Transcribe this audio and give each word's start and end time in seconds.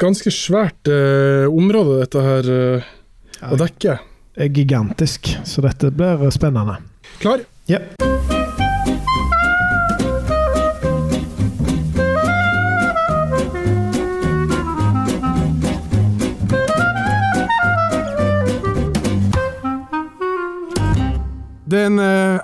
ganske 0.00 0.32
svært 0.34 0.90
eh, 0.90 1.46
område, 1.50 2.00
dette 2.02 2.24
her, 2.24 2.52
eh, 2.54 2.92
å 3.50 3.58
dekke. 3.60 3.98
er 4.40 4.52
gigantisk, 4.56 5.34
så 5.44 5.64
dette 5.66 5.92
blir 5.92 6.30
spennende. 6.34 6.78
Klar? 7.20 7.44
Ja. 7.68 7.84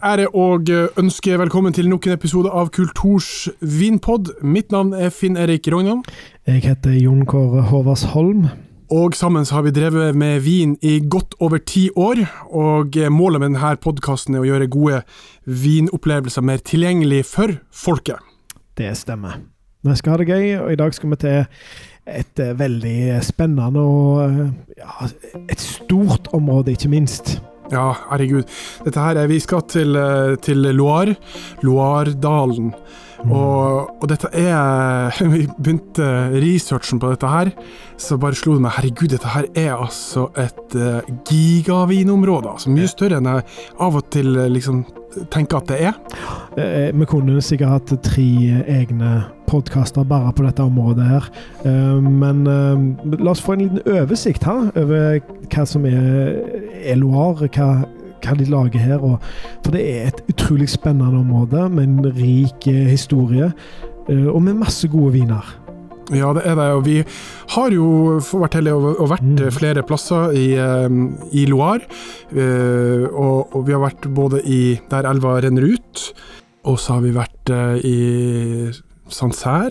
Ære 0.07 0.27
å 0.36 0.45
ønske 1.00 1.34
velkommen 1.41 1.75
til 1.75 1.88
nok 1.91 2.06
en 2.06 2.14
episode 2.14 2.50
av 2.52 2.70
Kulturs 2.75 3.48
vinpod. 3.59 4.36
Mitt 4.43 4.70
navn 4.70 4.93
er 4.95 5.11
Finn 5.11 5.36
Erik 5.36 5.66
Rognan, 5.73 6.05
Jeg 6.46 6.62
heter 6.62 6.93
Jon 6.95 7.25
Kåre 7.27 7.62
Håvardsholm. 7.62 8.48
og 8.91 9.14
sammen 9.14 9.45
så 9.45 9.55
har 9.55 9.62
vi 9.62 9.70
drevet 9.70 10.14
med 10.14 10.41
vin 10.42 10.77
i 10.83 11.00
godt 11.11 11.34
over 11.41 11.59
ti 11.59 11.91
år. 11.97 12.23
Og 12.50 12.97
eh, 12.97 13.11
målet 13.11 13.41
med 13.41 13.50
denne 13.50 13.77
podkasten 13.77 14.34
er 14.34 14.41
å 14.41 14.47
gjøre 14.47 14.70
gode 14.70 15.02
vinopplevelser 15.45 16.42
mer 16.42 16.59
tilgjengelig 16.59 17.25
for 17.25 17.59
folket. 17.73 18.23
Det 18.77 18.97
stemmer. 18.97 19.41
Vi 19.83 19.97
skal 19.97 20.12
ha 20.12 20.16
det 20.19 20.28
gøy, 20.28 20.59
og 20.61 20.73
i 20.73 20.77
dag 20.77 20.95
skal 20.95 21.11
vi 21.11 21.16
til 21.16 21.45
et 22.06 22.38
eh, 22.38 22.59
veldig 22.59 23.25
spennende 23.27 23.80
og 23.80 24.23
eh, 24.23 24.55
ja, 24.78 25.11
et 25.50 25.61
stort 25.61 26.30
område, 26.33 26.73
ikke 26.73 26.88
minst. 26.88 27.41
Ja, 27.73 27.91
herregud. 28.11 28.47
Dette 28.84 29.02
her 29.02 29.19
er 29.19 29.27
Vi 29.27 29.41
skal 29.43 29.62
til, 29.69 29.97
eh, 29.97 30.37
til 30.37 30.62
Loire. 30.75 31.16
Loiredalen. 31.62 32.75
Og, 33.25 34.02
og 34.02 34.09
dette 34.11 34.29
er 34.37 35.15
Vi 35.33 35.47
begynte 35.56 36.06
researchen 36.37 37.01
på 37.02 37.11
dette 37.12 37.30
her, 37.30 37.52
så 37.97 38.19
bare 38.20 38.37
slo 38.37 38.56
det 38.56 38.66
meg 38.66 38.77
Herregud, 38.77 39.09
dette 39.15 39.33
her 39.33 39.48
er 39.56 39.73
altså 39.75 40.29
et 40.39 40.77
uh, 40.77 41.01
gigavinområde. 41.29 42.53
Altså 42.53 42.73
mye 42.75 42.91
større 42.91 43.20
enn 43.20 43.31
jeg 43.31 43.47
av 43.83 43.97
og 43.97 44.11
til 44.12 44.36
eh, 44.36 44.53
liksom 44.53 44.84
tenker 45.33 45.62
at 45.62 45.70
det 45.70 45.77
er. 45.89 45.95
Vi 46.92 47.06
kunne 47.08 47.41
sikkert 47.41 47.70
hatt 47.73 47.92
tre 48.05 48.27
egne 48.69 49.12
podkaster 49.48 50.05
bare 50.05 50.34
på 50.36 50.45
dette 50.45 50.61
området 50.61 51.06
her. 51.08 51.28
Men 52.05 52.42
la 52.45 53.33
oss 53.33 53.41
få 53.41 53.55
en 53.55 53.62
liten 53.62 53.80
oversikt 53.97 54.45
her 54.45 54.69
over 54.77 55.23
hva 55.55 55.64
som 55.64 55.86
er, 55.89 56.36
er 56.91 56.97
Loire, 57.01 57.48
hva, 57.56 57.69
hva 58.25 58.34
de 58.39 58.47
lager 58.51 58.81
her. 58.83 59.03
Og, 59.05 59.19
for 59.65 59.77
det 59.77 59.83
er 59.91 60.09
et 60.12 60.23
utrolig 60.33 60.69
spennende 60.73 61.20
område 61.20 61.69
med 61.75 61.84
en 61.89 62.11
rik 62.17 62.67
eh, 62.73 62.87
historie, 62.91 63.53
eh, 64.09 64.27
og 64.27 64.42
med 64.42 64.61
masse 64.62 64.89
gode 64.89 65.12
viner. 65.19 65.55
Ja, 66.14 66.31
det 66.37 66.45
er 66.47 66.55
det. 66.55 66.67
Og 66.79 66.84
vi 66.87 67.01
har 67.57 67.73
jo 67.75 67.87
vært 68.39 68.55
heldige 68.55 68.75
og, 68.79 69.09
vært 69.11 69.25
Mm. 69.27 69.51
flere 69.51 69.83
plasser 69.83 70.31
i, 70.39 70.53
eh, 70.55 70.89
i 71.34 71.47
Loire. 71.51 71.83
Og, 73.11 73.55
og 73.57 73.67
vi 73.67 73.73
har 73.75 73.83
vært 73.83 74.07
både 74.14 74.42
i 74.47 74.79
der 74.91 75.09
elva 75.11 75.41
renner 75.42 75.67
ut, 75.67 76.12
og 76.64 76.79
så 76.79 76.95
har 76.98 77.01
vi 77.03 77.11
vært 77.14 77.51
i 77.87 78.70
Sancerre. 79.09 79.70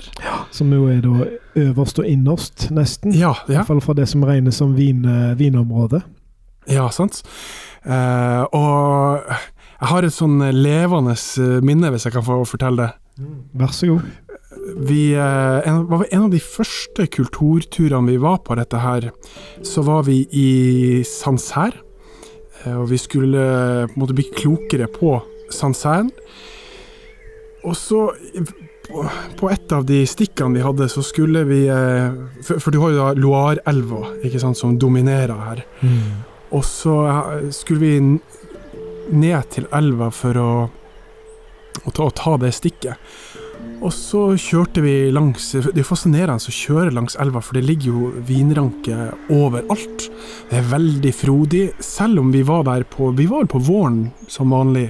Som 0.51 0.71
jo 0.73 0.85
er 0.87 1.01
da 1.03 1.25
øverst 1.59 1.99
og 1.99 2.07
innerst, 2.07 2.69
nesten. 2.71 3.13
Ja, 3.15 3.33
I 3.47 3.55
hvert 3.57 3.67
fall 3.67 3.81
fra 3.83 3.95
det 3.97 4.07
som 4.11 4.23
regnes 4.23 4.55
som 4.61 4.75
vin, 4.77 5.03
eh, 5.05 5.33
vinområde. 5.39 6.01
Ja, 6.71 6.89
sant. 6.93 7.21
Eh, 7.85 8.43
og 8.57 9.25
jeg 9.29 9.89
har 9.91 10.05
et 10.05 10.15
sånn 10.15 10.41
levende 10.55 11.13
eh, 11.13 11.57
minne, 11.65 11.91
hvis 11.93 12.07
jeg 12.07 12.15
kan 12.15 12.25
få 12.25 12.41
fortelle 12.49 12.87
det. 12.87 13.25
Vær 13.55 13.73
så 13.75 13.91
god. 13.93 14.11
Vi, 14.87 15.01
eh, 15.13 15.67
en, 15.69 15.83
var 15.91 16.07
en 16.09 16.25
av 16.25 16.33
de 16.33 16.41
første 16.41 17.05
kulturturene 17.13 18.15
vi 18.15 18.21
var 18.21 18.41
på 18.45 18.57
dette 18.57 18.81
her, 18.81 19.11
så 19.65 19.85
var 19.85 20.07
vi 20.09 20.23
i 20.33 20.49
Sancerre. 21.07 21.83
Og 22.65 22.87
vi 22.89 22.97
skulle 22.97 23.41
på 23.85 23.93
en 23.93 24.01
måte 24.01 24.15
bli 24.17 24.23
klokere 24.33 24.87
på 24.89 25.19
Sancerre. 25.53 26.07
Og 27.61 27.75
så, 27.77 27.99
på, 29.37 29.49
et 29.51 29.75
av 29.75 29.85
de 29.85 29.99
stikkene 30.09 30.57
vi 30.57 30.63
hadde, 30.65 30.87
så 30.89 31.03
skulle 31.05 31.43
vi 31.45 31.59
For, 31.69 32.57
for 32.63 32.73
du 32.73 32.79
har 32.81 32.95
jo 32.95 32.97
da 32.97 33.13
sant, 34.41 34.57
som 34.57 34.79
dominerer 34.81 35.45
her. 35.45 35.61
Og 36.55 36.63
så 36.65 36.95
eh, 37.11 37.49
skulle 37.55 37.83
vi 37.83 38.19
ned 39.15 39.49
til 39.53 39.67
elva 39.75 40.09
for 40.13 40.39
å, 40.39 40.51
å, 41.83 41.89
ta, 41.91 42.07
å 42.07 42.13
ta 42.15 42.37
det 42.41 42.53
stikket. 42.55 43.01
Og 43.83 43.91
så 43.93 44.21
kjørte 44.39 44.81
vi 44.83 45.11
langs 45.13 45.49
Det 45.51 45.77
er 45.77 45.87
fascinerende 45.87 46.39
å 46.39 46.53
kjøre 46.53 46.93
langs 46.95 47.17
elva, 47.21 47.41
for 47.43 47.57
det 47.57 47.65
ligger 47.67 47.91
jo 47.91 48.11
vinranke 48.27 49.11
overalt. 49.33 50.07
Det 50.49 50.59
er 50.59 50.69
veldig 50.71 51.13
frodig, 51.15 51.65
selv 51.83 52.23
om 52.23 52.31
vi 52.33 52.43
var 52.47 52.65
der 52.69 52.85
på 52.89 53.11
Vi 53.17 53.27
var 53.29 53.49
på 53.51 53.61
våren 53.61 54.07
som 54.31 54.53
vanlig. 54.55 54.87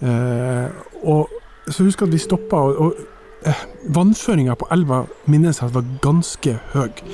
Eh, 0.00 0.66
og 1.04 1.28
så 1.68 1.84
husker 1.84 2.06
jeg 2.06 2.10
at 2.10 2.16
vi 2.16 2.22
stoppa, 2.24 2.62
og, 2.70 2.80
og 2.80 3.48
eh, 3.48 3.66
vannføringa 3.94 4.56
på 4.58 4.70
elva 4.74 5.04
minnes 5.30 5.60
jeg 5.60 5.76
var 5.76 5.90
ganske 6.04 6.56
høy. 6.74 7.04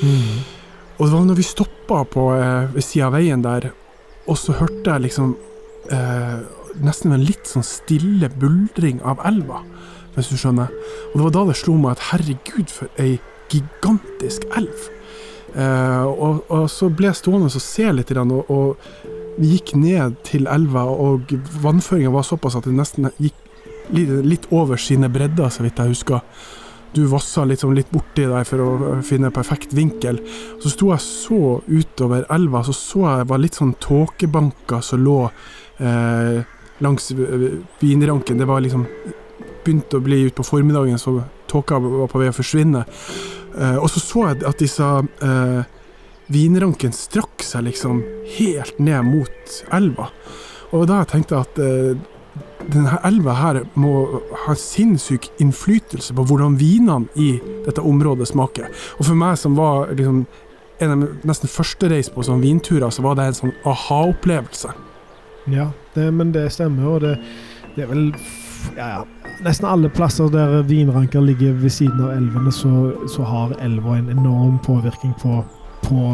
Og 0.96 1.04
det 1.04 1.12
var 1.12 1.26
når 1.28 1.38
vi 1.38 1.44
stoppa 1.44 2.04
på 2.08 2.30
eh, 2.36 2.78
sida 2.80 3.10
av 3.10 3.16
veien 3.18 3.42
der, 3.44 3.70
og 4.26 4.38
så 4.40 4.56
hørte 4.56 4.94
jeg 4.94 5.04
liksom 5.04 5.34
eh, 5.92 6.38
nesten 6.82 7.12
en 7.14 7.24
litt 7.24 7.48
sånn 7.50 7.66
stille 7.66 8.30
buldring 8.40 9.02
av 9.04 9.20
elva, 9.28 9.60
hvis 10.16 10.32
du 10.32 10.40
skjønner. 10.40 10.72
Og 11.12 11.18
det 11.18 11.26
var 11.26 11.34
da 11.36 11.44
det 11.50 11.58
slo 11.60 11.76
meg 11.80 11.96
at 11.96 12.06
herregud, 12.10 12.72
for 12.72 13.02
ei 13.02 13.18
gigantisk 13.52 14.48
elv. 14.56 14.88
Eh, 15.52 16.04
og, 16.08 16.42
og 16.48 16.66
så 16.72 16.88
ble 16.92 17.10
jeg 17.10 17.20
stående 17.20 17.52
og 17.52 17.62
se 17.62 17.92
litt, 17.92 18.12
og, 18.16 18.50
og 18.50 19.36
vi 19.36 19.52
gikk 19.52 19.74
ned 19.76 20.16
til 20.24 20.48
elva, 20.48 20.86
og 20.88 21.32
vannføringa 21.62 22.12
var 22.14 22.24
såpass 22.24 22.56
at 22.56 22.68
det 22.68 22.76
nesten 22.76 23.10
gikk 23.20 23.42
litt 23.92 24.48
over 24.50 24.80
sine 24.80 25.12
bredder, 25.12 25.52
så 25.52 25.62
vidt 25.62 25.78
jeg 25.78 25.92
husker. 25.92 26.24
Du 26.96 27.02
vassa 27.10 27.44
sånn 27.44 27.76
litt 27.76 27.90
borti 27.92 28.24
deg 28.24 28.46
for 28.48 28.62
å 28.64 28.96
finne 29.04 29.28
perfekt 29.34 29.74
vinkel. 29.76 30.22
Så 30.62 30.72
sto 30.72 30.90
jeg 30.94 31.04
så 31.04 31.40
utover 31.68 32.24
elva, 32.32 32.62
så 32.64 32.72
så 32.72 33.04
jeg 33.04 33.28
var 33.28 33.42
litt 33.42 33.58
sånn 33.58 33.74
tåkebanker 33.84 34.80
som 34.84 35.02
lå 35.04 35.18
eh, 35.28 36.40
langs 36.80 37.10
eh, 37.12 37.46
vinranken. 37.82 38.40
Det 38.40 38.48
var 38.48 38.64
liksom 38.64 38.86
begynte 39.66 39.98
å 39.98 40.04
bli 40.04 40.22
utpå 40.30 40.46
formiddagen, 40.46 40.98
så 40.98 41.18
tåka 41.50 41.78
var 41.82 42.08
på 42.08 42.22
vei 42.22 42.30
å 42.30 42.36
forsvinne. 42.36 42.84
Eh, 43.58 43.76
og 43.76 43.90
så 43.92 44.02
så 44.02 44.26
jeg 44.30 44.44
at 44.48 44.62
disse 44.62 44.90
eh, 45.28 45.62
vinranken 46.32 46.94
strakk 46.96 47.44
seg 47.44 47.68
liksom 47.68 48.02
helt 48.38 48.80
ned 48.80 49.04
mot 49.06 49.56
elva. 49.74 50.08
Og 50.74 50.86
da 50.90 51.02
tenkte 51.08 51.36
jeg 51.36 51.46
at 51.46 51.60
eh, 51.62 52.06
denne 52.64 52.96
elva 53.04 53.34
her 53.36 53.60
må 53.78 54.22
ha 54.46 54.54
sinnssyk 54.58 55.28
innflytelse 55.42 56.14
på 56.16 56.24
hvordan 56.26 56.56
vinene 56.60 57.06
i 57.14 57.36
dette 57.66 57.84
området 57.84 58.28
smaker. 58.30 58.70
Og 58.98 59.08
for 59.10 59.18
meg 59.18 59.36
som 59.40 59.58
var 59.58 59.92
liksom 59.92 60.24
en 60.84 60.92
av 60.92 61.04
nesten 61.28 61.48
første 61.48 61.88
reis 61.88 62.10
på 62.12 62.24
sånne 62.26 62.44
vinturer, 62.44 62.90
så 62.92 63.04
var 63.04 63.16
det 63.16 63.30
en 63.30 63.38
sånn 63.38 63.54
aha-opplevelse. 63.68 64.74
Ja, 65.52 65.70
det, 65.94 66.10
men 66.12 66.32
det 66.34 66.50
stemmer, 66.52 66.96
og 66.96 67.04
det, 67.06 67.14
det 67.76 67.86
er 67.86 67.92
vel 67.92 68.10
ja, 68.76 68.88
ja. 68.98 69.04
Nesten 69.44 69.68
alle 69.68 69.90
plasser 69.92 70.30
der 70.32 70.62
vinranker 70.66 71.20
ligger 71.20 71.52
ved 71.60 71.70
siden 71.70 72.00
av 72.02 72.14
elvene, 72.16 72.52
så, 72.52 72.92
så 73.12 73.24
har 73.28 73.52
elva 73.62 73.98
en 73.98 74.08
enorm 74.10 74.56
påvirkning 74.64 75.12
på, 75.20 75.42
på 75.86 76.06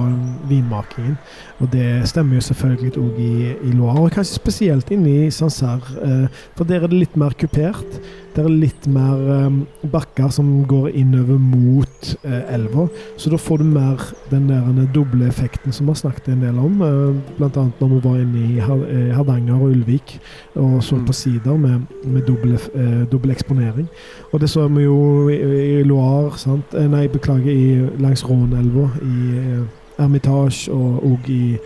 vinmakingen. 0.50 1.16
Og 1.60 1.71
det 1.72 2.09
stemmer 2.10 2.38
jo 2.38 2.47
selvfølgelig 2.49 2.93
òg 3.00 3.21
i, 3.21 3.34
i 3.69 3.72
Loire, 3.75 4.06
og 4.06 4.15
kanskje 4.15 4.41
spesielt 4.41 4.93
inne 4.94 5.27
i 5.27 5.31
Sancerre. 5.34 5.97
Eh, 6.05 6.43
for 6.56 6.69
der 6.69 6.84
er 6.84 6.93
det 6.93 7.05
litt 7.05 7.16
mer 7.21 7.37
kupert. 7.38 7.99
Der 8.32 8.47
er 8.48 8.54
litt 8.62 8.87
mer 8.88 9.19
eh, 9.34 9.56
bakker 9.93 10.31
som 10.32 10.62
går 10.69 10.88
innover 10.97 11.37
mot 11.37 12.12
eh, 12.25 12.54
elva. 12.54 12.87
Så 13.20 13.31
da 13.32 13.37
får 13.37 13.60
du 13.60 13.65
mer 13.75 14.00
den 14.31 14.48
der 14.48 14.86
doble 14.95 15.27
effekten 15.28 15.72
som 15.72 15.86
vi 15.86 15.92
har 15.92 16.01
snakket 16.01 16.30
en 16.33 16.47
del 16.47 16.59
om. 16.59 16.80
Eh, 16.80 17.42
annet 17.42 17.83
når 17.83 17.92
vi 17.92 18.01
var 18.07 18.16
inne 18.22 18.47
i 18.47 18.59
eh, 18.62 19.12
Hardanger 19.16 19.60
og 19.60 19.74
Ulvik 19.74 20.16
og 20.54 20.80
så 20.83 20.97
Mm. 20.97 21.07
på 21.07 21.12
sider 21.12 21.57
med, 21.57 21.80
med 22.04 22.22
dobbel, 22.27 22.53
eh, 22.54 23.30
eksponering. 23.33 23.89
Og 24.33 24.41
det 24.41 24.51
så 24.51 24.68
vi 24.68 24.84
jo 24.84 25.28
i, 25.28 25.36
i 25.80 25.83
Loire, 25.83 26.39
sant? 26.39 26.74
Eh, 26.74 26.89
nei, 26.89 27.09
beklager, 27.09 27.53
i, 27.53 27.89
langs 28.01 28.24
Rånelva, 28.24 28.89
i 29.03 29.65
Hermitage 29.98 30.71
og, 30.72 31.04
og 31.04 31.18
i 31.28 31.57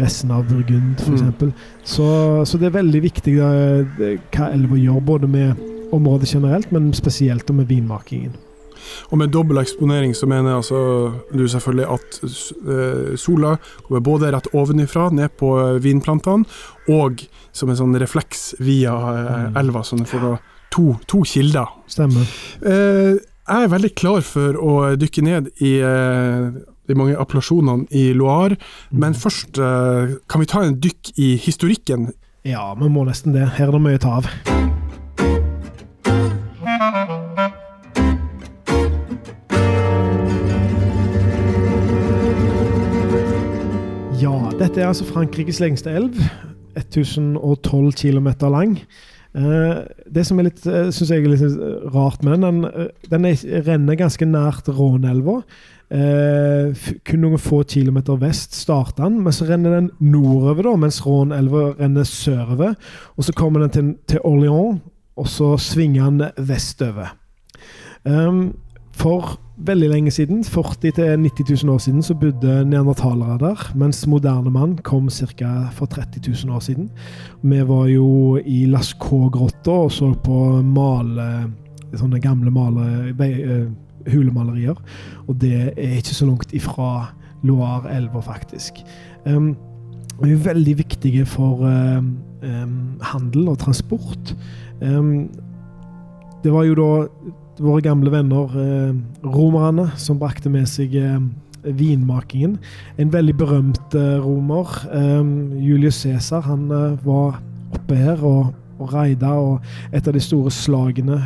resten 0.00 0.30
av 0.30 0.44
Burgund, 0.48 0.96
f.eks. 0.98 1.22
Mm. 1.22 1.52
Så, 1.84 2.06
så 2.44 2.58
det 2.58 2.66
er 2.66 2.78
veldig 2.80 3.02
viktig 3.02 3.36
da, 3.38 3.50
hva 4.34 4.52
elva 4.52 4.76
gjør, 4.76 5.00
både 5.00 5.28
med 5.28 5.75
området 5.96 6.28
generelt, 6.34 6.70
men 6.72 6.92
spesielt 6.96 7.48
med 7.50 7.66
vinmakingen. 7.68 8.34
Og 9.10 9.18
med 9.18 9.32
dobbel 9.34 9.58
eksponering 9.58 10.12
så 10.14 10.28
mener 10.30 10.54
altså 10.60 10.78
du 11.34 11.42
selvfølgelig 11.48 11.86
at 11.90 12.18
eh, 12.22 13.16
sola 13.18 13.56
kommer 13.86 14.02
både 14.04 14.30
rett 14.34 14.46
ovenifra, 14.54 15.08
ned 15.10 15.32
på 15.40 15.48
eh, 15.58 15.78
vinplantene, 15.82 16.46
og 16.94 17.24
som 17.56 17.72
en 17.72 17.78
sånn 17.80 17.96
refleks 17.98 18.52
via 18.62 18.92
eh, 18.94 19.32
Mm. 19.46 19.56
elva, 19.58 19.82
så 19.82 19.96
du 19.98 20.04
får 20.06 20.38
to, 20.70 20.94
to 21.08 21.22
kilder. 21.26 21.66
Stemmer. 21.90 22.26
Jeg 23.46 23.62
er 23.62 23.68
veldig 23.70 23.92
klar 23.94 24.20
for 24.26 24.56
å 24.58 24.72
dykke 24.98 25.22
ned 25.22 25.48
i 25.62 25.76
de 26.86 26.94
mange 26.98 27.16
appellasjonene 27.18 27.86
i 27.90 28.12
Loire, 28.14 28.56
Mm. 28.90 28.98
men 29.00 29.14
først 29.14 29.56
kan 30.28 30.40
vi 30.42 30.46
ta 30.46 30.62
en 30.62 30.78
dykk 30.82 31.12
i 31.18 31.36
historikken. 31.36 32.10
Ja, 32.44 32.74
vi 32.74 32.88
må 32.88 33.06
nesten 33.06 33.32
det. 33.34 33.48
Her 33.58 33.68
er 33.68 33.72
det 33.72 33.82
mye 33.82 33.98
å 33.98 34.04
ta 34.06 34.16
av. 34.20 34.55
dette 44.56 44.80
er 44.80 44.88
altså 44.88 45.04
Frankrikes 45.04 45.58
lengste 45.60 45.92
elv. 45.92 46.16
1012 46.76 47.92
km 47.92 48.28
lang. 48.52 48.78
Eh, 49.36 49.78
det 50.08 50.24
som 50.24 50.38
er 50.40 50.48
litt, 50.48 50.62
uh, 50.64 50.88
synes 50.88 51.10
jeg 51.12 51.24
er 51.24 51.28
litt 51.28 51.44
eh, 51.44 51.88
rart 51.92 52.24
med 52.24 52.38
den, 52.38 52.44
den, 52.46 52.68
eh, 52.70 53.08
den 53.12 53.26
er, 53.28 53.42
renner 53.66 53.98
ganske 54.00 54.28
nært 54.28 54.68
Rånelva. 54.72 55.42
Eh, 55.92 56.88
kun 57.06 57.22
noen 57.22 57.40
få 57.40 57.60
kilometer 57.68 58.16
vest 58.18 58.56
starter 58.56 59.04
den, 59.04 59.20
men 59.22 59.36
så 59.36 59.46
renner 59.48 59.76
den 59.76 59.90
nordover, 60.00 60.70
da, 60.70 60.74
mens 60.86 61.02
Rånelva 61.04 61.68
renner 61.76 62.08
sørover. 62.08 62.76
Og 63.16 63.28
så 63.28 63.36
kommer 63.36 63.66
den 63.66 63.74
til, 63.76 63.92
til 64.08 64.24
Orléans, 64.24 64.80
og 65.16 65.28
så 65.32 65.54
svinger 65.60 66.08
den 66.10 66.48
vestover. 66.48 67.12
Um, 68.04 68.54
for 68.96 69.36
veldig 69.66 69.88
lenge 69.90 70.12
siden, 70.12 70.44
40 70.44 70.92
000-90 70.96 71.64
000 71.64 71.74
år 71.74 71.78
siden, 71.78 72.02
så 72.02 72.14
bodde 72.14 72.64
neandertalere 72.68 73.38
der, 73.40 73.64
mens 73.76 74.06
moderne 74.06 74.50
mann 74.50 74.76
kom 74.84 75.08
ca. 75.10 75.68
for 75.72 75.86
30 75.86 76.20
000 76.44 76.56
år 76.56 76.60
siden. 76.60 76.90
Vi 77.42 77.60
var 77.68 77.86
jo 77.86 78.36
i 78.36 78.64
Lascaux-grotta 78.66 79.70
og 79.86 79.92
så 79.92 80.12
på 80.24 80.40
male, 80.62 81.28
sånne 81.96 82.20
gamle 82.20 82.50
male, 82.50 83.14
eh, 83.20 83.68
hulemalerier. 84.12 84.76
Og 85.28 85.40
det 85.40 85.72
er 85.76 85.96
ikke 85.96 86.14
så 86.14 86.26
langt 86.26 86.52
ifra 86.52 87.12
Loire-elva, 87.44 88.20
faktisk. 88.20 88.80
Um, 89.26 89.56
de 90.22 90.32
er 90.32 90.44
veldig 90.44 90.78
viktige 90.78 91.26
for 91.26 91.60
um, 91.68 92.16
um, 92.42 93.00
handel 93.02 93.48
og 93.48 93.58
transport. 93.58 94.36
Det 94.80 96.52
var 96.52 96.64
jo 96.64 96.74
da 96.78 96.88
våre 97.62 97.82
gamle 97.84 98.10
venner 98.12 98.56
eh, 98.60 98.94
romerne 99.24 99.90
som 100.00 100.18
brakte 100.20 100.50
med 100.52 100.68
seg 100.70 100.94
eh, 101.00 101.20
vinmakingen. 101.66 102.58
En 103.00 103.12
veldig 103.12 103.36
berømt 103.38 103.94
eh, 103.96 104.18
romer, 104.22 104.66
Julius 105.60 106.02
Cæsar, 106.04 106.42
han 106.46 106.68
var 107.04 107.40
oppe 107.74 107.94
her 107.98 108.22
og, 108.24 108.54
og 108.78 108.92
raida, 108.92 109.32
og 109.34 109.60
et 109.92 110.06
av 110.06 110.14
de 110.14 110.20
store 110.22 110.50
slagene 110.54 111.18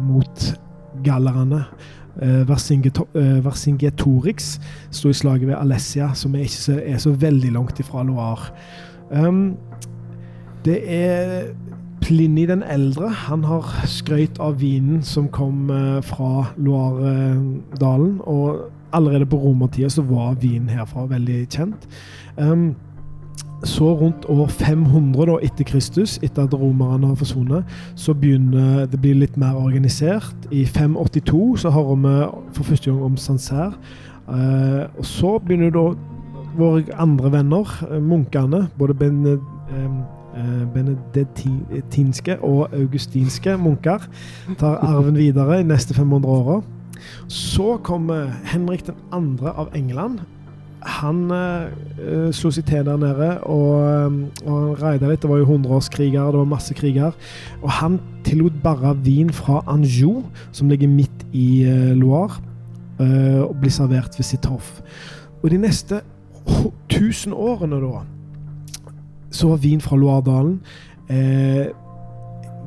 mot 0.00 0.54
gallerne 1.04 1.64
Versingetorix 2.50 4.58
sto 4.90 5.08
i 5.12 5.16
slaget 5.16 5.48
ved 5.48 5.56
Alessia, 5.56 6.10
som 6.18 6.34
er 6.34 6.40
ikke 6.48 6.64
så, 6.64 6.74
er 6.82 6.98
så 7.00 7.10
veldig 7.16 7.52
langt 7.54 7.80
ifra 7.80 8.02
Loire. 8.04 8.50
Det 10.64 10.78
er 10.84 11.52
Plini 12.10 12.42
den 12.50 12.64
eldre 12.66 13.06
han 13.14 13.44
har 13.46 13.68
skrøyt 13.86 14.40
av 14.42 14.56
vinen 14.58 14.98
som 15.06 15.28
kom 15.30 15.68
eh, 15.70 16.00
fra 16.02 16.48
Loire-dalen. 16.58 18.16
Og 18.26 18.64
allerede 18.90 19.28
på 19.30 19.38
romertida 19.38 19.86
så 19.94 20.02
var 20.08 20.40
vinen 20.42 20.72
herfra 20.74 21.06
veldig 21.12 21.44
kjent. 21.54 21.86
Um, 22.34 22.72
så 23.62 23.92
rundt 23.94 24.26
år 24.26 24.50
500 24.50 25.30
da, 25.30 25.38
etter 25.46 25.68
Kristus, 25.68 26.16
etter 26.18 26.48
at 26.48 26.58
romerne 26.58 27.12
har 27.12 27.18
forsvunnet, 27.20 27.78
så 27.94 28.16
begynner 28.16 28.88
det 28.90 28.98
å 28.98 29.04
bli 29.06 29.14
litt 29.20 29.38
mer 29.38 29.54
organisert. 29.60 30.50
I 30.50 30.64
582 30.66 31.60
så 31.62 31.70
hører 31.70 32.00
vi 32.02 32.14
for 32.58 32.72
første 32.72 32.90
gang 32.90 33.04
om 33.06 33.20
Sancerre. 33.20 33.76
Uh, 34.26 34.90
og 34.98 35.06
så 35.06 35.36
begynner 35.46 35.70
da 35.78 35.92
våre 36.58 36.90
andre 36.98 37.30
venner, 37.38 37.76
eh, 37.86 38.00
munkene, 38.02 38.66
både 38.78 38.94
ben, 38.98 39.26
eh, 39.26 39.38
eh, 40.36 40.66
benediktinske 40.74 42.38
og 42.46 42.74
augustinske 42.76 43.56
munker, 43.60 44.04
tar 44.58 44.80
arven 44.86 45.18
videre 45.18 45.60
i 45.60 45.66
neste 45.66 45.94
500 45.94 46.28
åra. 46.28 46.60
Så 47.28 47.78
kommer 47.82 48.30
Henrik 48.44 48.84
2. 48.84 48.94
av 49.48 49.72
England. 49.74 50.20
Han 50.80 51.26
uh, 51.28 52.30
slo 52.32 52.48
seg 52.54 52.64
til 52.68 52.86
der 52.86 52.96
nede 52.96 53.34
og, 53.44 54.14
og 54.48 54.80
raida 54.80 55.10
litt. 55.10 55.20
Det 55.20 55.28
var 55.28 55.42
jo 55.42 55.48
hundreårskriger, 55.50 56.30
det 56.32 56.40
var 56.40 56.48
masse 56.48 56.76
kriger. 56.76 57.16
Og 57.60 57.68
han 57.80 57.98
tillot 58.24 58.56
bare 58.64 58.94
vin 59.04 59.32
fra 59.32 59.60
Anjou, 59.68 60.22
som 60.56 60.72
ligger 60.72 60.88
midt 60.88 61.26
i 61.36 61.66
uh, 61.68 61.92
Loire, 62.00 62.40
uh, 63.00 63.42
og 63.44 63.58
blir 63.60 63.74
servert 63.74 64.16
ved 64.16 64.28
sitt 64.28 64.48
hoff. 64.48 64.78
Og 65.42 65.50
de 65.52 65.60
neste 65.60 66.00
tusen 66.88 67.32
1000 67.32 67.34
årene, 67.36 67.80
da, 67.80 68.02
så 69.30 69.52
var 69.52 69.62
vin 69.62 69.80
fra 69.80 69.96
Loire-dalen 69.96 70.60
eh, 71.10 71.70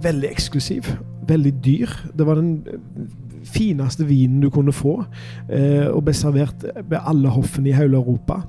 veldig 0.03 0.29
eksklusiv. 0.31 0.89
Veldig 1.27 1.53
dyr. 1.63 1.91
Det 2.17 2.27
var 2.27 2.39
den 2.39 2.63
eh, 2.67 3.07
fineste 3.43 4.07
vinen 4.07 4.41
du 4.41 4.49
kunne 4.49 4.73
få, 4.73 5.03
eh, 5.49 5.87
og 5.87 6.03
ble 6.07 6.13
servert 6.15 6.65
ved 6.89 6.99
alle 7.03 7.29
hoffene 7.29 7.69
i 7.69 7.77
hele 7.77 7.99
Europa. 7.99 8.41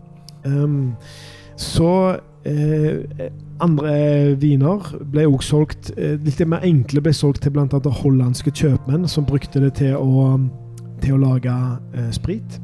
Um, 0.44 0.94
så 1.56 2.18
eh, 2.44 3.30
andre 3.62 4.34
viner 4.40 4.90
ble 5.12 5.26
også 5.30 5.48
solgt 5.48 5.92
eh, 5.96 6.18
Litt 6.20 6.42
mer 6.50 6.66
enkle 6.66 7.00
ble 7.00 7.14
solgt 7.14 7.44
til 7.44 7.54
bl.a. 7.54 7.80
hollandske 8.02 8.52
kjøpmenn, 8.52 9.08
som 9.08 9.26
brukte 9.28 9.62
det 9.62 9.76
til 9.80 9.96
å, 9.96 10.34
til 11.02 11.16
å 11.16 11.22
lage 11.22 11.54
eh, 11.94 12.10
sprit. 12.14 12.60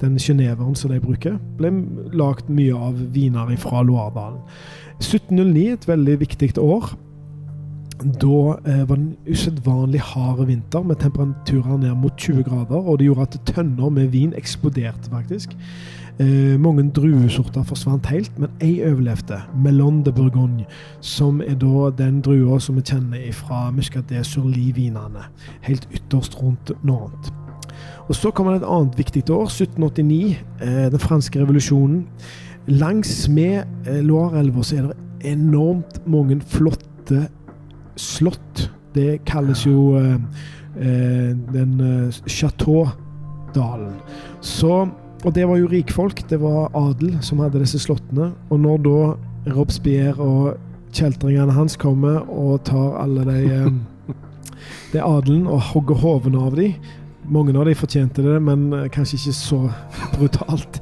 Den 0.00 0.18
geneveren 0.18 0.74
som 0.74 0.90
de 0.90 1.00
bruker, 1.00 1.38
ble 1.58 1.70
lagd 2.12 2.50
mye 2.50 2.74
av 2.74 2.98
viner 3.14 3.54
fra 3.62 3.82
Loire-dalen. 3.82 4.40
1709, 5.00 5.72
et 5.72 5.88
veldig 5.88 6.20
viktig 6.20 6.52
år. 6.58 6.94
Da 8.04 8.38
eh, 8.66 8.88
var 8.88 8.96
det 8.96 9.04
en 9.04 9.16
usedvanlig 9.30 10.00
hard 10.00 10.46
vinter 10.46 10.82
med 10.82 10.96
temperaturer 10.96 11.78
ned 11.78 11.94
mot 11.94 12.16
20 12.18 12.42
grader, 12.42 12.76
og 12.76 12.98
det 12.98 13.06
gjorde 13.06 13.28
at 13.28 13.40
tønner 13.46 13.90
med 13.90 14.10
vin 14.12 14.34
eksploderte, 14.36 15.10
faktisk. 15.10 15.54
Eh, 16.18 16.60
mange 16.60 16.90
druesorter 16.94 17.62
forsvant 17.62 18.06
helt, 18.06 18.38
men 18.38 18.50
ei 18.62 18.82
overlevde. 18.86 19.40
Melon 19.56 20.02
de 20.02 20.12
Bourgogne, 20.12 20.66
som 21.00 21.40
er 21.40 21.54
da 21.58 21.90
den 21.98 22.20
drua 22.20 22.58
som 22.58 22.76
vi 22.76 22.84
kjenner 22.86 23.32
fra 23.32 23.70
Muscadet 23.70 24.26
Surly-vinene. 24.26 25.26
Helt 25.62 25.88
ytterst 25.94 26.42
rundt 26.42 26.72
Nantes. 26.84 27.43
Og 28.08 28.14
Så 28.14 28.30
kommer 28.30 28.52
det 28.52 28.62
et 28.62 28.68
annet 28.68 28.98
viktig 28.98 29.22
år, 29.32 29.46
1789, 29.48 30.36
eh, 30.60 30.90
den 30.92 31.00
franske 31.00 31.40
revolusjonen. 31.40 32.04
Langs 32.68 33.28
med 33.28 33.64
Loirelva 34.04 34.62
så 34.64 34.76
er 34.76 34.86
det 34.88 34.96
enormt 35.24 36.06
mange 36.08 36.40
flotte 36.40 37.28
slott. 37.96 38.68
Det 38.94 39.24
kalles 39.26 39.64
jo 39.66 39.96
eh, 39.98 40.18
eh, 40.80 41.32
den 41.54 41.80
eh, 41.80 42.20
Chateau-dalen. 42.26 43.96
Så 44.40 44.88
Og 45.24 45.32
det 45.32 45.46
var 45.48 45.56
jo 45.56 45.68
rikfolk. 45.72 46.18
Det 46.28 46.36
var 46.40 46.68
adel 46.76 47.14
som 47.24 47.38
hadde 47.40 47.62
disse 47.62 47.78
slottene. 47.80 48.34
Og 48.52 48.60
når 48.60 48.82
da 48.84 48.98
Robespierre 49.54 50.20
og 50.20 50.58
kjeltringene 50.92 51.54
hans 51.56 51.78
kommer 51.80 52.28
og 52.28 52.60
tar 52.68 52.98
alle 53.00 53.24
de 53.24 53.38
eh, 53.54 53.70
Det 54.92 55.00
adelen 55.00 55.46
og 55.48 55.62
hogger 55.72 55.96
hodene 56.04 56.44
av 56.44 56.60
dem 56.60 56.76
mange 57.32 57.54
av 57.56 57.68
de 57.68 57.76
fortjente 57.78 58.24
det, 58.24 58.38
men 58.42 58.72
eh, 58.72 58.88
kanskje 58.92 59.20
ikke 59.20 59.36
så 59.38 59.60
brutalt. 60.16 60.80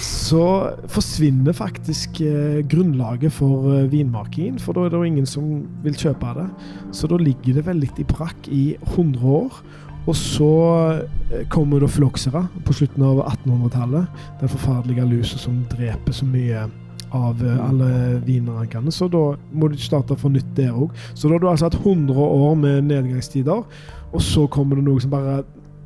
Så 0.00 0.42
forsvinner 0.88 1.52
faktisk 1.52 2.20
eh, 2.24 2.60
grunnlaget 2.70 3.32
for 3.36 3.68
eh, 3.74 3.88
vinmakingen, 3.92 4.58
for 4.62 4.76
da 4.76 4.86
er 4.86 4.92
det 4.92 5.00
jo 5.00 5.08
ingen 5.10 5.28
som 5.28 5.50
vil 5.84 5.96
kjøpe 5.98 6.32
det. 6.38 6.46
Så 6.96 7.10
da 7.10 7.18
ligger 7.20 7.58
det 7.58 7.66
veldig 7.66 7.90
i 7.98 8.06
brakk 8.08 8.48
i 8.48 8.64
100 8.94 9.20
år. 9.20 9.60
Og 10.08 10.16
så 10.16 10.52
eh, 11.34 11.44
kommer 11.52 11.82
da 11.82 11.90
floksere 11.90 12.46
på 12.64 12.78
slutten 12.78 13.04
av 13.04 13.20
1800-tallet. 13.26 14.22
Den 14.40 14.54
forferdelige 14.54 15.08
lusa 15.10 15.40
som 15.42 15.60
dreper 15.74 16.16
så 16.16 16.28
mye 16.28 16.64
av 17.10 17.42
alle 17.42 18.20
vinrankene. 18.24 18.92
Så 18.94 19.10
da 19.10 19.34
må 19.52 19.68
du 19.68 19.76
starte 19.80 20.16
for 20.16 20.32
nytt 20.32 20.54
der 20.56 20.72
òg. 20.72 20.94
Så 21.12 21.28
da 21.28 21.34
har 21.34 21.42
du 21.42 21.48
altså 21.50 21.68
hatt 21.68 21.80
100 21.82 22.16
år 22.16 22.54
med 22.56 22.86
nedgangstider, 22.88 23.64
og 24.10 24.22
så 24.22 24.46
kommer 24.50 24.78
det 24.78 24.86
noe 24.86 25.02
som 25.02 25.12
bare 25.12 25.42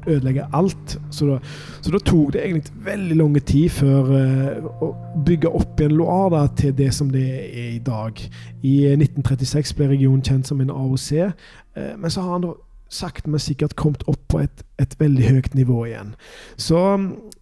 ødelegger 0.06 0.50
alt. 0.52 0.96
Så 1.10 1.26
da, 1.26 1.38
så 1.80 1.94
da 1.94 2.00
tok 2.00 2.32
det 2.34 2.44
egentlig 2.44 2.84
veldig 2.84 3.16
lang 3.16 3.38
tid 3.46 3.68
før 3.74 4.10
uh, 4.12 4.68
å 4.84 4.90
bygge 5.26 5.52
opp 5.54 5.80
igjen 5.80 5.96
Loire 5.98 6.34
da, 6.36 6.44
til 6.58 6.74
det 6.76 6.90
som 6.94 7.10
det 7.12 7.24
er 7.46 7.72
i 7.74 7.82
dag. 7.84 8.20
I 8.62 8.74
eh, 8.90 8.98
1936 8.98 9.74
ble 9.78 9.90
regionen 9.94 10.24
kjent 10.24 10.48
som 10.50 10.60
en 10.60 10.72
AOC, 10.72 11.10
uh, 11.24 11.92
men 11.98 12.10
så 12.10 12.24
har 12.24 12.36
han 12.36 12.48
da 12.48 12.54
sakte, 12.94 13.30
men 13.30 13.42
sikkert 13.42 13.74
kommet 13.78 14.04
opp 14.10 14.20
på 14.30 14.42
et, 14.44 14.62
et 14.78 14.94
veldig 15.00 15.24
høyt 15.26 15.56
nivå 15.58 15.80
igjen. 15.88 16.14
Så, 16.56 16.78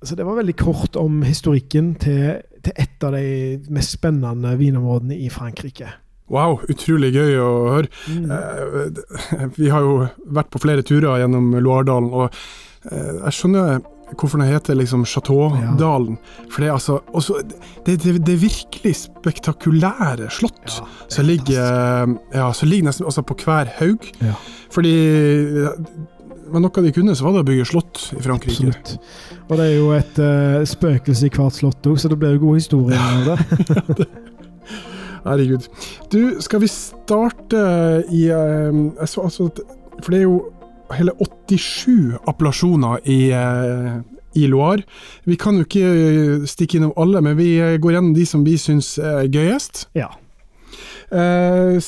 så 0.02 0.16
det 0.16 0.26
var 0.26 0.38
veldig 0.38 0.56
kort 0.60 0.96
om 0.96 1.20
historikken 1.26 1.94
til, 2.00 2.40
til 2.64 2.78
et 2.80 3.04
av 3.04 3.16
de 3.16 3.58
mest 3.72 3.98
spennende 3.98 4.54
vinområdene 4.60 5.18
i 5.18 5.28
Frankrike. 5.32 5.90
Wow, 6.32 6.60
utrolig 6.72 7.12
gøy 7.12 7.38
å 7.42 7.48
høre. 7.74 7.88
Mm. 8.08 8.30
Eh, 8.32 9.48
Vi 9.60 9.72
har 9.72 9.84
jo 9.84 9.96
vært 10.32 10.52
på 10.52 10.62
flere 10.62 10.84
turer 10.86 11.20
gjennom 11.20 11.52
Loardalen, 11.60 12.12
og 12.12 12.30
eh, 12.88 13.18
jeg 13.26 13.36
skjønner 13.38 13.82
hvorfor 14.12 14.40
den 14.40 14.50
heter 14.52 14.76
liksom 14.76 15.04
Chateaudalen. 15.08 16.18
For 16.52 16.60
det 16.60 16.68
er 16.68 16.74
altså 16.74 16.98
også, 17.16 17.38
det, 17.86 17.98
det, 18.04 18.18
det 18.26 18.38
virkelig 18.42 18.94
spektakulære 19.06 20.28
slott 20.32 20.66
Ja, 20.68 20.88
som 21.08 21.24
ligger, 21.24 22.16
ja, 22.34 22.50
som 22.52 22.68
ligger 22.68 22.90
nesten 22.90 23.08
altså 23.08 23.24
på 23.24 23.38
hver 23.40 23.72
haug. 23.78 24.10
Ja. 24.20 24.34
Fordi 24.72 24.96
men 26.52 26.66
noe 26.66 26.82
de 26.84 26.90
kunne, 26.92 27.14
så 27.16 27.24
var 27.24 27.38
det 27.38 27.44
å 27.46 27.48
bygge 27.48 27.64
slott 27.70 28.00
i 28.12 28.20
Frankrike. 28.20 28.68
Absolutt. 28.68 28.90
Og 29.46 29.54
det 29.56 29.68
er 29.70 29.78
jo 29.78 29.86
et 29.96 30.18
uh, 30.20 30.58
spøkelse 30.68 31.30
i 31.30 31.32
hvert 31.32 31.56
slott 31.56 31.88
òg, 31.88 31.96
så 31.96 32.10
det 32.12 32.18
blir 32.20 32.36
jo 32.36 32.42
god 32.42 32.60
historie. 32.60 32.98
av 33.00 33.30
det. 33.30 34.08
Herregud. 35.24 35.68
Du, 36.12 36.40
skal 36.42 36.62
vi 36.64 36.70
starte 36.70 37.62
i 38.10 38.26
eh, 38.32 38.80
jeg 38.98 39.08
så, 39.08 39.26
altså, 39.28 39.48
For 40.02 40.10
det 40.10 40.22
er 40.22 40.26
jo 40.26 40.40
hele 40.96 41.14
87 41.48 42.18
appellasjoner 42.28 42.98
i, 43.04 43.20
eh, 43.30 44.00
i 44.34 44.46
Loire. 44.50 44.82
Vi 45.24 45.38
kan 45.40 45.56
jo 45.56 45.66
ikke 45.66 46.46
stikke 46.48 46.78
innom 46.78 46.94
alle, 46.96 47.22
men 47.24 47.38
vi 47.38 47.54
eh, 47.60 47.78
går 47.80 47.96
gjennom 47.96 48.14
de 48.16 48.26
som 48.28 48.44
vi 48.44 48.58
syns 48.60 48.96
er 48.98 49.30
gøyest. 49.32 49.86
Ja. 49.98 50.10
Eh, 51.12 51.78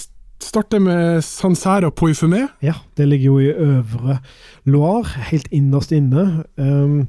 starter 0.45 0.83
med 0.83 1.23
Sancerre 1.25 1.91
og 1.91 1.97
Poifumé. 2.00 2.47
ja. 2.62 2.75
Det 2.97 3.09
ligger 3.09 3.25
jo 3.25 3.38
i 3.38 3.50
øvre 3.50 4.19
Loire, 4.64 5.09
helt 5.31 5.49
innerst 5.50 5.93
inne. 5.93 6.45
Um, 6.57 7.09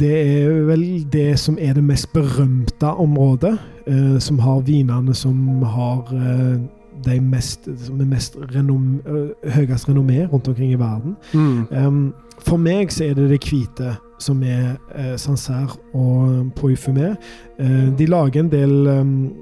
det 0.00 0.14
er 0.14 0.64
vel 0.68 0.82
det 1.12 1.38
som 1.40 1.58
er 1.60 1.74
det 1.74 1.84
mest 1.84 2.12
berømte 2.12 2.86
området, 2.86 3.58
eh, 3.86 4.18
som 4.18 4.38
har 4.38 4.60
vinene 4.60 5.14
som 5.14 5.62
har 5.62 6.12
eh, 6.14 6.58
de 7.04 7.20
mest, 7.20 7.68
som 7.86 8.00
er 8.00 8.04
mest 8.04 8.36
renom, 8.54 9.00
eh, 9.06 9.50
høyest 9.54 9.88
renommé 9.88 10.26
rundt 10.26 10.48
omkring 10.48 10.72
i 10.72 10.78
verden. 10.78 11.16
Mm. 11.34 11.66
Um, 11.70 12.14
for 12.38 12.56
meg 12.56 12.92
så 12.92 13.04
er 13.04 13.14
det 13.14 13.30
det 13.30 13.40
hvite 13.44 13.96
som 14.18 14.42
er 14.42 14.76
eh, 14.94 15.16
Sancerre 15.16 15.78
og 15.94 16.52
Poifumé. 16.56 17.14
Eh, 17.58 17.98
de 17.98 18.06
lager 18.06 18.40
en 18.40 18.52
del 18.52 18.86
um, 18.86 19.32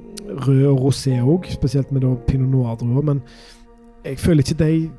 rød 0.47 0.67
og 0.67 0.81
rosé 0.87 1.21
òg, 1.21 1.49
spesielt 1.51 1.93
med 1.93 2.05
da 2.05 2.15
pinot 2.29 2.51
noir-druer, 2.51 3.03
men 3.03 3.23
jeg 4.05 4.19
føler 4.19 4.45
ikke 4.45 4.65
de 4.65 4.91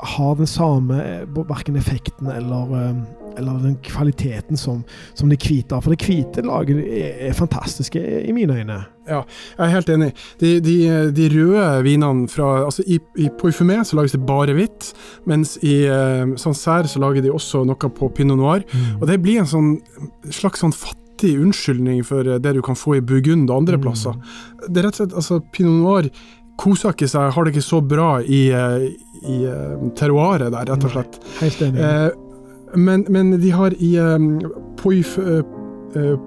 har 0.00 0.34
den 0.38 0.46
samme 0.46 0.98
eh, 1.02 1.24
verken 1.48 1.76
effekten 1.76 2.28
eller, 2.30 2.90
um, 2.90 3.00
eller 3.38 3.58
den 3.62 3.76
kvaliteten 3.82 4.56
som, 4.56 4.84
som 5.14 5.28
de 5.30 5.36
hvite 5.36 5.74
har. 5.74 5.82
For 5.82 5.90
det 5.94 6.06
hvite 6.06 6.42
laget 6.46 6.78
er, 6.86 7.32
fantastiske 7.34 7.98
i 8.28 8.32
mine 8.32 8.54
øyne. 8.60 8.78
Ja, 9.08 9.22
Jeg 9.58 9.64
er 9.66 9.72
helt 9.72 9.88
enig. 9.88 10.10
De, 10.40 10.60
de, 10.60 10.76
de 11.16 11.28
røde 11.32 11.82
vinene 11.86 12.28
fra 12.28 12.64
altså 12.66 12.82
I, 12.86 12.98
i 13.18 13.28
Poifumé 13.40 13.80
så 13.84 13.96
lages 13.96 14.12
det 14.12 14.22
bare 14.28 14.52
hvitt, 14.54 14.92
mens 15.26 15.56
i 15.62 15.80
uh, 15.88 16.36
Sancerre 16.36 16.86
så 16.88 17.00
lager 17.02 17.22
de 17.24 17.32
også 17.32 17.64
noe 17.66 17.90
på 17.98 18.10
pinot 18.14 18.38
noir. 18.38 18.62
Og 19.00 19.06
det 19.08 19.18
blir 19.24 19.40
en 19.42 19.48
sånn 19.50 19.74
slags 20.30 20.60
sånn 20.62 20.74
fattig 20.76 21.38
unnskyldning 21.40 22.04
for 22.06 22.22
eh, 22.22 22.36
det 22.38 22.52
du 22.54 22.60
kan 22.62 22.76
få 22.78 22.98
i 22.98 23.00
Burgund 23.02 23.48
og 23.50 23.64
andre 23.64 23.74
Mm. 23.78 23.82
plasser. 23.88 24.14
Det 24.68 24.78
er 24.78 24.86
rett 24.86 25.00
og 25.00 25.00
slett, 25.00 25.14
altså 25.18 25.40
Pinot 25.52 25.80
noir 25.82 26.06
ikke 26.58 27.08
seg, 27.08 27.32
har 27.34 27.44
det 27.44 27.54
ikke 27.54 27.64
så 27.66 27.80
bra 27.86 28.08
i, 28.22 28.48
eh, 28.50 28.88
i 29.28 29.38
eh, 29.46 29.76
terroiret 29.98 30.52
der, 30.52 30.66
rett 30.72 30.84
og 30.84 30.90
slett. 30.90 31.20
Helt 31.40 31.62
enig. 31.62 31.80
Eh, 31.80 32.10
men, 32.76 33.06
men 33.08 33.30
de 33.40 33.50
har 33.54 33.72
i 33.80 33.94
um, 33.96 34.40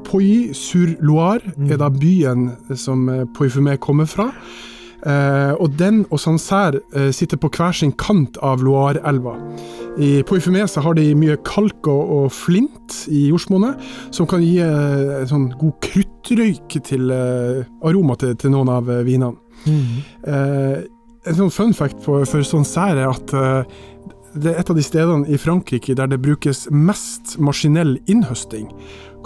Pouilly-sur-Loire, 0.07 1.41
Mm. 1.57 1.71
er 1.71 1.77
da 1.77 1.89
byen 1.89 2.51
som 2.75 3.07
Poifumé 3.37 3.77
kommer 3.77 4.05
fra. 4.09 4.31
Eh, 5.05 5.53
og 5.57 5.77
den 5.79 6.03
og 6.11 6.19
Sancerre 6.21 6.79
eh, 6.93 7.09
sitter 7.11 7.37
på 7.41 7.49
hver 7.49 7.73
sin 7.73 7.91
kant 7.91 8.37
av 8.45 8.61
Loire-elva. 8.61 9.33
I 9.97 10.21
Poifumé 10.23 10.61
har 10.81 10.93
de 10.93 11.07
mye 11.17 11.37
kalk 11.43 11.87
og, 11.89 12.11
og 12.11 12.31
flint 12.31 13.07
i 13.09 13.29
jordsmonnet, 13.31 13.81
som 14.13 14.27
kan 14.29 14.43
gi 14.45 14.59
eh, 14.61 15.25
sånn 15.25 15.49
god 15.57 15.73
kruttrøyk 15.81 16.77
til 16.85 17.09
aroma 17.11 18.15
til, 18.21 18.35
til 18.37 18.53
noen 18.53 18.69
av 18.69 18.85
vinene. 19.05 19.33
Mm. 19.65 20.01
Eh, 20.27 20.83
en 21.29 21.35
sånn 21.37 21.51
fun 21.53 21.73
fact 21.77 21.99
for, 22.01 22.25
for 22.25 22.41
Sancerre 22.47 23.03
er 23.05 23.11
at 23.13 23.33
eh, 23.37 23.79
det 24.41 24.53
er 24.53 24.59
et 24.61 24.69
av 24.71 24.77
de 24.79 24.83
stedene 24.85 25.27
i 25.27 25.37
Frankrike 25.37 25.93
der 25.99 26.07
det 26.07 26.21
brukes 26.23 26.63
mest 26.71 27.35
maskinell 27.43 27.97
innhøsting, 28.09 28.69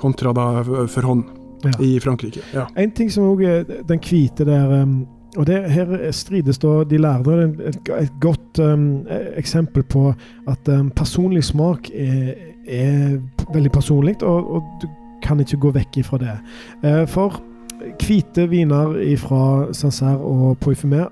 kontra 0.01 0.33
da 0.35 0.47
for 0.65 1.01
hånd 1.05 1.23
Ja. 1.65 1.71
i 1.81 1.99
Frankrike. 2.03 2.41
Ja. 2.53 2.67
En 2.77 2.91
ting 2.91 3.07
som 3.09 3.23
òg 3.31 3.39
er 3.47 3.63
den 3.87 3.97
hvite 4.03 4.45
der 4.45 4.83
um, 4.83 5.07
og 5.37 5.45
det, 5.49 5.55
Her 5.71 6.11
strides 6.13 6.59
da 6.61 6.83
de 6.87 6.97
lærde. 7.01 7.31
er 7.33 7.69
Et, 7.71 7.89
et 7.99 8.11
godt 8.21 8.59
um, 8.59 9.05
eksempel 9.35 9.83
på 9.83 10.13
at 10.47 10.69
um, 10.69 10.91
personlig 10.91 11.43
smak 11.43 11.89
er, 11.93 12.35
er 12.67 13.17
veldig 13.53 13.71
personlig, 13.71 14.15
og, 14.23 14.51
og 14.55 14.63
du 14.81 14.87
kan 15.23 15.39
ikke 15.39 15.57
gå 15.57 15.71
vekk 15.71 15.97
ifra 16.03 16.17
det. 16.21 16.35
Uh, 16.83 17.05
for 17.07 17.41
hvite 18.01 18.47
viner 18.49 18.95
fra 19.21 19.73
Sancerre 19.73 20.19
og 20.19 20.57
Poifumé 20.63 21.05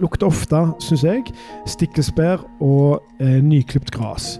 lukter 0.00 0.30
ofte, 0.30 0.62
syns 0.80 1.04
jeg, 1.04 1.24
stikkelsbær 1.68 2.44
og 2.64 3.00
eh, 3.20 3.40
nyklipt 3.44 3.92
gras. 3.94 4.38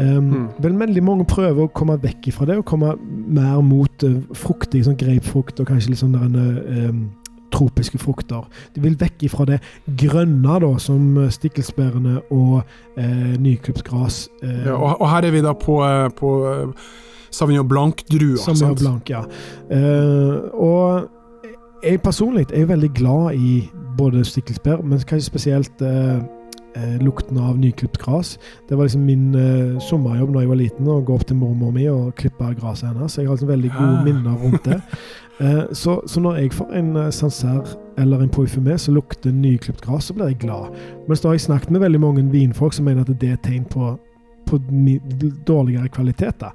Um, 0.00 0.30
Mm. 0.30 0.44
Vel, 0.64 0.76
veldig 0.80 1.02
mange 1.04 1.24
prøver 1.28 1.66
å 1.66 1.72
komme 1.76 1.98
vekk 2.00 2.30
ifra 2.30 2.46
det 2.48 2.54
og 2.56 2.64
komme 2.64 2.94
mer 3.28 3.58
mot 3.60 4.04
uh, 4.06 4.14
fruktig, 4.32 4.86
sånn 4.86 4.96
grapefrukt 4.96 5.60
og 5.60 5.68
kanskje 5.68 5.90
litt 5.92 6.00
sånn 6.00 6.14
der 6.16 6.86
um, 6.88 7.02
tropiske 7.52 7.98
frukter. 8.00 8.46
De 8.74 8.80
vil 8.80 8.96
vekk 8.96 9.26
ifra 9.28 9.44
det 9.50 9.58
grønne, 10.00 10.56
da, 10.62 10.70
som 10.80 11.18
stikkelsbærene 11.34 12.20
og 12.30 12.62
eh, 12.96 13.36
nyklipt 13.42 13.82
gras. 13.84 14.28
Eh, 14.42 14.66
Ja, 14.70 14.76
og, 14.78 15.00
og 15.00 15.08
her 15.10 15.26
er 15.26 15.34
vi 15.34 15.42
da 15.44 15.52
på, 15.58 15.80
eh, 15.84 16.08
på 16.16 16.30
eh, 16.48 16.90
Sauvignon 17.34 17.68
Blanc-drua. 17.68 18.38
som 18.38 18.76
Blanc, 18.78 19.10
ja. 19.10 19.24
Uh, 19.70 20.46
og 20.54 21.10
jeg 21.82 22.00
personlig 22.02 22.46
er 22.54 22.66
veldig 22.66 22.90
glad 22.94 23.34
i 23.34 23.70
både 23.98 24.24
stikkelsbær, 24.24 24.82
men 24.84 24.98
kanskje 24.98 25.26
spesielt 25.26 25.82
uh, 25.82 26.18
uh, 26.76 26.96
lukten 27.00 27.38
av 27.38 27.58
nyklipt 27.58 27.98
gras. 27.98 28.38
Det 28.68 28.76
var 28.78 28.84
liksom 28.84 29.02
min 29.06 29.34
eh, 29.34 29.80
sommerjobb 29.80 30.34
da 30.34 30.40
jeg 30.44 30.48
var 30.48 30.56
liten, 30.60 30.88
å 30.88 31.00
gå 31.04 31.14
opp 31.14 31.24
til 31.26 31.36
mormor 31.36 31.72
mi 31.74 31.88
og 31.90 32.14
klippe 32.20 32.52
gresset 32.60 32.88
hennes. 32.92 33.12
Så 33.12 33.20
jeg 33.22 33.28
har 33.28 33.34
liksom 33.36 33.48
veldig 33.50 33.70
gode 33.74 33.96
Ah. 33.98 34.04
minner 34.04 34.36
rundt 34.44 34.64
det. 34.64 34.80
Eh, 35.40 35.62
så, 35.72 36.00
så 36.06 36.20
når 36.20 36.34
jeg 36.36 36.50
får 36.52 36.72
en 36.76 36.96
uh, 36.96 37.06
Sancerre 37.10 37.64
eller 37.98 38.20
en 38.20 38.28
Poifumé 38.28 38.74
som 38.78 38.92
lukter 38.94 39.32
nyklipt 39.32 39.80
gras, 39.80 40.04
så 40.04 40.12
blir 40.14 40.26
jeg 40.28 40.38
glad. 40.42 40.74
Mens 41.08 41.20
da 41.24 41.28
har 41.30 41.34
jeg 41.38 41.40
snakket 41.46 41.70
med 41.72 41.80
veldig 41.80 42.00
mange 42.00 42.24
vinfolk 42.28 42.74
som 42.76 42.84
mener 42.84 43.00
at 43.08 43.14
det 43.22 43.28
er 43.30 43.38
et 43.38 43.46
tegn 43.46 43.64
på 43.64 43.94
på 44.50 44.58
dårligere 45.48 45.88
kvalitet. 45.88 46.40
da. 46.40 46.50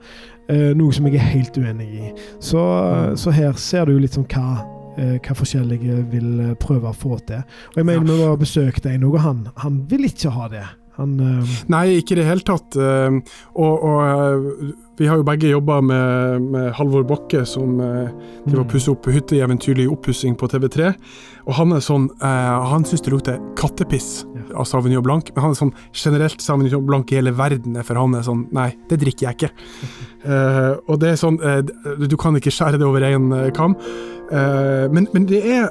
Eh, 0.50 0.74
noe 0.78 0.94
som 0.94 1.06
jeg 1.08 1.16
er 1.16 1.26
helt 1.32 1.58
uenig 1.58 1.88
i. 1.88 2.12
Så, 2.40 2.60
Mm. 2.62 3.16
så 3.18 3.32
her 3.32 3.54
ser 3.54 3.86
du 3.86 3.98
litt 4.00 4.12
sånn 4.14 4.28
hva, 4.28 4.60
eh, 4.60 4.66
hva 4.96 5.36
forskjellige 5.38 6.00
vil 6.12 6.32
eh, 6.40 6.56
prøve 6.60 6.92
å 6.92 6.96
få 6.96 7.20
til. 7.28 7.44
Og 7.74 7.82
jeg 7.82 7.88
mener 7.88 8.08
vi 8.08 8.18
var 8.22 8.34
og 8.36 8.42
besøkte 8.44 8.94
en, 8.94 9.06
og 9.08 9.20
han, 9.24 9.46
han 9.62 9.84
vil 9.90 10.08
ikke 10.10 10.34
ha 10.36 10.50
det. 10.52 10.66
Han 10.96 11.18
uh... 11.20 11.56
Nei, 11.72 12.00
ikke 12.00 12.16
i 12.16 12.22
det 12.22 12.28
hele 12.30 12.46
tatt. 12.48 12.78
Uh, 12.80 13.20
Og, 13.52 13.84
og 13.84 13.98
uh, 14.00 14.70
vi 14.96 15.10
har 15.12 15.20
jo 15.20 15.28
begge 15.28 15.52
jobba 15.52 15.82
med, 15.84 16.46
med 16.54 16.70
Halvor 16.78 17.04
Bakke, 17.08 17.44
som 17.46 17.82
uh, 17.82 18.08
driver 18.46 18.62
og 18.62 18.68
mm. 18.68 18.72
pusser 18.72 18.94
opp 18.94 19.10
hytteeventyrlig 19.12 19.90
oppussing 19.92 20.38
på 20.40 20.48
TV3. 20.54 20.94
Og 21.46 21.54
han 21.60 21.76
er 21.76 21.84
sånn 21.84 22.08
eh, 22.26 22.66
Han 22.72 22.86
syns 22.88 23.04
det 23.06 23.14
lukter 23.14 23.42
kattepiss 23.60 24.26
Ja. 24.36 24.62
av 24.62 24.68
Sauvignon 24.70 25.04
Blanc, 25.06 25.30
men 25.36 25.44
han 25.44 25.54
er 25.54 25.60
sånn 25.60 25.74
generelt 25.94 26.42
Sauvignon 26.42 26.86
Blanc 26.88 27.12
i 27.12 27.20
hele 27.20 27.34
verden, 27.36 27.78
for 27.86 28.00
han 28.00 28.18
er 28.18 28.26
sånn 28.26 28.46
Nei, 28.56 28.72
det 28.90 29.00
drikker 29.04 29.30
jeg 29.30 29.40
ikke. 29.40 29.54
Eh, 30.26 30.72
og 30.90 30.98
det 31.04 31.12
er 31.12 31.18
sånn 31.22 31.36
eh, 31.46 31.60
Du 32.10 32.16
kan 32.18 32.34
ikke 32.34 32.50
skjære 32.50 32.80
det 32.82 32.88
over 32.88 33.04
én 33.06 33.28
kam. 33.54 33.76
Eh, 34.32 34.86
men, 34.92 35.08
men 35.14 35.26
det 35.30 35.42
er 35.58 35.68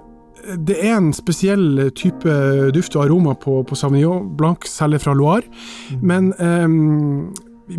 det 0.61 0.77
er 0.85 0.99
en 0.99 1.13
spesiell 1.17 1.91
type 1.97 2.29
duft 2.77 2.97
og 2.99 3.07
aroma 3.07 3.33
på, 3.41 3.63
på 3.65 3.75
Sauvignon 3.81 4.27
Blanc, 4.37 4.67
særlig 4.69 4.99
fra 5.01 5.15
Loire. 5.17 5.47
Mm. 5.89 6.03
Men 6.05 6.27
ehm, 6.37 7.31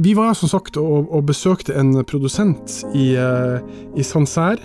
vi 0.01 0.15
var 0.17 0.33
som 0.33 0.49
sagt 0.49 0.77
og, 0.81 1.11
og 1.13 1.27
besøkte 1.27 1.75
en 1.77 1.91
produsent 2.09 2.79
i, 2.97 3.11
eh, 3.21 3.59
i 3.95 4.03
Sancerre. 4.03 4.57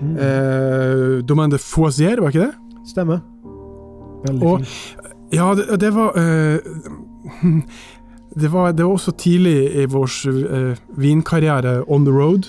mm. 0.00 0.14
Eh, 0.16 1.18
Domaine 1.28 1.52
de 1.52 1.58
Foisier, 1.60 2.16
var 2.20 2.32
ikke 2.32 2.46
det? 2.46 2.54
Stemmer. 2.94 3.20
Veldig 4.24 4.48
og- 4.48 4.64
fint. 4.64 5.10
Ja, 5.34 5.50
det, 5.58 5.80
det 5.80 5.90
var 5.94 6.16
eh, 6.16 6.58
det 8.40 8.52
var, 8.52 8.72
det 8.72 8.84
var 8.86 8.92
også 8.92 9.12
tidlig 9.18 9.56
i 9.82 9.84
vår 9.90 10.08
eh, 10.32 10.76
vinkarriere 10.96 11.82
on 11.90 12.04
the 12.06 12.12
road. 12.14 12.48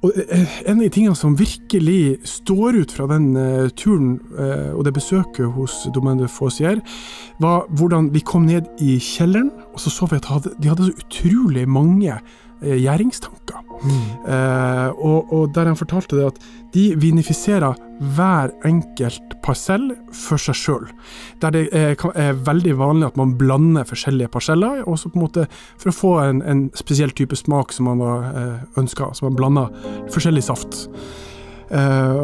Og 0.00 0.12
eh, 0.16 0.60
En 0.66 0.78
av 0.78 0.84
de 0.84 0.92
tingene 0.92 1.16
som 1.18 1.36
virkelig 1.38 2.20
står 2.28 2.78
ut 2.82 2.92
fra 2.96 3.06
den 3.10 3.32
eh, 3.36 3.68
turen 3.76 4.14
eh, 4.38 4.70
og 4.72 4.84
det 4.86 4.94
besøket 4.96 5.52
hos 5.56 5.82
Domaine 5.94 6.24
de 6.24 6.28
Faussier, 6.28 6.80
var 7.40 7.66
hvordan 7.76 8.10
vi 8.14 8.24
kom 8.24 8.48
ned 8.48 8.70
i 8.80 8.96
kjelleren, 9.00 9.50
og 9.74 9.80
så 9.80 9.92
så 9.92 10.08
vi 10.10 10.20
at 10.20 10.48
de 10.56 10.70
hadde 10.72 10.88
så 10.88 11.04
utrolig 11.04 11.68
mange 11.68 12.16
eh, 12.62 12.78
gjæringstanker. 12.80 13.60
Eh, 13.80 14.88
og, 15.00 15.32
og 15.32 15.54
der 15.54 15.70
han 15.70 15.78
fortalte 15.78 16.18
det 16.18 16.26
at 16.26 16.40
de 16.74 16.84
vinifiserer 17.00 17.78
hver 18.16 18.52
enkelt 18.68 19.36
parsell 19.44 19.90
for 20.14 20.40
seg 20.40 20.56
sjøl. 20.56 20.86
Der 21.42 21.54
det 21.54 21.64
er, 21.76 21.96
er 22.14 22.38
veldig 22.46 22.76
vanlig 22.78 23.08
at 23.10 23.18
man 23.20 23.36
blander 23.40 23.88
forskjellige 23.88 24.30
parseller, 24.32 24.84
også 24.88 25.10
på 25.10 25.18
en 25.18 25.24
måte 25.24 25.46
for 25.80 25.90
å 25.90 25.96
få 25.96 26.12
en, 26.24 26.42
en 26.42 26.62
spesiell 26.78 27.12
type 27.16 27.36
smak 27.36 27.74
som 27.76 27.90
man 27.90 28.04
var 28.04 28.30
eh, 28.30 28.62
ønska. 28.80 29.10
Så 29.14 29.26
man 29.28 29.38
blander 29.38 29.74
forskjellig 30.12 30.44
saft. 30.46 30.86
Eh, 31.70 32.22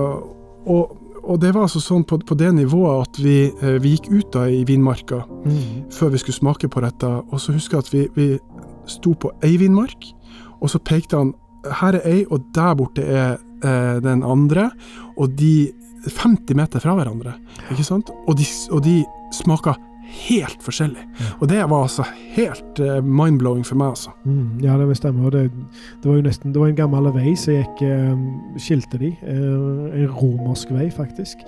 og, 0.66 0.97
og 1.26 1.40
det 1.43 1.52
var 1.55 1.66
altså 1.66 1.83
sånn 1.83 2.05
på, 2.07 2.19
på 2.23 2.37
det 2.38 2.52
nivået 2.55 3.09
at 3.09 3.21
vi, 3.23 3.38
eh, 3.50 3.78
vi 3.83 3.97
gikk 3.97 4.11
ut 4.12 4.31
da 4.37 4.47
i 4.50 4.62
vinmarka 4.69 5.25
før 5.95 6.12
vi 6.14 6.23
skulle 6.23 6.38
smake 6.40 6.71
på 6.71 6.83
dette, 6.85 7.07
og 7.07 7.43
så 7.43 7.55
husker 7.57 7.78
jeg 7.78 7.87
at 7.87 7.93
vi, 7.95 8.05
vi 8.16 8.28
sto 8.90 9.14
på 9.19 9.33
ei 9.47 9.57
vinmark, 9.61 10.12
og 10.61 10.71
så 10.73 10.79
pekte 10.79 11.19
han 11.21 11.35
her 11.81 11.97
er 11.99 12.05
ei, 12.07 12.21
og 12.31 12.45
der 12.55 12.75
borte 12.79 13.03
er 13.03 13.33
eh, 13.65 13.97
den 14.05 14.23
andre, 14.23 14.69
og 15.19 15.33
de 15.39 15.73
50 16.07 16.55
meter 16.55 16.79
fra 16.81 16.95
hverandre, 16.95 17.33
ikke 17.73 17.83
sant? 17.85 18.13
Og 18.29 18.37
de, 18.39 18.45
og 18.71 18.85
de 18.85 19.01
smaker 19.35 19.75
helt 20.07 20.63
forskjellig. 20.63 21.03
Og 21.41 21.49
det 21.51 21.59
var 21.67 21.83
altså 21.89 22.05
helt 22.37 22.79
eh, 22.79 23.01
mind-blowing 23.03 23.65
for 23.67 23.75
meg, 23.81 23.97
altså. 23.97 24.13
Mm, 24.25 24.61
ja, 24.63 24.77
det 24.79 24.95
stemmer. 25.01 25.27
Og 25.27 25.33
det, 25.35 25.49
det 26.05 26.07
var 26.13 26.21
jo 26.21 26.27
nesten 26.29 26.53
Det 26.55 26.61
var 26.63 26.71
en 26.71 26.79
gammel 26.79 27.09
vei 27.17 27.33
som 27.35 27.57
gikk 27.59 27.83
eh, 27.83 28.13
Skilte 28.63 29.01
de. 29.03 29.11
Eh, 29.27 29.99
en 30.05 30.13
romersk 30.15 30.71
vei, 30.77 30.87
faktisk. 30.95 31.43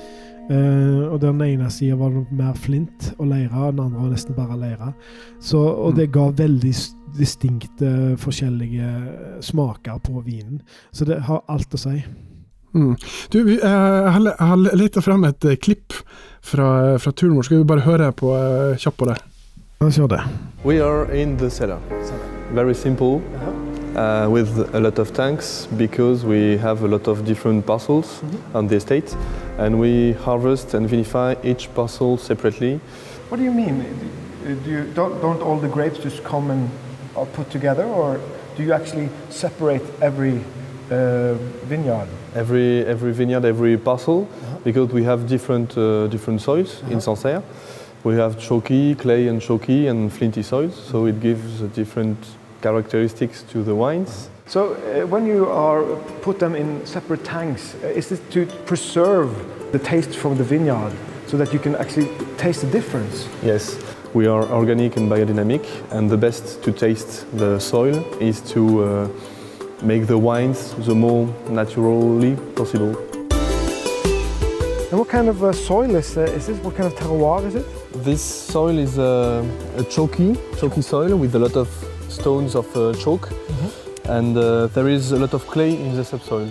Uh, 0.48 1.12
og 1.12 1.18
Den 1.20 1.42
ene 1.44 1.66
sida 1.70 1.92
var 2.00 2.08
det 2.14 2.22
mer 2.32 2.54
flint 2.56 3.10
og 3.20 3.26
leire, 3.28 3.66
den 3.68 3.82
andre 3.84 4.00
var 4.00 4.14
nesten 4.14 4.32
bare 4.34 4.56
leire. 4.56 4.86
Så, 5.44 5.60
og 5.60 5.92
det 5.98 6.06
ga 6.14 6.30
veldig 6.32 6.70
s- 6.72 6.94
distinkte, 7.16 8.16
forskjellige 8.20 8.88
smaker 9.44 10.00
på 10.04 10.20
vinen. 10.26 10.62
Så 10.92 11.06
det 11.08 11.22
har 11.28 11.44
alt 11.48 11.74
å 11.74 11.80
si. 11.80 12.02
Mm. 12.74 12.96
Du, 13.28 13.42
vi, 13.44 13.56
eh, 13.64 13.70
jeg 13.70 14.34
har, 14.38 14.76
leta 14.76 15.00
fram 15.00 15.24
et 15.24 15.44
eh, 15.44 15.56
klipp 15.56 15.96
fra, 16.44 16.98
fra 16.98 17.12
turen 17.12 17.36
vår. 17.36 17.48
Skal 17.48 17.62
vi 17.62 17.68
bare 17.68 17.86
høre 17.86 18.12
på 18.12 18.34
eh, 18.36 18.76
kjapt 18.78 18.98
på 19.00 19.08
det? 19.08 19.16
La 19.80 19.88
oss 19.88 19.98
gjøre 19.98 20.16
det. 20.16 20.22
We 20.64 20.80
are 20.82 21.06
in 21.14 21.36
the 21.38 21.50
cellar. 21.50 21.80
Very 22.52 22.74
simple, 22.74 23.20
uh, 23.94 24.26
with 24.28 24.74
a 24.74 24.80
lot 24.80 24.98
of 24.98 25.12
tanks 25.12 25.68
because 25.76 26.24
we 26.24 26.56
have 26.58 26.82
a 26.82 26.88
lot 26.88 27.06
of 27.08 27.24
different 27.24 27.66
parcels 27.66 28.22
on 28.54 28.68
the 28.68 28.76
estate, 28.76 29.14
and 29.58 29.78
we 29.78 30.12
harvest 30.24 30.74
and 30.74 30.88
vinify 30.88 31.34
each 31.44 31.68
parcel 31.74 32.16
separately. 32.16 32.80
What 33.28 33.38
do 33.38 33.44
you 33.44 33.52
mean? 33.52 33.84
Do 34.64 34.70
you, 34.70 34.84
don't, 34.94 35.20
don't 35.20 35.42
all 35.42 35.58
the 35.58 35.68
grapes 35.68 35.98
just 35.98 36.24
come 36.24 36.50
and 36.50 36.70
are 37.18 37.26
put 37.26 37.50
together, 37.50 37.84
or 37.84 38.20
do 38.56 38.62
you 38.62 38.72
actually 38.72 39.08
separate 39.30 39.82
every 40.00 40.40
uh, 40.90 41.34
vineyard? 41.68 42.08
Every 42.34 42.84
every 42.86 43.12
vineyard, 43.12 43.44
every 43.44 43.76
parcel, 43.76 44.28
because 44.64 44.92
we 44.92 45.04
have 45.04 45.26
different 45.26 45.76
uh, 45.76 46.06
different 46.08 46.40
soils 46.40 46.82
in 46.90 47.00
Sancerre. 47.00 47.42
We 48.04 48.14
have 48.14 48.38
chalky, 48.38 48.94
clay, 48.94 49.28
and 49.28 49.42
chalky 49.42 49.88
and 49.88 50.12
flinty 50.12 50.42
soils, 50.42 50.74
so 50.90 51.06
it 51.06 51.20
gives 51.20 51.60
a 51.62 51.68
different 51.68 52.16
characteristics 52.62 53.42
to 53.52 53.62
the 53.62 53.74
wines. 53.74 54.30
So 54.46 54.74
uh, 54.74 55.06
when 55.06 55.26
you 55.26 55.46
are 55.46 55.84
put 56.22 56.38
them 56.38 56.54
in 56.54 56.86
separate 56.86 57.24
tanks, 57.24 57.74
uh, 57.74 57.88
is 57.88 58.12
it 58.12 58.30
to 58.30 58.46
preserve 58.66 59.30
the 59.72 59.78
taste 59.78 60.16
from 60.16 60.36
the 60.38 60.44
vineyard 60.44 60.92
so 61.26 61.36
that 61.36 61.52
you 61.52 61.58
can 61.58 61.74
actually 61.76 62.08
taste 62.36 62.62
the 62.62 62.70
difference? 62.70 63.28
Yes, 63.42 63.76
we 64.14 64.26
are 64.26 64.44
organic 64.52 64.96
and 64.96 65.10
biodynamic, 65.10 65.64
and 65.90 66.10
the 66.10 66.16
best 66.16 66.62
to 66.62 66.72
taste 66.72 67.26
the 67.36 67.58
soil 67.58 67.94
is 68.20 68.40
to 68.52 68.84
uh, 68.84 69.08
make 69.82 70.06
the 70.06 70.16
wines 70.16 70.74
the 70.86 70.94
more 70.94 71.26
naturally 71.50 72.36
possible. 72.54 72.96
And 74.90 74.98
what 74.98 75.08
kind 75.08 75.28
of 75.28 75.44
uh, 75.44 75.52
soil 75.52 75.94
is, 75.94 76.16
uh, 76.16 76.22
is 76.22 76.46
this? 76.46 76.58
What 76.64 76.76
kind 76.76 76.90
of 76.90 76.98
terroir 76.98 77.44
is 77.46 77.54
it? 77.54 77.66
This 78.04 78.22
soil 78.22 78.78
is 78.78 78.98
uh, 78.98 79.44
a 79.76 79.84
chalky, 79.84 80.36
chalky 80.58 80.82
soil 80.82 81.16
with 81.16 81.34
a 81.34 81.38
lot 81.38 81.56
of 81.56 81.68
stones 82.08 82.54
of 82.54 82.66
uh, 82.74 82.94
chalk, 82.94 83.30
and 84.08 84.36
uh, 84.36 84.68
there 84.68 84.88
is 84.88 85.12
a 85.12 85.18
lot 85.18 85.34
of 85.34 85.46
clay 85.46 85.74
in 85.74 85.94
the 85.94 86.04
subsoil. 86.04 86.48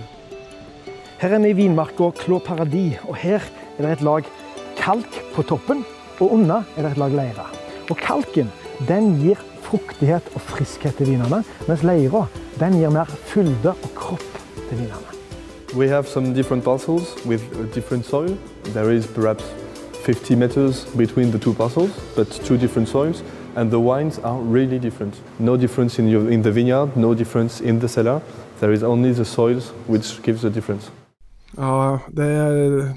Her 1.17 1.33
er 1.33 1.39
vi 1.39 1.49
i 1.49 1.53
vinmarka 1.53 2.11
Clos 2.11 2.43
Paradis, 2.45 2.99
og 3.07 3.15
her 3.15 3.41
er 3.77 3.81
det 3.81 3.91
et 3.91 4.01
lag 4.01 4.23
kalk 4.77 5.21
på 5.33 5.41
toppen, 5.41 5.83
og 6.19 6.33
under 6.33 6.63
er 6.77 6.81
det 6.81 6.91
et 6.91 6.97
lag 6.97 7.11
leire. 7.11 7.45
Og 7.89 7.97
kalken 7.97 8.51
den 8.87 9.15
gir 9.21 9.39
fruktighet 9.61 10.23
og 10.35 10.41
friskhet 10.41 10.95
til 10.95 11.09
vinene, 11.11 11.43
mens 11.67 11.83
leira 11.83 12.25
gir 12.59 12.89
mer 12.89 13.05
fylde 13.29 13.73
og 13.73 13.93
kropp 13.95 14.41
til 14.69 14.77
vinene. 14.77 15.13
We 15.75 15.89
have 15.89 16.05
some 16.05 16.33
different 16.33 16.63
parcels 16.63 17.25
with 17.25 17.43
different 17.75 18.05
soil. 18.05 18.37
There 18.63 18.95
is 18.95 19.07
perhaps 19.07 19.43
50 20.05 20.35
meters 20.35 20.85
between 20.97 21.31
the 21.31 21.39
two 21.39 21.53
parcels, 21.53 21.91
but 22.15 22.27
two 22.45 22.57
different 22.57 22.87
soils, 22.87 23.23
and 23.55 23.69
the 23.69 23.79
wines 23.79 24.19
are 24.19 24.39
really 24.39 24.79
different. 24.79 25.21
No 25.39 25.57
difference 25.57 25.99
in, 25.99 26.07
your, 26.07 26.31
in 26.31 26.41
the 26.41 26.51
vineyard, 26.51 26.95
no 26.95 27.13
difference 27.13 27.61
in 27.61 27.79
the 27.79 27.87
cellar. 27.87 28.21
There 28.59 28.71
is 28.71 28.83
only 28.83 29.11
the 29.11 29.25
soils 29.25 29.73
which 29.87 30.21
gives 30.23 30.41
the 30.41 30.49
difference. 30.49 30.89
Ja, 31.57 31.99
det, 32.13 32.29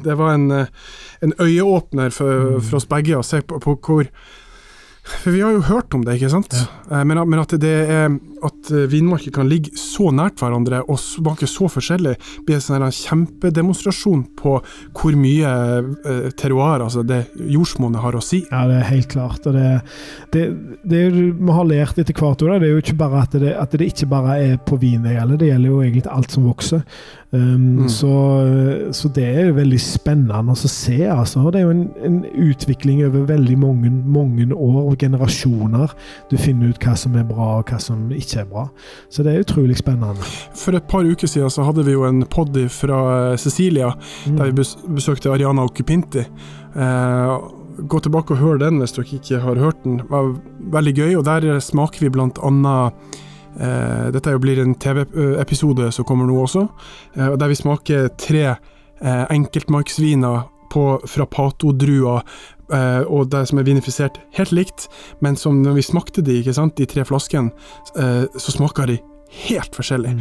det 0.05 0.19
var 0.21 0.35
en, 0.37 0.51
eh, 0.51 0.67
en 1.25 1.33
øyeåpner 1.41 2.13
for, 2.13 2.61
for 2.61 2.77
oss 2.81 2.89
begge 2.91 3.17
å 3.19 3.25
se 3.27 3.41
på, 3.43 3.59
på 3.65 3.79
hvor 3.81 4.11
For 5.11 5.33
vi 5.33 5.41
har 5.41 5.55
jo 5.57 5.63
hørt 5.65 5.95
om 5.97 6.03
det, 6.05 6.19
ikke 6.19 6.29
sant? 6.31 6.53
Ja. 6.55 6.99
Men, 7.09 7.19
at- 7.19 7.27
men 7.27 7.41
at, 7.41 7.55
det 7.59 7.71
er, 7.91 8.13
at 8.47 8.69
eh, 8.71 8.85
vinmarker 8.93 9.33
kan 9.35 9.49
ligge 9.49 9.73
så 9.81 10.11
nært 10.15 10.37
hverandre 10.39 10.83
og 10.85 11.01
smake 11.01 11.49
så 11.51 11.67
forskjellig, 11.73 12.13
blir 12.47 12.59
en 12.59 12.63
sånn 12.63 12.85
kjempedemonstrasjon 12.95 14.27
på 14.39 14.53
hvor 14.61 15.17
mye 15.19 15.51
eh, 16.05 16.29
terroir, 16.39 16.85
altså 16.85 17.03
det 17.03 17.23
jordsmonnet, 17.41 17.99
har 18.05 18.15
å 18.15 18.23
si. 18.23 18.43
Ja, 18.53 18.67
det 18.71 18.77
er 18.83 18.87
helt 18.93 19.11
klart. 19.17 19.49
Og 19.51 19.57
det, 19.57 19.67
det, 20.37 20.45
det 20.85 21.03
vi 21.17 21.57
har 21.57 21.67
lært 21.73 21.99
etter 22.05 22.15
hvert 22.21 22.45
år, 22.47 22.59
det 22.61 22.69
er 22.71 22.77
jo 22.77 22.85
ikke 22.85 22.99
bare 23.01 23.25
at 23.25 23.39
det, 23.41 23.55
at 23.57 23.75
det 23.81 23.89
ikke 23.95 24.11
bare 24.13 24.37
er 24.45 24.61
på 24.69 24.79
vin 24.85 25.03
det 25.09 25.17
gjelder, 25.17 25.41
det 25.43 25.51
gjelder 25.51 25.75
jo 25.75 25.83
egentlig 25.89 26.07
alt 26.13 26.37
som 26.37 26.47
vokser. 26.53 26.85
Um, 27.33 27.77
Mm. 27.79 27.89
så, 27.89 28.09
så 28.91 29.09
det 29.15 29.23
er 29.25 29.45
jo 29.47 29.55
veldig 29.55 29.79
spennende 29.81 30.51
å 30.51 30.57
se. 30.59 30.97
altså. 31.07 31.45
Det 31.55 31.61
er 31.61 31.63
jo 31.69 31.71
en, 31.71 31.85
en 32.03 32.17
utvikling 32.51 33.05
over 33.07 33.23
veldig 33.29 33.59
mange, 33.63 33.91
mange 33.91 34.49
år 34.51 34.81
og 34.91 34.97
generasjoner. 34.99 35.93
Du 36.31 36.35
finner 36.43 36.73
ut 36.73 36.81
hva 36.83 36.97
som 36.99 37.15
er 37.15 37.23
bra 37.29 37.53
og 37.61 37.71
hva 37.71 37.79
som 37.79 38.09
ikke 38.11 38.41
er 38.43 38.49
bra. 38.51 38.65
Så 39.09 39.23
det 39.23 39.35
er 39.37 39.45
utrolig 39.45 39.79
spennende. 39.79 40.27
For 40.59 40.75
et 40.75 40.89
par 40.91 41.07
uker 41.07 41.31
siden 41.31 41.51
så 41.55 41.63
hadde 41.69 41.85
vi 41.87 41.95
jo 41.95 42.03
en 42.09 42.25
poddy 42.27 42.67
fra 42.69 43.31
eh, 43.31 43.37
Cecilia, 43.39 43.93
Mm. 44.27 44.37
der 44.37 44.51
vi 44.51 44.67
besøkte 44.99 45.31
Ariana 45.31 45.63
Occupinti. 45.65 46.27
Eh, 46.75 47.39
gå 47.87 48.01
tilbake 48.03 48.35
og 48.35 48.39
hør 48.43 48.59
den 48.59 48.79
hvis 48.83 48.93
dere 48.99 49.07
ikke 49.21 49.39
har 49.41 49.55
hørt 49.63 49.85
den. 49.85 49.99
Det 50.03 50.11
var 50.11 50.35
veldig 50.75 50.95
gøy, 50.99 51.15
og 51.21 51.25
der 51.31 51.61
smaker 51.63 52.01
vi 52.01 52.11
blant 52.11 52.39
annet 52.43 52.93
Dette 53.59 54.31
er 54.31 54.37
jo 54.37 54.43
blir 54.43 54.61
en 54.63 54.77
TV-episode 54.79 55.91
som 55.93 56.07
kommer 56.09 56.29
nå 56.29 56.37
også, 56.45 56.67
eh, 57.17 57.35
der 57.41 57.51
vi 57.51 57.59
smaker 57.59 58.09
tre 58.21 58.45
eh, 58.47 59.25
enkeltmarksviner 59.31 60.49
på, 60.71 61.01
fra 61.07 61.27
Pato-druer, 61.27 62.23
eh, 62.73 63.03
og 63.11 63.31
det 63.33 63.45
som 63.51 63.61
er 63.61 63.67
vinifisert 63.67 64.21
helt 64.39 64.55
likt, 64.55 64.89
men 65.25 65.39
som 65.39 65.63
når 65.65 65.81
vi 65.81 65.87
smakte 65.87 66.25
de, 66.25 66.41
ikke 66.41 66.57
sant, 66.57 66.77
de 66.79 66.89
tre 66.89 67.05
flaskene, 67.09 67.53
eh, 67.97 68.27
så 68.39 68.55
smaker 68.55 68.93
de 68.93 69.01
helt 69.47 69.77
forskjellig. 69.77 70.17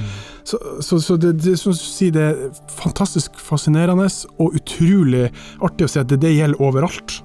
Så, 0.45 0.59
så, 0.85 0.99
så 1.01 1.17
det, 1.17 1.35
det, 1.43 1.55
så 1.59 1.73
sier, 1.73 2.13
det 2.13 2.25
er 2.27 2.67
fantastisk 2.77 3.39
fascinerende 3.41 4.05
og 4.37 4.57
utrolig 4.59 5.29
artig 5.65 5.87
å 5.87 5.89
se 5.89 6.03
at 6.03 6.11
det, 6.11 6.21
det 6.25 6.35
gjelder 6.35 6.61
overalt. 6.61 7.19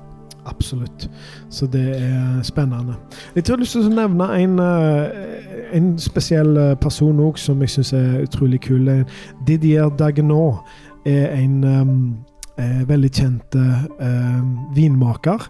Absolutt. 0.46 1.11
Så 1.50 1.66
det 1.66 1.96
er 1.96 2.42
spennende. 2.42 2.94
Jeg 3.35 3.44
har 3.48 3.57
lyst 3.57 3.72
til 3.72 3.87
å 3.88 3.94
nevne 3.94 4.28
en, 4.37 4.59
eh, 4.61 5.76
en 5.76 5.94
spesiell 5.98 6.57
eh, 6.57 6.74
person 6.80 7.20
òg 7.20 7.38
som 7.40 7.62
jeg 7.64 7.70
syns 7.70 7.92
er 7.96 8.22
utrolig 8.26 8.61
kul. 8.61 8.90
Didier 9.46 9.88
Dagenot 9.98 10.61
er 11.07 11.33
en 11.37 11.64
um, 11.64 11.96
veldig 12.88 13.11
kjent 13.12 13.57
eh, 13.57 14.44
vinmaker. 14.76 15.48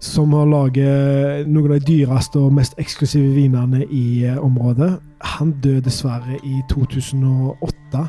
Som 0.00 0.32
har 0.32 0.46
laget 0.48 1.48
noen 1.50 1.74
av 1.74 1.80
de 1.82 1.84
dyreste 1.90 2.40
og 2.40 2.54
mest 2.56 2.78
eksklusive 2.80 3.34
vinene 3.34 3.82
i 3.84 4.24
eh, 4.24 4.38
området. 4.40 4.94
Han 5.36 5.52
døde 5.60 5.84
dessverre 5.84 6.38
i 6.40 6.62
2008 6.70 8.06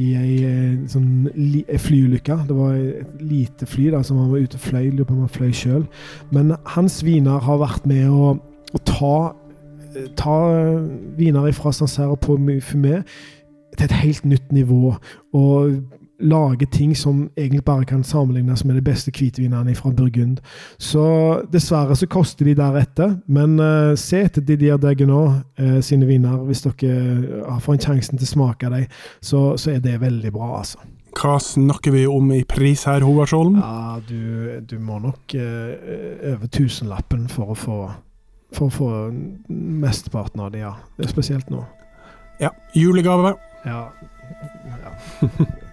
i 0.00 0.06
ei 0.16 0.38
eh, 0.48 0.78
sånn 0.88 1.28
ei 1.34 1.78
flyulykke. 1.84 2.38
Det 2.48 2.56
var 2.56 2.78
et 2.78 3.20
lite 3.20 3.68
fly 3.68 3.90
da, 3.92 4.00
som 4.00 4.22
han 4.22 4.32
var 4.32 4.46
ute 4.46 4.56
og 4.56 4.64
fløy. 4.64 4.88
Lurer 4.88 5.10
på 5.10 5.16
om 5.18 5.26
han 5.26 5.34
fløy 5.36 5.52
sjøl. 5.52 5.84
Men 6.32 6.54
hans 6.76 7.02
viner 7.04 7.44
har 7.44 7.60
vært 7.60 7.84
med 7.92 8.08
å, 8.08 8.32
å 8.40 8.82
ta, 8.88 9.14
eh, 9.92 10.08
ta 10.16 10.38
viner 11.20 11.52
fra 11.52 11.74
Sancerre 11.76 12.16
på 12.24 12.38
Fumé 12.64 13.02
til 13.76 13.84
et 13.84 13.98
helt 14.00 14.24
nytt 14.32 14.48
nivå. 14.54 14.96
Og 15.36 15.76
lager 16.20 16.66
ting 16.66 16.96
som 16.96 17.30
egentlig 17.36 17.64
bare 17.64 17.84
kan 17.84 18.04
sammenlignes 18.04 18.64
med 18.64 18.74
de 18.74 18.82
beste 18.82 19.10
hvitvinene 19.10 19.74
fra 19.74 19.90
Burgund. 19.90 20.38
Så 20.78 21.04
dessverre 21.52 21.96
så 21.96 22.06
koster 22.06 22.44
de 22.44 22.54
deretter, 22.54 23.16
men 23.26 23.58
uh, 23.60 23.94
se 23.98 24.24
etter 24.24 24.42
Didier 24.42 24.78
Degenot 24.78 25.44
uh, 25.60 25.80
sine 25.80 26.06
viner. 26.06 26.36
Hvis 26.46 26.64
dere 26.66 27.44
uh, 27.44 27.58
får 27.60 27.78
en 27.78 27.84
sjansen 27.86 28.18
til 28.18 28.28
å 28.28 28.32
smake 28.32 28.70
dem, 28.70 28.86
så, 29.20 29.54
så, 29.56 29.74
er 29.74 29.82
det 29.84 30.00
veldig 30.02 30.32
bra, 30.34 30.58
altså. 30.62 30.78
Hva 31.14 31.36
snakker 31.38 31.94
vi 31.94 32.06
om 32.10 32.32
i 32.34 32.42
pris 32.48 32.86
her, 32.90 33.04
Håvardsholm? 33.06 33.60
Ja, 33.62 34.00
du, 34.08 34.60
du, 34.66 34.78
må 34.82 34.98
nok 34.98 35.36
over 35.38 36.50
tusenlappen 36.50 37.28
for 37.30 37.54
å 37.54 37.58
få 37.58 37.78
for 38.54 38.70
å 38.70 38.74
få 38.74 38.88
mesteparten 39.50 40.42
av 40.44 40.52
det, 40.54 40.62
ja. 40.62 40.74
Det 40.98 41.08
er 41.08 41.10
spesielt 41.10 41.50
nå. 41.50 41.64
Ja. 42.42 42.52
Julegave. 42.78 43.34
Ja. 43.66 43.88
ja. 44.70 45.46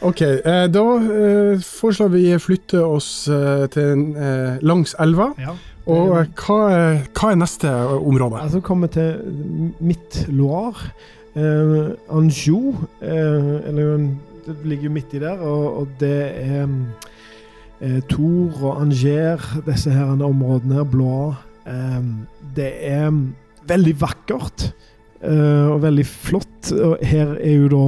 ok, 0.00 0.20
eh, 0.22 0.66
da 0.72 0.82
eh, 0.98 1.62
foreslår 1.64 2.12
vi 2.14 2.24
flytte 2.42 2.82
oss 2.84 3.28
eh, 3.28 3.64
til 3.74 4.04
eh, 4.16 4.58
langs 4.64 4.96
elva. 5.02 5.32
Ja. 5.40 5.56
Og 5.84 6.14
hva 6.14 6.24
hva, 6.40 6.58
hva, 7.12 7.30
er 7.30 7.40
neste 7.40 7.70
område? 7.98 8.40
Altså 8.40 8.62
kommer 8.64 8.88
til 8.88 9.18
Midt-Loire. 9.84 10.92
Eh, 11.34 11.90
Anjou, 12.14 12.76
eller 13.02 14.06
det 14.46 14.54
ligger 14.64 14.92
midt 14.92 15.16
i 15.16 15.20
der, 15.20 15.40
og, 15.40 15.80
og 15.80 15.96
det 16.00 16.20
er 16.38 16.68
Tour 18.08 18.62
og 18.62 18.80
Anger, 18.80 19.42
disse 19.66 19.90
her 19.90 20.14
områdene 20.14 20.78
her, 20.78 20.86
Blois 20.88 21.34
det 22.56 22.70
er 22.86 23.10
veldig 23.68 23.94
vakkert 24.00 24.68
eh, 25.24 25.66
og 25.70 25.82
veldig 25.84 26.06
flott. 26.06 26.72
Og 26.72 26.98
her 27.04 27.36
er 27.38 27.56
jo 27.58 27.70
da 27.72 27.84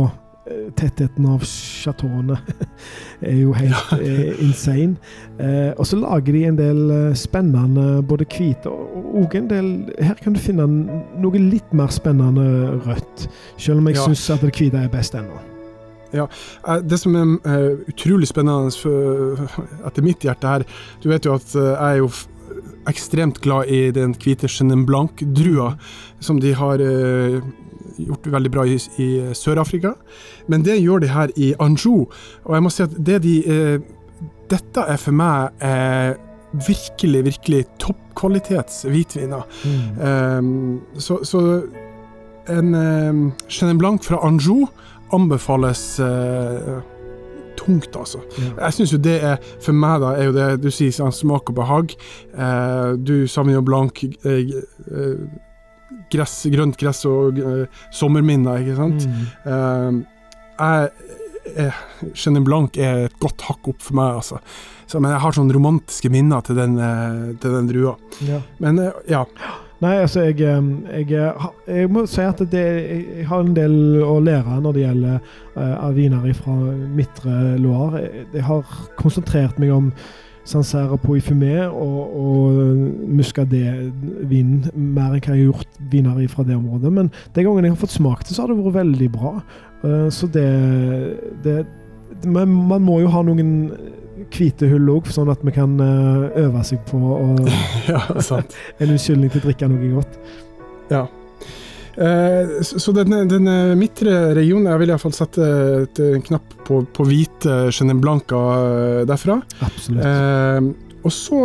tettheten 0.78 1.26
av 1.26 1.42
chateauene 1.46 2.36
er 3.26 3.38
jo 3.40 3.54
helt 3.56 3.94
ja. 3.98 4.34
insane. 4.44 4.96
Eh, 5.42 5.72
og 5.74 5.86
så 5.88 5.98
lager 6.00 6.36
de 6.36 6.44
en 6.48 6.58
del 6.58 6.82
eh, 6.94 7.16
spennende 7.18 8.02
både 8.06 8.28
hvite 8.30 8.70
og, 8.70 9.10
og 9.22 9.34
en 9.36 9.50
del 9.50 9.72
Her 9.98 10.16
kan 10.22 10.36
du 10.36 10.40
finne 10.40 10.66
noe 10.68 11.42
litt 11.42 11.74
mer 11.76 11.90
spennende 11.94 12.78
rødt. 12.86 13.26
Selv 13.58 13.82
om 13.82 13.90
jeg 13.90 13.98
ja. 13.98 14.06
syns 14.06 14.30
at 14.36 14.46
det 14.46 14.54
hvite 14.54 14.86
er 14.86 14.92
best 14.92 15.18
ennå. 15.18 15.42
Ja, 16.14 16.28
Det 16.86 17.00
som 17.02 17.16
er 17.18 17.32
uh, 17.44 17.80
utrolig 17.90 18.28
spennende 18.30 18.70
for, 18.70 19.42
etter 19.84 20.04
mitt 20.06 20.22
hjerte 20.22 20.48
her 20.48 20.64
Du 21.02 21.08
vet 21.10 21.26
jo 21.26 21.34
at 21.34 21.48
uh, 21.58 21.74
jeg 21.74 21.96
er 21.96 21.98
jo 21.98 22.10
ekstremt 22.86 23.40
glad 23.42 23.66
i 23.74 23.90
den 23.90 24.14
hvite 24.14 24.46
Chenin 24.48 24.84
Blanc-drua, 24.86 25.72
som 26.22 26.38
de 26.40 26.52
har 26.54 26.78
uh, 26.78 27.42
gjort 27.98 28.28
veldig 28.32 28.52
bra 28.52 28.66
i, 28.68 28.76
i 29.02 29.08
Sør-Afrika. 29.36 29.94
Men 30.48 30.64
det 30.66 30.78
gjør 30.80 31.04
de 31.04 31.10
her 31.12 31.32
i 31.36 31.52
Anjou, 31.62 32.06
og 32.44 32.54
jeg 32.54 32.64
må 32.64 32.72
si 32.72 32.84
at 32.86 32.96
det 33.06 33.22
de 33.26 33.36
eh, 33.44 33.92
Dette 34.46 34.78
er 34.78 34.98
for 35.02 35.10
meg 35.10 35.56
eh, 35.58 36.12
virkelig, 36.68 37.24
virkelig 37.26 37.64
toppkvalitets 37.82 38.84
hvitviner. 38.86 39.42
Mm. 39.66 39.96
Um, 40.06 41.00
så, 41.02 41.18
så, 41.26 41.40
en 42.46 42.74
eh, 42.78 43.32
Chenin 43.50 43.78
Blanc 43.78 44.06
fra 44.06 44.20
Anjou 44.22 44.68
anbefales 45.12 45.98
eh, 45.98 46.78
tungt, 47.56 47.96
altså. 47.96 48.18
Ja. 48.38 48.64
Jeg 48.64 48.72
syns 48.72 48.92
jo 48.92 48.98
det 48.98 49.16
er 49.24 49.36
For 49.62 49.72
meg, 49.72 50.00
da, 50.00 50.14
er 50.14 50.30
jo 50.30 50.36
det 50.36 50.48
du 50.62 50.70
sier 50.70 50.94
sånn 50.94 51.14
smak 51.14 51.50
og 51.50 51.58
behag. 51.58 51.96
Eh, 52.36 52.94
du 52.98 53.26
savner 53.30 53.58
jo 53.58 53.64
blank 53.66 54.04
eh, 54.04 54.54
eh, 54.92 55.26
gress, 56.12 56.38
grønt 56.52 56.78
gress 56.80 57.04
og 57.08 57.38
uh, 57.42 57.82
sommerminner, 57.94 58.62
ikke 58.62 58.78
sant. 58.78 59.06
Mm. 59.06 60.02
Eh, 60.66 60.66
jeg 60.66 61.74
Chenin 62.18 62.42
Blanc 62.42 62.74
er 62.74 63.04
et 63.06 63.20
godt 63.22 63.44
hakk 63.46 63.68
opp 63.70 63.84
for 63.86 63.96
meg, 63.98 64.16
altså. 64.18 64.40
Så, 64.86 64.98
men 64.98 65.12
jeg 65.14 65.22
har 65.22 65.36
sånne 65.36 65.54
romantiske 65.54 66.10
minner 66.10 66.42
til 66.46 66.58
den, 66.58 66.74
eh, 66.82 67.30
til 67.42 67.54
den 67.54 67.70
drua. 67.70 67.94
Ja. 68.26 68.40
Men 68.62 68.82
ja. 69.10 69.22
Nei, 69.84 69.92
altså 70.00 70.24
jeg, 70.24 70.40
jeg, 70.40 71.08
jeg, 71.68 71.88
må 71.92 72.06
si 72.08 72.22
at 72.24 72.40
det, 72.50 72.64
jeg 72.64 73.26
har 73.28 73.42
en 73.44 73.56
del 73.56 73.74
å 74.02 74.14
lære 74.24 74.56
når 74.64 74.72
det 74.72 74.84
gjelder 74.86 75.18
uh, 75.52 75.90
viner 75.92 76.30
fra 76.38 76.54
Midtre 76.96 77.34
Loire. 77.60 78.06
Jeg 78.32 78.46
har 78.46 78.78
konsentrert 78.96 79.60
meg 79.60 79.74
om 79.76 79.90
Sancerre 80.46 80.98
på 81.02 81.16
Ifumé 81.18 81.56
og, 81.66 82.00
og 82.16 82.60
Muscadet-vinen 83.18 84.68
mer 84.74 85.16
enn 85.16 85.18
hva 85.18 85.18
jeg 85.18 85.26
har 85.32 85.40
gjort 85.40 85.80
viner 85.90 86.20
fra 86.30 86.46
det 86.46 86.54
området. 86.54 86.92
Men 86.92 87.10
den 87.34 87.48
gangen 87.48 87.66
jeg 87.66 87.74
har 87.74 87.82
fått 87.82 87.96
smakt 87.96 88.28
det, 88.28 88.36
så 88.36 88.44
har 88.44 88.52
det 88.52 88.60
vært 88.60 88.78
veldig 88.78 89.10
bra. 89.16 89.34
Uh, 89.82 90.06
så 90.14 90.30
det, 90.30 90.46
det 91.44 91.58
man, 92.24 92.54
man 92.70 92.84
må 92.86 93.00
jo 93.02 93.10
ha 93.12 93.24
noen 93.26 93.52
hvite 94.32 94.68
hull 94.70 94.88
òg, 94.94 95.10
sånn 95.12 95.30
at 95.30 95.42
vi 95.44 95.52
kan 95.54 95.76
uh, 95.82 96.30
øve 96.38 96.62
seg 96.66 96.80
på 96.88 96.98
å 96.98 97.28
ja, 97.92 98.02
sant. 98.24 98.56
en 98.80 98.94
unnskyldning 98.94 99.32
til 99.32 99.42
å 99.42 99.48
drikke 99.50 99.70
noe 99.70 99.94
godt. 99.98 100.18
Ja. 100.92 101.06
Uh, 101.96 102.60
så 102.60 102.92
den, 102.92 103.14
den 103.30 103.48
midtre 103.80 104.34
regionen 104.36 104.68
Jeg 104.68 104.82
vil 104.82 104.90
iallfall 104.92 105.14
sette 105.16 105.46
et, 105.86 106.00
en 106.04 106.24
knapp 106.26 106.52
på, 106.66 106.82
på 106.92 107.06
hvite 107.08 107.54
Chenin 107.72 108.02
Blanca 108.04 108.36
uh, 108.36 109.02
derfra. 109.08 109.38
Absolutt. 109.64 110.04
Uh, 110.04 111.00
og 111.06 111.14
så 111.14 111.40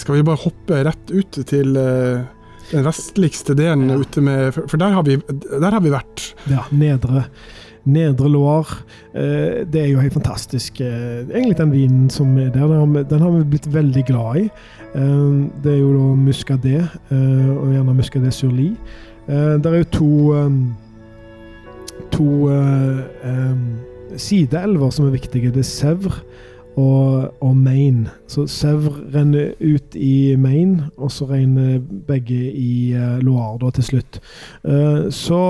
skal 0.00 0.20
vi 0.20 0.26
bare 0.30 0.40
hoppe 0.44 0.84
rett 0.86 1.10
ut 1.10 1.40
til 1.50 1.74
den 1.74 2.84
vestligste 2.86 3.56
delen 3.58 3.90
ja. 3.90 3.96
ute 3.98 4.22
med 4.22 4.54
For, 4.54 4.78
der, 4.78 4.94
har 4.94 5.02
vi, 5.06 5.16
der 5.50 5.70
har 5.74 5.82
vi 5.82 5.92
vært. 5.92 6.30
Ja, 6.50 6.62
nedre. 6.70 7.26
Nedre 7.88 8.28
Loire. 8.28 8.82
Eh, 9.14 9.62
det 9.66 9.82
er 9.82 9.88
jo 9.90 10.02
helt 10.02 10.14
fantastisk. 10.14 10.80
Eh, 10.84 11.24
egentlig 11.30 11.56
den 11.58 11.72
vinen 11.74 12.08
som 12.12 12.36
er 12.38 12.50
der, 12.54 12.74
den 13.08 13.24
har 13.24 13.30
vi 13.38 13.46
blitt 13.54 13.68
veldig 13.72 14.04
glad 14.10 14.42
i. 14.42 14.48
Eh, 14.94 15.30
det 15.64 15.74
er 15.74 15.80
jo 15.80 15.94
da 15.96 16.08
Muscadet, 16.20 16.82
og 17.10 17.70
gjerne 17.72 17.96
Muscadet 17.96 18.34
sur 18.36 18.52
lit. 18.52 18.98
Det 19.30 19.66
er 19.66 19.76
jo 19.78 19.90
to 19.94 20.12
to 22.10 22.28
sideelver 24.18 24.90
som 24.90 25.06
er 25.06 25.14
viktige. 25.14 25.52
Det 25.54 25.62
er 25.62 25.68
Sevr 25.68 26.16
og, 26.76 27.34
og 27.40 27.56
Maine. 27.56 28.10
Så 28.26 28.46
Sevr 28.50 28.96
renner 29.14 29.52
ut 29.60 29.94
i 29.94 30.34
Maine, 30.38 30.88
og 30.96 31.12
så 31.14 31.28
renner 31.30 31.78
begge 32.08 32.40
i 32.50 32.96
Loire 33.22 33.58
da 33.62 33.70
til 33.76 33.86
slutt. 33.92 34.20
så, 35.10 35.44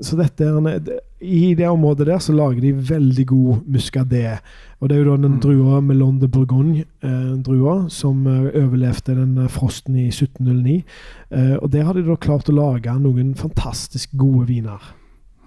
så 0.00 0.20
dette 0.22 0.48
er 0.48 0.98
i 1.20 1.54
det 1.58 1.66
området 1.66 2.06
der 2.06 2.20
så 2.22 2.32
lager 2.32 2.60
de 2.62 2.72
veldig 2.90 3.26
god 3.26 3.62
muscadet. 3.66 4.38
Og 4.78 4.88
det 4.88 4.96
er 4.96 5.02
jo 5.02 5.10
da 5.10 5.16
den 5.22 5.34
mm. 5.34 5.40
drua 5.42 5.80
Melon 5.82 6.20
de 6.20 6.28
Bourgogne-drua 6.30 7.74
eh, 7.80 7.88
som 7.90 8.26
eh, 8.26 8.50
overlevde 8.62 9.16
den 9.18 9.38
eh, 9.38 9.50
frosten 9.50 9.96
i 9.98 10.06
1709. 10.12 10.84
Eh, 11.30 11.56
og 11.58 11.72
der 11.72 11.88
har 11.88 11.98
de 11.98 12.06
da 12.06 12.14
klart 12.14 12.50
å 12.50 12.54
lage 12.54 12.94
noen 13.02 13.34
fantastisk 13.38 14.14
gode 14.18 14.46
viner. 14.52 14.92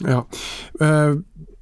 Ja. 0.03 0.25
Eh, 0.81 1.15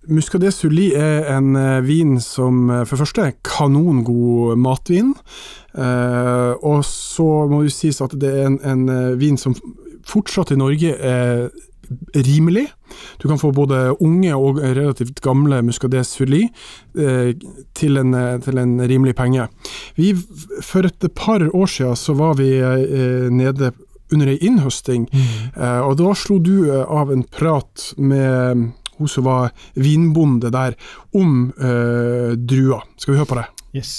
Muscadet 0.09 0.55
Sully 0.55 0.87
er 0.97 1.27
en 1.35 1.53
vin 1.85 2.15
som 2.23 2.63
for 2.71 2.95
det 2.95 3.01
første 3.03 3.25
er 3.27 3.35
kanongod 3.45 4.57
matvin. 4.57 5.11
og 5.75 6.79
så 6.87 7.27
må 7.51 7.61
det 7.61 7.75
sies 7.75 8.01
at 8.01 8.15
det 8.17 8.31
er 8.31 8.47
en, 8.47 8.57
en 8.65 9.19
vin 9.19 9.37
som 9.37 9.53
fortsatt 10.09 10.55
i 10.55 10.57
Norge 10.57 10.95
er 10.97 11.51
rimelig. 12.15 12.67
Du 13.21 13.27
kan 13.27 13.39
få 13.39 13.51
både 13.55 14.01
unge 14.01 14.35
og 14.35 14.61
relativt 14.61 15.21
gamle 15.25 15.61
Muscadet 15.65 16.05
Sully 16.07 16.45
eh, 16.97 17.33
til, 17.73 17.97
en, 18.01 18.15
til, 18.45 18.57
en, 18.61 18.79
rimelig 18.81 19.15
penge. 19.15 19.47
Vi, 19.97 20.13
for 20.61 20.87
et 20.87 21.11
par 21.15 21.45
år 21.53 21.69
siden 21.69 21.95
så 21.99 22.17
var 22.17 22.37
vi 22.39 22.53
eh, 22.59 23.29
nede 23.31 23.71
under 24.13 24.27
ei 24.31 24.37
innhøsting, 24.41 25.07
mm. 25.11 25.49
eh, 25.53 25.81
og 25.85 25.97
da 25.99 26.13
slo 26.17 26.39
du 26.41 26.69
eh, 26.69 26.85
av 26.85 27.11
en 27.13 27.23
prat 27.23 27.91
med 27.97 28.69
hun 28.99 29.11
som 29.11 29.27
var 29.29 29.53
vinbonde 29.79 30.51
der, 30.51 30.75
om 31.15 31.51
eh, 31.55 32.33
druer. 32.35 32.83
Skal 32.97 33.13
vi 33.13 33.21
høre 33.21 33.29
på 33.29 33.39
det? 33.39 33.45
Yes. 33.77 33.93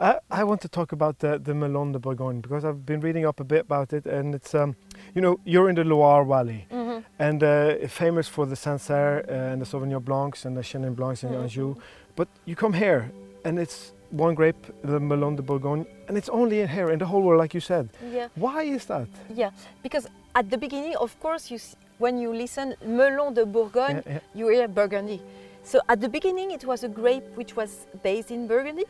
I, 0.00 0.18
I 0.30 0.44
want 0.44 0.62
to 0.62 0.68
talk 0.68 0.92
about 0.92 1.18
the, 1.18 1.38
the 1.38 1.54
Melon 1.54 1.92
de 1.92 1.98
Bourgogne 1.98 2.40
because 2.40 2.64
I've 2.64 2.86
been 2.86 3.00
reading 3.00 3.26
up 3.26 3.38
a 3.38 3.44
bit 3.44 3.60
about 3.60 3.92
it, 3.92 4.06
and 4.06 4.34
it's 4.34 4.54
um, 4.54 4.74
you 5.14 5.20
know 5.20 5.38
you're 5.44 5.68
in 5.68 5.74
the 5.74 5.84
Loire 5.84 6.24
Valley, 6.24 6.66
mm 6.70 6.88
-hmm. 6.88 7.04
and 7.18 7.42
uh, 7.42 7.88
famous 7.88 8.28
for 8.28 8.46
the 8.46 8.56
Sancerre 8.56 9.24
uh, 9.28 9.52
and 9.52 9.62
the 9.62 9.66
Sauvignon 9.68 10.02
Blancs 10.02 10.46
and 10.46 10.56
the 10.56 10.62
Chenin 10.62 10.94
Blancs 10.94 11.24
and 11.24 11.32
mm 11.32 11.38
-hmm. 11.38 11.42
Anjou, 11.42 11.74
but 12.16 12.28
you 12.46 12.56
come 12.56 12.78
here 12.78 13.04
and 13.44 13.58
it's 13.58 13.92
one 14.18 14.34
grape, 14.34 14.58
the 14.82 14.98
Melon 14.98 15.36
de 15.36 15.42
Bourgogne, 15.42 15.84
and 16.08 16.16
it's 16.16 16.30
only 16.30 16.60
in 16.60 16.68
here 16.68 16.92
in 16.92 16.98
the 16.98 17.06
whole 17.06 17.22
world, 17.22 17.42
like 17.42 17.58
you 17.58 17.60
said. 17.60 17.88
Yeah. 18.12 18.28
Why 18.34 18.74
is 18.74 18.84
that? 18.86 19.08
Yeah, 19.34 19.52
because 19.82 20.08
at 20.32 20.48
the 20.50 20.58
beginning, 20.58 20.96
of 20.96 21.14
course, 21.20 21.54
you 21.54 21.60
when 21.98 22.18
you 22.18 22.32
listen 22.32 22.74
Melon 22.84 23.34
de 23.34 23.44
Bourgogne, 23.44 24.00
yeah, 24.06 24.12
yeah. 24.12 24.20
you 24.34 24.48
hear 24.48 24.68
Burgundy. 24.68 25.20
So 25.62 25.78
at 25.86 26.00
the 26.00 26.08
beginning, 26.08 26.52
it 26.52 26.64
was 26.64 26.84
a 26.84 26.88
grape 26.88 27.26
which 27.36 27.54
was 27.56 27.70
based 28.02 28.30
in 28.30 28.46
Burgundy 28.46 28.84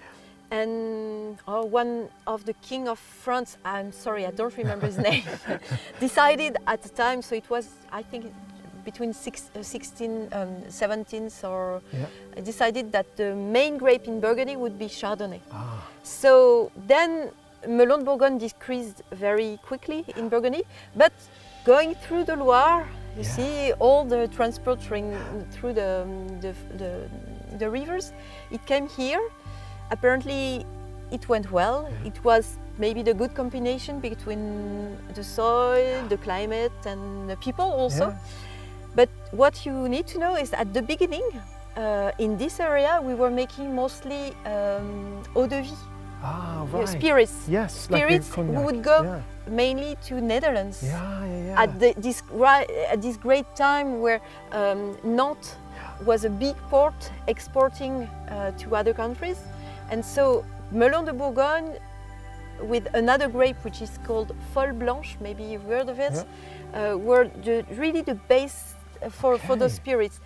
and 0.51 1.39
oh, 1.47 1.65
one 1.65 2.09
of 2.27 2.45
the 2.45 2.55
king 2.55 2.89
of 2.89 2.99
France, 2.99 3.57
I'm 3.65 3.93
sorry, 3.93 4.27
I 4.27 4.31
don't 4.31 4.57
remember 4.57 4.87
his 4.87 4.99
name, 5.11 5.23
decided 6.01 6.57
at 6.67 6.83
the 6.83 6.89
time, 6.89 7.23
so 7.23 7.35
it 7.35 7.49
was, 7.51 7.69
I 7.93 8.03
think, 8.03 8.33
between 8.85 9.13
six, 9.13 9.51
uh, 9.55 9.63
16, 9.63 10.29
um, 10.33 10.49
17th, 10.69 11.45
or 11.49 11.83
Yeah. 11.93 12.07
Decided 12.43 12.93
that 12.93 13.07
the 13.17 13.35
main 13.35 13.77
grape 13.79 14.07
in 14.09 14.21
Burgundy 14.21 14.57
would 14.57 14.79
be 14.79 14.87
Chardonnay. 14.89 15.41
Ah, 15.53 15.87
So 16.03 16.71
then 16.87 17.31
Melon 17.69 18.01
de 18.01 18.05
Bourgogne 18.07 18.39
decreased 18.39 19.03
very 19.13 19.59
quickly 19.69 20.05
in 20.17 20.29
Burgundy, 20.31 20.65
but 20.97 21.13
going 21.65 21.95
through 21.95 22.25
the 22.25 22.37
Loire, 22.37 22.87
you 23.17 23.23
Yeah. 23.23 23.35
see 23.37 23.73
all 23.79 24.05
the 24.05 24.29
transport 24.29 24.81
train 24.81 25.07
through 25.53 25.75
the, 25.75 26.07
the, 26.41 26.53
the, 26.79 26.93
the 27.59 27.69
rivers. 27.69 28.13
It 28.51 28.65
came 28.67 28.89
here. 28.89 29.21
Apparently, 29.91 30.65
it 31.11 31.29
went 31.29 31.51
well. 31.51 31.89
Yeah. 32.03 32.09
It 32.11 32.25
was 32.25 32.57
maybe 32.79 33.03
the 33.03 33.15
good 33.15 33.35
combination 33.35 34.01
between 34.01 34.97
the 35.15 35.23
soil, 35.25 36.03
the 36.09 36.17
climate, 36.17 36.73
and 36.87 37.29
the 37.29 37.37
people 37.37 37.65
also. 37.65 38.09
yeah. 38.09 38.17
But 38.95 39.09
what 39.33 39.65
you 39.67 39.89
need 39.89 40.07
to 40.09 40.19
know 40.19 40.35
is 40.37 40.53
at 40.53 40.73
the 40.75 40.83
beginning, 40.83 41.23
uh, 41.77 42.11
in 42.19 42.37
this 42.39 42.59
area, 42.61 43.01
we 43.03 43.15
were 43.15 43.31
making 43.31 43.75
mostly 43.75 44.33
um, 44.47 45.23
eau 45.37 45.47
de 45.47 45.63
vie, 45.63 45.77
Ah, 46.23 46.67
right. 46.73 46.87
spirits, 46.89 47.49
Yes, 47.49 47.73
spirits 47.75 48.29
the 48.29 48.35
cognac. 48.35 48.65
would 48.65 48.83
go 48.83 49.03
Yeah, 49.03 49.21
mainly 49.49 49.97
to 50.09 50.21
Netherlands. 50.21 50.83
yeah, 50.83 51.25
yeah. 51.25 51.45
yeah. 51.47 51.63
At 51.63 51.81
the, 51.81 51.95
this, 51.97 52.23
at 52.93 53.01
this 53.01 53.17
great 53.17 53.47
time 53.57 54.01
where 54.01 54.21
um, 54.53 54.97
Nantes 55.03 55.57
was 56.05 56.25
a 56.25 56.29
big 56.31 56.57
port 56.69 57.11
exporting 57.27 58.03
uh, 58.29 58.51
to 58.59 58.77
other 58.77 58.93
countries. 58.93 59.39
And 59.91 60.05
so 60.05 60.45
Melon 60.71 61.05
de 61.05 61.13
Bourgogne, 61.13 61.77
with 62.63 62.87
another 62.95 63.29
grape 63.29 63.57
which 63.65 63.83
is 63.83 63.99
called 64.05 64.35
Folle 64.53 64.73
Blanche, 64.73 65.17
maybe 65.21 65.43
you've 65.43 65.65
heard 65.65 65.89
of 65.89 65.99
it, 65.99 66.25
uh, 66.75 66.97
were 66.99 67.29
the, 67.45 67.65
really 67.73 68.03
the 68.03 68.15
base 68.15 68.75
for, 69.11 69.39
for 69.39 69.57
those 69.57 69.75
spirits. 69.75 70.21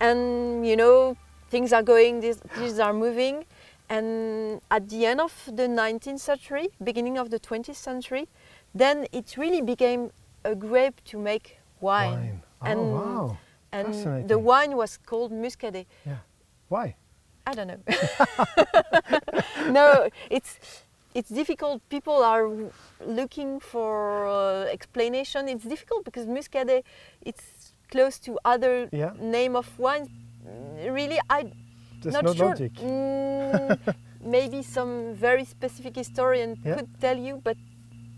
And 0.00 0.66
you 0.66 0.76
know, 0.76 1.16
things 1.50 1.72
are 1.72 1.82
going, 1.82 2.20
these, 2.20 2.40
these 2.58 2.78
are 2.78 2.92
moving. 2.92 3.44
And 3.88 4.60
at 4.70 4.88
the 4.88 5.06
end 5.06 5.20
of 5.20 5.32
the 5.46 5.68
19th 5.68 6.18
century, 6.20 6.68
beginning 6.82 7.18
of 7.18 7.30
the 7.30 7.38
20th 7.38 7.76
century, 7.76 8.28
then 8.74 9.06
it 9.12 9.36
really 9.36 9.62
became 9.62 10.10
a 10.44 10.54
grape 10.54 11.02
to 11.04 11.18
make 11.18 11.58
wine. 11.80 12.12
Wine. 12.12 12.42
Oh, 12.60 12.66
And- 12.66 12.92
wow. 12.92 13.38
And 13.72 14.28
the 14.28 14.38
wine 14.38 14.74
was 14.76 14.96
called 14.96 15.32
Muscadet. 15.32 15.86
Yeah. 16.06 16.16
Why? 16.68 16.96
I 17.46 17.54
don't 17.54 17.68
know. 17.68 17.80
no, 19.70 20.08
it's 20.30 20.58
it's 21.14 21.30
difficult. 21.30 21.80
People 21.88 22.22
are 22.22 22.48
looking 23.06 23.60
for 23.60 24.26
uh, 24.28 24.64
explanation. 24.72 25.48
It's 25.48 25.64
difficult 25.64 26.04
because 26.04 26.26
Muscadet 26.26 26.82
it's 27.24 27.72
close 27.90 28.18
to 28.26 28.38
other 28.44 28.88
Yeah. 28.92 29.12
name 29.20 29.56
of 29.56 29.66
wines. 29.78 30.08
Really, 30.90 31.18
I 31.30 31.52
There's 32.02 32.14
not 32.14 32.24
no 32.24 32.34
sure. 32.34 32.54
Mm, 32.56 33.78
maybe 34.20 34.62
some 34.62 35.14
very 35.14 35.44
specific 35.44 35.96
historian 35.96 36.56
Yeah. 36.64 36.74
could 36.76 36.88
tell 37.00 37.16
you, 37.16 37.40
but 37.44 37.56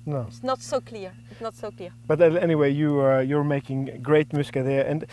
No. 0.09 0.25
it's 0.29 0.43
not 0.43 0.61
so 0.63 0.81
clear. 0.81 1.13
It's 1.31 1.41
not 1.41 1.55
so 1.55 1.71
clear. 1.71 1.91
But 2.07 2.21
uh, 2.21 2.25
anyway, 2.41 2.71
you 2.73 3.01
uh, 3.01 3.21
you're 3.21 3.45
making 3.45 4.01
great 4.03 4.29
muscadet, 4.31 4.89
and 4.91 5.05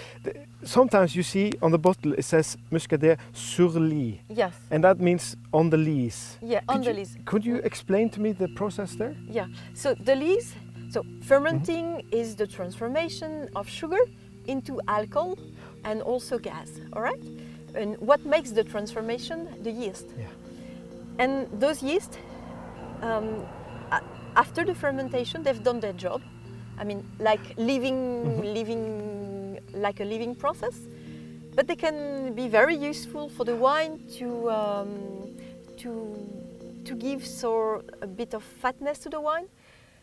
sometimes 0.63 1.15
you 1.15 1.23
see 1.23 1.51
on 1.61 1.71
the 1.71 1.77
bottle 1.77 2.13
it 2.17 2.23
says 2.23 2.57
muscadet 2.71 3.17
sur 3.33 3.67
lit, 3.79 4.19
Yes. 4.29 4.53
and 4.71 4.83
that 4.83 4.99
means 4.99 5.35
on 5.51 5.69
the 5.69 5.77
lees. 5.77 6.37
Yeah, 6.41 6.61
Could 6.61 6.69
on 6.75 6.81
the 6.81 6.91
you- 6.91 6.99
list. 6.99 7.17
Could 7.25 7.45
you 7.45 7.57
explain 7.63 8.09
to 8.11 8.21
me 8.21 8.31
the 8.33 8.47
process 8.55 8.95
there? 8.95 9.15
Yeah. 9.29 9.47
So 9.73 9.95
the 10.05 10.15
lees, 10.15 10.55
so 10.89 11.03
fermenting 11.21 11.85
Mm-hmm. 11.85 12.15
is 12.21 12.35
the 12.35 12.47
transformation 12.47 13.49
of 13.55 13.67
sugar 13.69 13.99
into 14.47 14.79
alcohol 14.87 15.35
and 15.83 16.01
also 16.01 16.37
gas. 16.39 16.69
All 16.93 17.01
right. 17.01 17.21
And 17.75 17.97
what 17.99 18.25
makes 18.25 18.51
the 18.51 18.63
transformation? 18.63 19.47
The 19.63 19.71
yeast. 19.71 20.05
Yeah. 20.17 20.27
And 21.19 21.47
those 21.59 21.83
yeast, 21.83 22.17
um, 23.01 23.43
after 24.35 24.63
the 24.65 24.75
fermentation, 24.75 25.43
they've 25.43 25.63
done 25.63 25.79
their 25.79 25.93
job. 25.93 26.21
I 26.77 26.83
mean, 26.83 27.03
like 27.19 27.41
living, 27.57 27.95
Mm-hmm. 28.25 28.53
living, 28.53 29.59
like 29.73 29.99
a 30.01 30.05
living 30.05 30.35
process. 30.35 30.75
But 31.55 31.67
they 31.67 31.75
can 31.75 32.33
be 32.33 32.49
very 32.49 32.75
useful 32.75 33.29
for 33.29 33.45
the 33.45 33.55
wine 33.55 33.99
to 34.17 34.51
um, 34.51 35.29
to 35.77 35.89
to 36.83 36.95
give 36.95 37.25
so 37.25 37.81
a 38.01 38.07
bit 38.07 38.33
of 38.33 38.43
fatness 38.43 38.99
to 38.99 39.09
the 39.09 39.21
wine. 39.21 39.47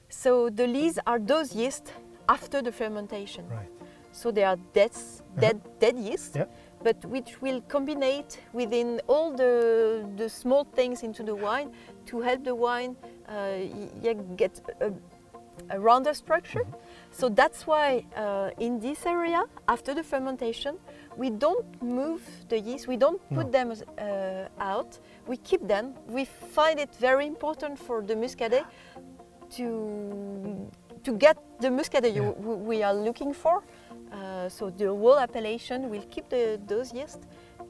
So 0.08 0.48
the 0.50 0.66
lees 0.66 0.98
are 1.06 1.18
those 1.18 1.54
yeast 1.54 1.92
after 2.28 2.62
the 2.62 2.72
fermentation. 2.72 3.44
Right. 3.48 3.68
So 4.12 4.30
they 4.30 4.44
are 4.44 4.56
dead, 4.74 4.92
dead, 5.38 5.60
dead 5.80 5.96
yeast, 5.98 6.36
Yeah. 6.36 6.44
but 6.82 7.02
which 7.04 7.40
will 7.40 7.60
combine 7.68 8.24
within 8.52 9.00
all 9.06 9.32
the, 9.36 10.04
the 10.16 10.28
small 10.28 10.64
things 10.64 11.02
into 11.02 11.22
the 11.22 11.34
wine 11.34 11.70
to 12.06 12.20
help 12.20 12.44
the 12.44 12.54
wine 12.54 12.96
uh, 13.32 13.56
y- 14.02 14.16
get 14.36 14.60
a, 14.80 14.92
a 15.70 15.78
rounder 15.80 16.14
structure. 16.14 16.64
So 17.10 17.28
that's 17.28 17.66
why 17.66 18.04
uh, 18.16 18.50
in 18.58 18.80
this 18.80 19.06
area, 19.06 19.42
after 19.68 19.94
the 19.94 20.02
fermentation, 20.02 20.76
we 21.16 21.30
don't 21.30 21.66
move 21.82 22.22
the 22.48 22.58
yeast, 22.58 22.88
we 22.88 22.96
don't 22.96 23.20
put 23.34 23.46
No. 23.46 23.50
them 23.52 23.72
uh, 23.72 24.48
out, 24.72 24.98
we 25.26 25.36
keep 25.36 25.66
them. 25.68 25.94
We 26.08 26.24
find 26.24 26.78
it 26.80 26.90
very 27.00 27.26
important 27.26 27.78
for 27.78 28.02
the 28.02 28.14
muscadet 28.14 28.64
to, 29.56 30.70
to 31.04 31.12
get 31.12 31.36
the 31.60 31.68
muscadet 31.68 32.14
Yeah. 32.14 32.30
we 32.70 32.82
are 32.82 32.94
looking 32.94 33.32
for. 33.34 33.62
Uh, 34.12 34.48
so 34.48 34.70
the 34.70 34.86
whole 34.86 35.18
appellation 35.18 35.88
will 35.90 36.04
keep 36.10 36.28
the, 36.28 36.60
those 36.66 36.92
yeast 36.92 37.20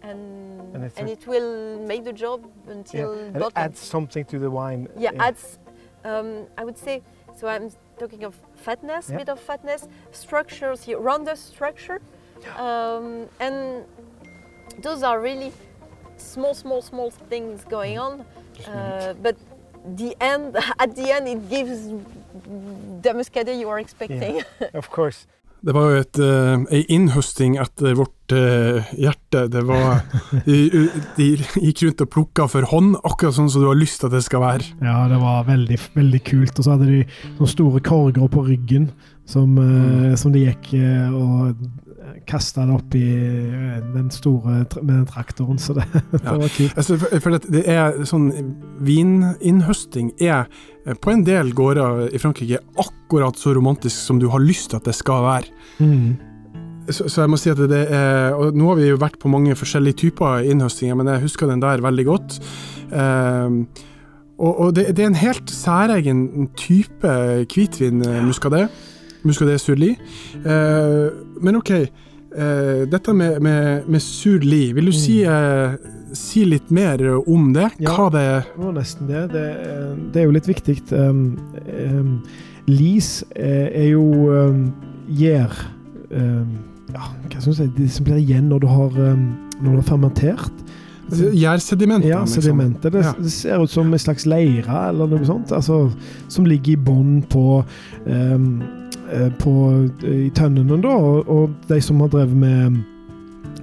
and, 0.03 0.75
And 0.75 0.93
and, 0.97 1.09
it 1.09 1.27
will 1.27 1.79
make 1.87 2.05
the 2.05 2.12
job 2.12 2.45
until 2.67 3.12
And 3.12 3.37
it 3.37 3.41
bottom. 3.41 3.53
adds 3.57 3.81
something 3.81 4.25
to 4.27 4.38
the 4.38 4.51
wine. 4.51 4.88
Yeah, 4.97 5.12
adds. 5.19 5.59
Um, 6.05 6.47
I 6.59 6.65
would 6.65 6.79
say. 6.79 7.03
So 7.38 7.49
I'm 7.49 7.71
talking 7.99 8.25
of 8.25 8.35
fatness, 8.57 9.09
Yeah. 9.09 9.19
bit 9.19 9.29
of 9.29 9.41
fatness, 9.41 9.88
structures 10.11 10.83
here, 10.83 10.99
rounder 10.99 11.37
structure, 11.37 12.01
um, 12.59 13.29
and 13.41 13.85
those 14.83 15.03
are 15.03 15.19
really 15.21 15.53
small, 16.17 16.55
small, 16.55 16.83
small 16.83 17.11
things 17.31 17.65
going 17.65 17.99
on. 17.99 18.25
Uh, 18.67 19.15
but 19.23 19.37
the 19.97 20.15
end, 20.21 20.57
at 20.79 20.95
the 20.95 21.11
end, 21.11 21.27
it 21.29 21.49
gives 21.49 21.88
the 23.03 23.11
muscadet 23.15 23.59
you 23.59 23.69
are 23.69 23.79
expecting. 23.79 24.43
Of 24.75 24.91
course. 24.91 25.27
Det 25.62 25.75
var 25.77 25.92
jo 25.92 26.01
et, 26.03 26.18
ei 26.75 26.83
innhøsting 26.90 27.55
etter 27.62 27.94
vårt 27.98 28.35
eh, 28.35 28.88
hjerte. 28.98 29.44
Det 29.53 29.62
var 29.68 30.03
de, 30.48 30.88
de 31.18 31.29
gikk 31.38 31.85
rundt 31.87 32.03
og 32.03 32.11
plukka 32.16 32.48
for 32.51 32.66
hånd, 32.72 32.96
akkurat 33.07 33.37
sånn 33.38 33.51
som 33.53 33.62
du 33.62 33.68
har 33.70 33.79
lyst 33.79 34.03
til 34.03 34.11
at 34.11 34.16
det 34.16 34.25
skal 34.27 34.42
være. 34.42 34.72
Ja, 34.83 35.05
det 35.12 35.20
var 35.22 35.46
veldig, 35.46 35.79
veldig 35.94 36.22
kult. 36.27 36.59
Og 36.59 36.66
så 36.66 36.75
hadde 36.75 36.90
de 36.90 37.05
sånne 37.37 37.53
store 37.55 37.85
korger 37.87 38.33
på 38.33 38.44
ryggen 38.48 38.90
som, 39.29 39.55
eh, 39.59 40.14
som 40.18 40.35
de 40.35 40.46
gikk 40.48 40.72
eh, 40.79 41.14
og 41.14 41.55
kasta 42.27 42.65
det 42.67 42.75
opp 42.75 42.95
i 42.99 43.03
eh, 43.15 43.79
den 43.95 44.09
store 44.15 44.62
med 44.83 44.95
den 44.95 45.07
traktoren, 45.07 45.59
så 45.59 45.75
det, 45.79 45.85
det 46.12 46.21
Ja. 46.25 46.37
var 46.38 46.49
kult. 46.57 46.77
Altså, 46.77 46.97
for, 46.99 47.21
for 47.25 47.37
det, 47.37 47.53
det 47.55 47.62
er 47.71 48.03
sånn 48.09 48.31
Vininnhøsting 48.83 50.12
er 50.23 50.47
eh, 50.87 50.95
på 50.99 51.12
en 51.12 51.25
del 51.27 51.53
gårder 51.57 52.09
i 52.15 52.21
Frankrike 52.23 52.61
akkurat 52.81 53.38
så 53.38 53.55
romantisk 53.57 53.97
som 53.97 54.19
du 54.23 54.29
har 54.33 54.43
lyst 54.43 54.71
til 54.73 54.81
at 54.81 54.88
det 54.88 54.95
skal 54.99 55.25
være. 55.27 55.51
Mm. 55.81 56.12
Så, 56.91 57.07
så 57.07 57.23
jeg 57.23 57.31
må 57.31 57.38
si 57.38 57.51
at 57.53 57.61
det 57.71 57.85
er 57.95 58.35
Og 58.35 58.57
nå 58.59 58.73
har 58.73 58.79
vi 58.81 58.88
jo 58.88 58.97
vært 58.99 59.21
på 59.23 59.31
mange 59.31 59.55
forskjellige 59.55 60.01
typer 60.03 60.43
innhøstinger, 60.51 60.97
men 60.99 61.07
jeg 61.12 61.23
husker 61.29 61.47
den 61.47 61.62
der 61.62 61.83
veldig 61.85 62.07
godt. 62.09 62.41
Um, 62.91 63.61
og 64.43 64.59
og 64.65 64.73
det, 64.75 64.88
det 64.97 65.05
er 65.05 65.12
en 65.12 65.21
helt 65.21 65.51
særegen 65.53 66.49
type 66.59 67.12
hvitvin, 67.53 68.03
eh, 68.03 68.25
muscadet. 68.27 68.65
Muscadet 69.25 69.61
surli. 69.61 69.97
Eh, 70.45 71.11
men 71.41 71.57
OK. 71.57 71.71
eh, 71.71 72.85
dette 72.91 73.13
med, 73.15 73.41
med, 73.43 73.89
med 73.89 74.01
surli, 74.03 74.73
vil 74.75 74.87
du 74.91 74.93
si, 74.93 75.23
eh, 75.25 75.75
si 76.17 76.45
litt 76.45 76.71
mer 76.71 77.03
om 77.27 77.53
det? 77.53 77.69
Ja. 77.81 77.95
Hva 77.97 78.11
det 78.13 78.25
Det 78.57 78.65
var 78.65 78.73
nesten 78.73 79.07
det. 79.11 79.23
Det, 79.33 79.45
eh, 79.67 79.93
det 80.13 80.23
er 80.23 80.25
jo 80.27 80.35
litt 80.39 80.49
viktig. 80.49 80.79
Um, 80.93 81.39
um, 81.91 82.23
lis 82.67 83.23
eh, 83.37 83.69
er 83.75 83.89
jo 83.93 84.05
um, 84.31 84.67
gjær 85.11 85.51
um, 86.13 86.59
Ja, 86.93 87.07
hva 87.31 87.41
skal 87.41 87.53
jeg 87.53 87.57
si 87.57 87.67
Det 87.79 87.89
som 87.91 88.05
blir 88.07 88.21
igjen 88.21 88.49
når 88.53 88.61
du 88.61 88.67
har, 88.71 88.99
um, 89.13 89.25
når 89.63 89.71
du 89.71 89.77
har 89.81 89.89
fermentert. 89.89 90.53
Gjærsedimenter, 91.13 92.09
Ja, 92.09 92.21
liksom. 92.23 92.43
sedimentet. 92.43 92.93
Det, 92.93 93.03
Ja. 93.05 93.13
det 93.19 93.33
ser 93.33 93.63
ut 93.63 93.71
som 93.71 93.93
en 93.93 93.99
slags 93.99 94.25
leire 94.27 94.89
eller 94.89 95.07
noe 95.11 95.25
sånt. 95.27 95.51
Altså, 95.53 95.91
som 96.29 96.45
ligger 96.47 96.73
i 96.73 96.77
bånn 96.77 97.23
på, 97.29 97.65
um, 98.07 98.63
på 99.42 99.53
i 100.09 100.31
tønnene, 100.35 100.79
da. 100.83 100.94
Og, 100.96 101.29
og 101.29 101.68
de 101.68 101.81
som 101.85 102.01
har 102.01 102.12
drevet 102.12 102.37
med 102.37 102.81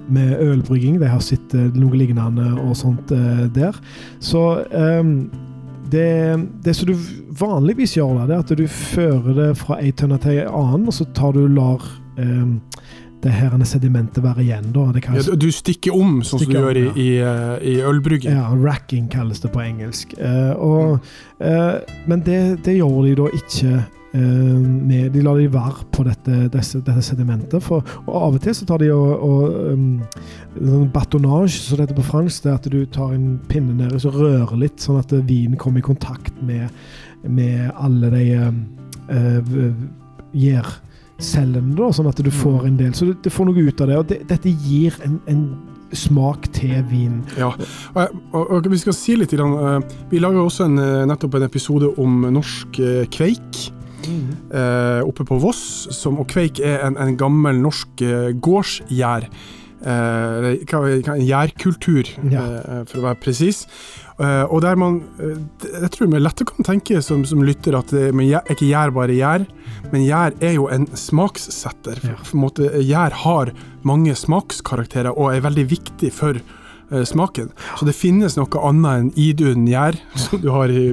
med 0.10 0.42
ølbrygging, 0.42 1.00
de 1.00 1.10
har 1.10 1.22
sett 1.24 1.54
eh, 1.54 1.70
noe 1.78 1.98
lignende 1.98 2.48
og 2.64 2.76
sånt 2.78 3.12
eh, 3.14 3.46
der. 3.54 3.78
Så 4.24 4.42
um, 4.72 5.30
det, 5.90 6.10
det 6.66 6.76
som 6.78 6.90
du 6.90 6.96
vanligvis 7.40 7.96
gjør, 7.98 8.22
da, 8.22 8.28
det 8.30 8.38
er 8.38 8.46
at 8.46 8.56
du 8.60 8.66
fører 8.70 9.38
det 9.38 9.52
fra 9.62 9.80
ei 9.82 9.94
tønne 9.96 10.20
til 10.22 10.40
ei 10.40 10.48
annen, 10.48 10.90
og 10.90 10.98
så 10.98 11.08
tar 11.18 11.38
du 11.38 11.46
lar 11.48 11.86
um, 12.18 12.60
det 13.20 13.34
her 13.36 13.52
sedimentet 13.68 14.24
være 14.24 14.46
igjen. 14.46 14.70
da. 14.72 14.86
Det 14.96 15.04
ja, 15.04 15.36
du 15.36 15.50
stikker 15.52 15.96
om, 15.96 16.22
sånn 16.24 16.46
som 16.46 16.54
du 16.54 16.56
gjør 16.56 16.78
i, 16.80 16.86
ja. 16.86 16.94
i, 16.96 17.08
eh, 17.20 17.56
i 17.68 17.74
ølbrygging? 17.84 18.32
Ja, 18.32 18.48
racking 18.56 19.10
kalles 19.12 19.44
det 19.44 19.52
på 19.52 19.62
engelsk. 19.64 20.16
Uh, 20.22 20.54
og, 20.56 21.10
uh, 21.44 21.82
men 22.08 22.24
det, 22.24 22.64
det, 22.66 22.80
gjør 22.80 23.02
de 23.10 23.18
da 23.20 23.32
ikke 23.36 23.82
uh, 24.16 24.60
med 24.60 25.12
De 25.14 25.22
lar 25.26 25.38
de 25.38 25.48
være 25.54 25.86
på 25.94 26.04
dette, 26.08 26.48
disse, 26.54 26.82
dette 26.86 27.04
sedimentet. 27.06 27.64
For, 27.64 27.86
og 28.06 28.12
av 28.16 28.38
og 28.38 28.44
til 28.44 28.56
så 28.58 28.68
tar 28.70 28.82
de 28.82 28.92
og, 28.94 29.24
og 29.26 29.74
um, 29.74 30.88
Batonage, 30.94 31.60
som 31.60 31.78
det 31.78 31.88
heter 31.88 32.00
på 32.00 32.10
fransk, 32.10 32.44
det 32.44 32.52
er 32.52 32.60
at 32.60 32.70
du 32.74 32.80
tar 32.86 33.16
en 33.16 33.38
pinne 33.50 33.78
ned 33.78 33.96
og 34.00 34.20
rører 34.20 34.58
litt, 34.60 34.80
sånn 34.82 35.00
at 35.02 35.14
vinen 35.14 35.60
kommer 35.60 35.84
i 35.84 35.88
kontakt 35.90 36.34
med, 36.46 36.70
med 37.24 37.70
alle 37.78 38.12
de 38.16 38.28
uh, 39.10 39.74
gjærcellene, 40.38 41.90
sånn 41.94 42.12
at 42.12 42.24
du 42.24 42.32
får 42.34 42.70
en 42.70 42.80
del. 42.80 42.94
Så 42.98 43.10
du, 43.10 43.18
du 43.18 43.34
får 43.34 43.50
noe 43.50 43.68
ut 43.68 43.84
av 43.84 43.92
det. 43.92 44.00
Og 44.00 44.08
det, 44.10 44.22
dette 44.30 44.54
gir 44.66 44.96
en, 45.06 45.20
en 45.32 45.44
smak 45.96 46.52
til 46.54 46.84
vin. 46.90 47.22
Ja, 47.40 47.50
og, 47.96 48.20
og, 48.32 48.52
og, 48.60 48.70
vi 48.70 48.78
skal 48.78 48.94
si 48.94 49.16
litt 49.18 49.34
uh, 49.34 49.80
Vi 50.12 50.22
lager 50.22 50.44
også 50.44 50.68
en, 50.70 50.78
eh, 50.78 51.06
nettopp 51.10 51.40
en 51.40 51.48
episode 51.48 51.90
om 51.98 52.28
norsk 52.30 52.82
kveik. 53.14 53.70
Mm. 54.10 54.36
Uh, 54.52 55.00
oppe 55.06 55.26
på 55.30 55.40
Voss, 55.44 55.64
som, 55.96 56.20
og 56.22 56.28
kveik 56.32 56.62
er 56.66 56.84
en, 56.88 57.00
en 57.00 57.18
gammel 57.20 57.62
norsk 57.62 58.04
gårdsgjær. 58.42 59.30
Uh, 59.80 60.60
en 60.60 61.22
gjærkultur, 61.24 62.10
ja. 62.28 62.42
uh, 62.44 62.80
for 62.84 63.00
å 63.00 63.06
være 63.06 63.20
presis. 63.24 63.62
Uh, 64.20 64.44
og 64.52 64.60
der 64.66 64.76
man 64.76 64.98
Jeg 65.64 65.88
tror 65.96 66.10
vi 66.12 66.20
lett 66.20 66.44
kan 66.50 66.68
tenke 66.68 67.00
som, 67.00 67.22
som 67.24 67.46
lytter 67.48 67.78
at 67.80 67.94
det, 67.96 68.10
men 68.12 68.28
er 68.28 68.52
ikke 68.52 68.68
gjær 68.68 68.92
bare 68.92 69.16
gjær, 69.16 69.46
men 69.94 70.04
gjær 70.04 70.36
er 70.44 70.58
jo 70.58 70.68
en 70.68 70.90
smakssetter. 71.00 72.02
Ja. 72.04 72.18
For, 72.28 72.60
gjær 72.84 73.16
har 73.24 73.54
mange 73.88 74.18
smakskarakterer 74.20 75.16
og 75.16 75.32
er 75.32 75.48
veldig 75.48 75.70
viktig 75.72 76.12
for 76.12 76.42
smaken. 77.06 77.52
Så 77.80 77.88
det 77.88 77.98
finnes 77.98 78.38
noe 78.40 78.64
annet 78.70 79.04
enn 79.04 79.12
idun 79.20 79.68
gjær 79.70 79.98
som 80.26 80.42
du 80.42 80.50
har 80.54 80.72
i 80.74 80.92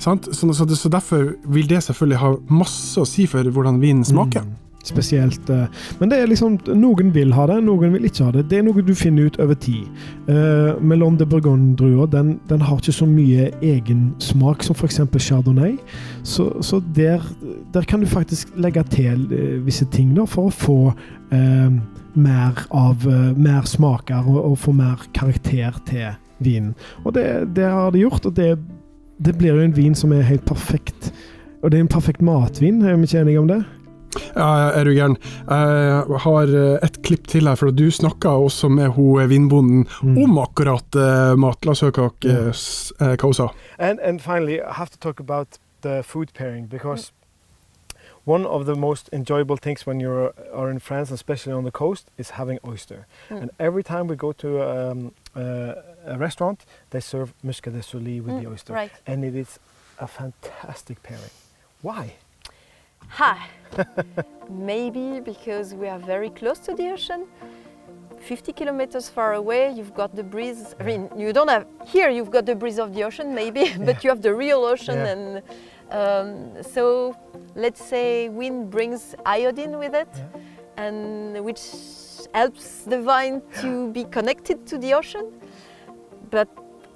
sant? 0.00 0.30
Så, 0.34 0.52
så, 0.56 0.66
så, 0.68 0.88
derfor 0.92 1.34
vil 1.44 1.68
det 1.70 1.84
selvfølgelig 1.86 2.22
ha 2.22 2.34
masse 2.50 3.00
å 3.00 3.08
si 3.08 3.28
for 3.30 3.46
hvordan 3.46 3.80
vinen 3.82 4.06
smaker. 4.06 4.46
Mm. 4.46 4.58
Spesielt 4.84 5.50
uh, 5.50 5.66
Men 5.98 6.08
det 6.08 6.18
er 6.18 6.28
liksom 6.30 6.54
Noen 6.72 7.10
vil 7.12 7.34
ha 7.36 7.44
det, 7.50 7.58
noen 7.66 7.92
vil 7.92 8.06
ikke 8.08 8.30
ha 8.30 8.32
det. 8.32 8.46
Det 8.48 8.60
er 8.60 8.64
noe 8.64 8.84
du 8.84 8.94
finner 8.96 9.28
ut 9.28 9.36
over 9.42 9.58
tid. 9.60 9.84
Uh, 10.24 10.72
Melon 10.80 11.18
de 11.20 11.26
Bourgogne-drua 11.28 12.08
den, 12.12 12.38
den, 12.48 12.64
har 12.64 12.80
ikke 12.80 12.96
så 12.96 13.08
mye 13.08 13.50
egen 13.60 14.10
smak 14.24 14.64
som 14.64 14.78
f.eks. 14.78 15.02
chardonnay. 15.20 15.76
Så, 16.24 16.48
så 16.64 16.80
der, 16.96 17.20
der, 17.74 17.84
kan 17.84 18.00
du 18.00 18.08
faktisk 18.08 18.54
legge 18.56 18.84
til 18.88 19.26
uh, 19.28 19.60
visse 19.66 19.84
ting 19.92 20.14
da, 20.16 20.24
for 20.24 20.48
å 20.48 20.58
få 20.64 20.80
mer 22.18 22.64
av 22.74 23.06
mer 23.36 23.66
smaker 23.68 24.26
og, 24.26 24.38
og, 24.52 24.58
få 24.58 24.74
mer 24.76 25.02
karakter 25.16 25.76
til 25.88 26.14
vinen. 26.38 26.74
Og 27.04 27.14
det, 27.14 27.26
det 27.56 27.68
har 27.68 27.90
det 27.92 28.04
gjort, 28.04 28.26
og 28.26 28.36
det, 28.36 28.54
det 29.18 29.36
blir 29.38 29.54
jo 29.54 29.66
en 29.66 29.76
vin 29.76 29.94
som 29.94 30.12
er 30.16 30.26
helt 30.28 30.46
perfekt. 30.48 31.12
Og 31.60 31.70
det 31.70 31.78
er 31.78 31.84
en 31.84 31.92
perfekt 31.92 32.24
matvin, 32.24 32.80
er 32.82 32.96
vi 32.96 33.08
ikke 33.08 33.22
enige 33.24 33.42
om 33.42 33.50
det? 33.50 33.60
Ja, 34.34 34.70
er 34.74 34.84
du 34.84 34.90
gæren. 34.90 35.16
Jeg 35.46 36.20
har 36.24 36.50
eh, 36.50 36.78
et 36.82 36.98
klipp 37.06 37.28
til 37.30 37.46
her, 37.46 37.54
for 37.54 37.70
du 37.70 37.90
snakka 37.90 38.32
også 38.42 38.68
med 38.68 38.88
hun 38.96 39.28
vinbonden 39.30 39.86
mm. 40.02 40.18
om 40.18 40.38
akkurat 40.42 40.98
uh, 40.98 41.38
mat. 41.38 41.62
La 41.64 41.76
oss 41.76 41.84
høre 41.84 42.08
hva, 42.08 42.10
hva 42.18 43.22
hun 43.22 43.36
sa. 43.36 43.50
And, 43.78 44.00
and 44.02 44.20
finally, 44.20 44.58
I 44.58 44.74
have 44.74 44.90
to 44.90 44.98
talk 44.98 45.20
about 45.20 45.60
the 45.82 46.02
food 46.02 46.34
pairing, 46.34 46.66
because 46.66 47.12
one 48.24 48.44
of 48.44 48.66
the 48.66 48.74
most 48.74 49.08
enjoyable 49.12 49.56
things 49.56 49.86
when 49.86 50.00
you 50.00 50.32
are 50.52 50.70
in 50.70 50.78
France, 50.78 51.10
especially 51.10 51.52
on 51.52 51.64
the 51.64 51.70
coast, 51.70 52.10
is 52.18 52.30
having 52.30 52.58
oyster. 52.66 53.06
Mm. 53.28 53.42
And 53.42 53.50
every 53.58 53.82
time 53.82 54.06
we 54.06 54.16
go 54.16 54.32
to 54.32 54.48
um, 54.62 55.12
uh, 55.34 55.74
a 56.04 56.18
restaurant, 56.18 56.64
they 56.90 57.00
serve 57.00 57.32
muscadet 57.44 57.84
soli 57.84 58.20
with 58.20 58.34
mm, 58.34 58.42
the 58.42 58.50
oyster. 58.50 58.72
Right. 58.72 58.92
And 59.06 59.24
it 59.24 59.34
is 59.34 59.58
a 59.98 60.06
fantastic 60.06 61.02
pairing. 61.02 61.30
Why? 61.82 62.14
Ha! 63.08 63.48
Maybe 64.50 65.20
because 65.20 65.74
we 65.74 65.88
are 65.88 65.98
very 65.98 66.30
close 66.30 66.58
to 66.60 66.74
the 66.74 66.90
ocean. 66.90 67.26
50 68.20 68.52
kilometers 68.52 69.08
far 69.08 69.34
away, 69.34 69.72
you've 69.72 69.94
got 69.94 70.14
the 70.14 70.22
breeze. 70.22 70.74
I 70.78 70.82
mean, 70.82 71.08
you 71.16 71.32
don't 71.32 71.48
have 71.48 71.66
here. 71.86 72.10
You've 72.10 72.30
got 72.30 72.44
the 72.44 72.54
breeze 72.54 72.78
of 72.78 72.94
the 72.94 73.02
ocean, 73.04 73.34
maybe, 73.34 73.72
but 73.78 73.86
yeah. 73.96 74.00
you 74.02 74.10
have 74.10 74.22
the 74.22 74.34
real 74.34 74.64
ocean, 74.64 74.96
yeah. 74.96 75.12
and 75.12 75.42
um, 75.90 76.62
so 76.62 77.16
let's 77.54 77.84
say 77.84 78.28
wind 78.28 78.70
brings 78.70 79.14
iodine 79.26 79.78
with 79.78 79.94
it, 79.94 80.08
yeah. 80.14 80.84
and 80.84 81.44
which 81.44 81.60
helps 82.34 82.82
the 82.84 83.00
vine 83.00 83.42
to 83.60 83.90
be 83.92 84.04
connected 84.04 84.66
to 84.66 84.78
the 84.78 84.94
ocean. 84.94 85.32
But 86.30 86.48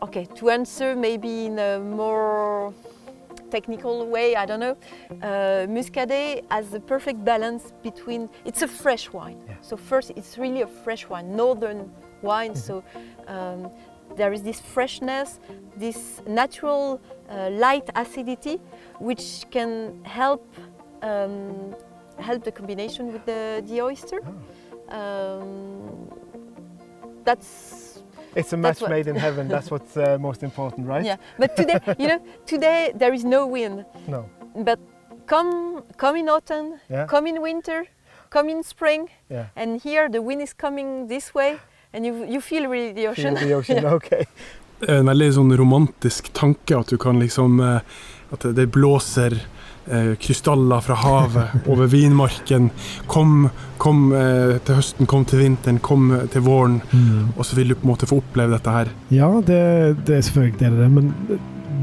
okay, 0.02 0.26
to 0.36 0.50
answer 0.50 0.94
maybe 0.94 1.46
in 1.46 1.58
a 1.58 1.80
more 1.80 2.72
technical 3.50 4.06
way, 4.06 4.36
I 4.36 4.46
don't 4.46 4.60
know. 4.60 4.76
Uh, 5.22 5.66
Muscadet 5.76 6.44
has 6.50 6.70
the 6.70 6.80
perfect 6.80 7.24
balance 7.24 7.72
between, 7.82 8.28
it's 8.44 8.62
a 8.62 8.68
fresh 8.68 9.12
wine. 9.12 9.38
Yeah. 9.46 9.54
So 9.60 9.76
first, 9.76 10.12
it's 10.16 10.38
really 10.38 10.62
a 10.62 10.66
fresh 10.84 11.08
wine, 11.08 11.36
northern 11.36 11.80
wine. 12.22 12.52
Mm 12.52 12.56
-hmm. 12.56 12.66
So 12.66 12.74
um, 13.34 13.60
there 14.16 14.32
is 14.36 14.42
this 14.42 14.60
freshness, 14.60 15.40
this 15.78 15.98
natural 16.26 17.00
light 17.50 17.88
acidity, 17.94 18.60
which 18.98 19.46
can 19.50 20.04
help 20.04 20.46
um, 21.02 21.74
help 22.18 22.44
the 22.44 22.52
combination 22.52 23.12
with 23.12 23.24
the, 23.26 23.62
the 23.66 23.80
oyster. 23.82 24.20
Oh. 24.24 24.98
Um, 24.98 26.10
that's 27.24 28.02
it's 28.36 28.52
a 28.52 28.56
match 28.56 28.82
made 28.82 29.06
in 29.06 29.16
heaven. 29.16 29.48
That's 29.48 29.70
what's 29.74 29.96
uh, 29.96 30.18
most 30.20 30.42
important, 30.42 30.86
right? 30.86 31.04
Yeah. 31.04 31.16
But 31.38 31.56
today, 31.56 31.80
you 31.98 32.08
know, 32.08 32.20
today 32.46 32.92
there 32.94 33.12
is 33.14 33.24
no 33.24 33.46
wind. 33.46 33.84
No. 34.08 34.28
But 34.56 34.78
come, 35.26 35.82
come 35.96 36.16
in 36.16 36.28
autumn, 36.28 36.80
yeah. 36.90 37.06
come 37.06 37.26
in 37.26 37.40
winter, 37.40 37.86
come 38.30 38.48
in 38.48 38.62
spring, 38.62 39.08
yeah. 39.30 39.46
and 39.56 39.80
here 39.80 40.08
the 40.08 40.22
wind 40.22 40.42
is 40.42 40.52
coming 40.52 41.06
this 41.06 41.34
way, 41.34 41.58
and 41.92 42.04
you, 42.04 42.24
you 42.24 42.40
feel 42.40 42.68
really 42.68 42.92
the 42.92 43.06
ocean. 43.06 43.36
Feel 43.36 43.48
the 43.48 43.54
ocean, 43.54 43.76
yeah. 43.82 43.92
okay. 43.92 44.26
En 44.88 45.10
veldig 45.10 45.30
sånn 45.36 45.52
romantisk 45.56 46.30
tanke 46.36 46.78
at 46.78 46.92
du 46.92 46.98
kan 47.00 47.20
liksom 47.22 47.60
eh, 47.62 48.00
At 48.34 48.46
det 48.56 48.66
blåser 48.74 49.36
eh, 49.86 50.14
krystaller 50.20 50.82
fra 50.82 50.96
havet 50.98 51.54
over 51.70 51.86
vinmarken. 51.86 52.70
Kom, 53.06 53.48
kom 53.78 54.08
eh, 54.16 54.56
til 54.64 54.80
høsten, 54.80 55.06
kom 55.06 55.26
til 55.28 55.44
vinteren, 55.44 55.78
kom 55.78 56.08
til 56.32 56.42
våren. 56.42 56.80
Mm. 56.90 57.34
Og 57.36 57.46
så 57.46 57.60
vil 57.60 57.70
du 57.70 57.76
på 57.78 57.86
en 57.86 57.92
måte 57.92 58.08
få 58.10 58.18
oppleve 58.24 58.56
dette 58.56 58.74
her. 58.74 58.90
Ja, 59.14 59.30
det, 59.46 59.60
det 60.08 60.18
er 60.18 60.24
selvfølgelig 60.26 60.58
det, 60.64 60.72
det. 60.80 60.90
Men 60.96 61.12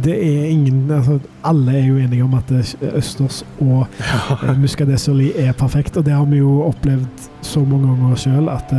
det 0.01 0.15
er 0.17 0.45
ingen 0.49 0.89
altså, 0.91 1.19
Alle 1.45 1.75
er 1.77 1.85
jo 1.85 1.97
enige 2.01 2.25
om 2.25 2.33
at 2.33 2.51
østers 2.89 3.43
og 3.61 3.85
ja. 4.01 4.53
Muscadet 4.59 4.99
er 5.37 5.53
perfekt. 5.53 5.95
Og 5.97 6.05
det 6.05 6.17
har 6.17 6.25
vi 6.25 6.41
jo 6.41 6.63
opplevd 6.67 7.29
så 7.45 7.63
mange 7.63 7.95
ganger 7.95 8.25
sjøl, 8.25 8.49
at, 8.49 8.73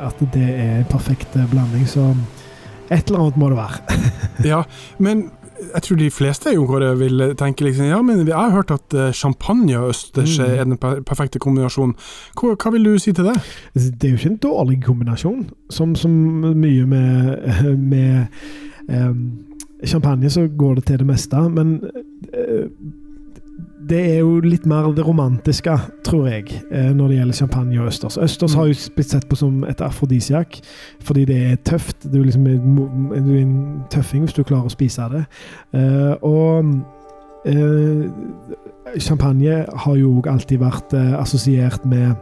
at 0.00 0.22
det 0.32 0.48
er 0.48 0.78
en 0.78 0.88
perfekt 0.88 1.36
blanding. 1.50 1.84
Så 1.88 2.14
et 2.90 3.06
eller 3.06 3.20
annet 3.20 3.38
må 3.40 3.52
det 3.52 3.60
være. 3.60 4.00
ja, 4.52 4.62
men 4.98 5.28
jeg 5.62 5.82
tror 5.82 5.98
de 6.00 6.08
fleste 6.10 6.52
jo 6.54 6.64
Kåre 6.66 6.90
vil 6.98 7.24
tenke 7.38 7.66
liksom, 7.66 7.86
ja, 7.86 8.00
men 8.02 8.24
jeg 8.26 8.34
har 8.34 8.54
hørt 8.54 8.72
at 8.74 8.96
eh, 8.98 9.12
champagne 9.14 9.76
og 9.78 9.92
østers 9.92 10.38
mm. 10.40 10.46
er 10.46 10.64
den 10.64 11.04
perfekte 11.06 11.38
kombinasjonen. 11.42 11.94
Hva, 12.34 12.56
hva, 12.56 12.72
vil 12.74 12.88
du 12.88 12.96
si 12.98 13.14
til 13.14 13.28
det? 13.30 13.36
Det 13.74 14.08
er 14.08 14.14
jo 14.14 14.20
ikke 14.20 14.32
en 14.32 14.42
dårlig 14.42 14.80
kombinasjon. 14.86 15.46
Som, 15.70 15.94
som 15.98 16.12
mye 16.58 16.86
med, 16.88 17.46
med 17.92 18.26
um, 18.88 19.22
champagne 19.86 20.30
så 20.30 20.48
går 20.48 20.80
det 20.80 20.88
til 20.90 21.02
det 21.02 21.08
meste, 21.08 21.46
men 21.54 21.78
uh, 22.34 22.66
det 23.88 24.00
er 24.00 24.18
jo 24.20 24.38
litt 24.44 24.64
mer 24.68 24.90
det 24.96 25.04
romantiske, 25.06 25.74
tror 26.06 26.26
jeg, 26.28 26.62
eh, 26.70 26.90
når 26.94 27.08
det 27.08 27.18
gjelder 27.18 27.38
champagne 27.38 27.80
og 27.80 27.90
østers. 27.90 28.18
Østers 28.18 28.54
mm. 28.54 28.58
har 28.58 28.70
jo 28.70 28.78
blitt 28.96 29.14
sett 29.14 29.28
på 29.28 29.38
som 29.38 29.62
et 29.68 29.84
afrodisiak 29.84 30.58
fordi 31.02 31.24
det 31.28 31.38
er 31.50 31.60
tøft. 31.66 32.06
Du 32.06 32.20
er 32.20 32.26
liksom 32.28 32.44
du 32.46 33.32
er 33.34 33.40
en 33.42 33.56
tøffing 33.90 34.26
hvis 34.26 34.36
du 34.36 34.42
klarer 34.46 34.70
å 34.70 34.74
spise 34.74 35.08
det. 35.12 35.24
Uh, 35.74 36.14
og 36.22 36.68
uh, 37.46 38.98
champagne 39.02 39.62
har 39.66 39.96
jo 39.98 40.20
alltid 40.28 40.62
vært 40.62 40.94
assosiert 41.18 41.86
med 41.88 42.14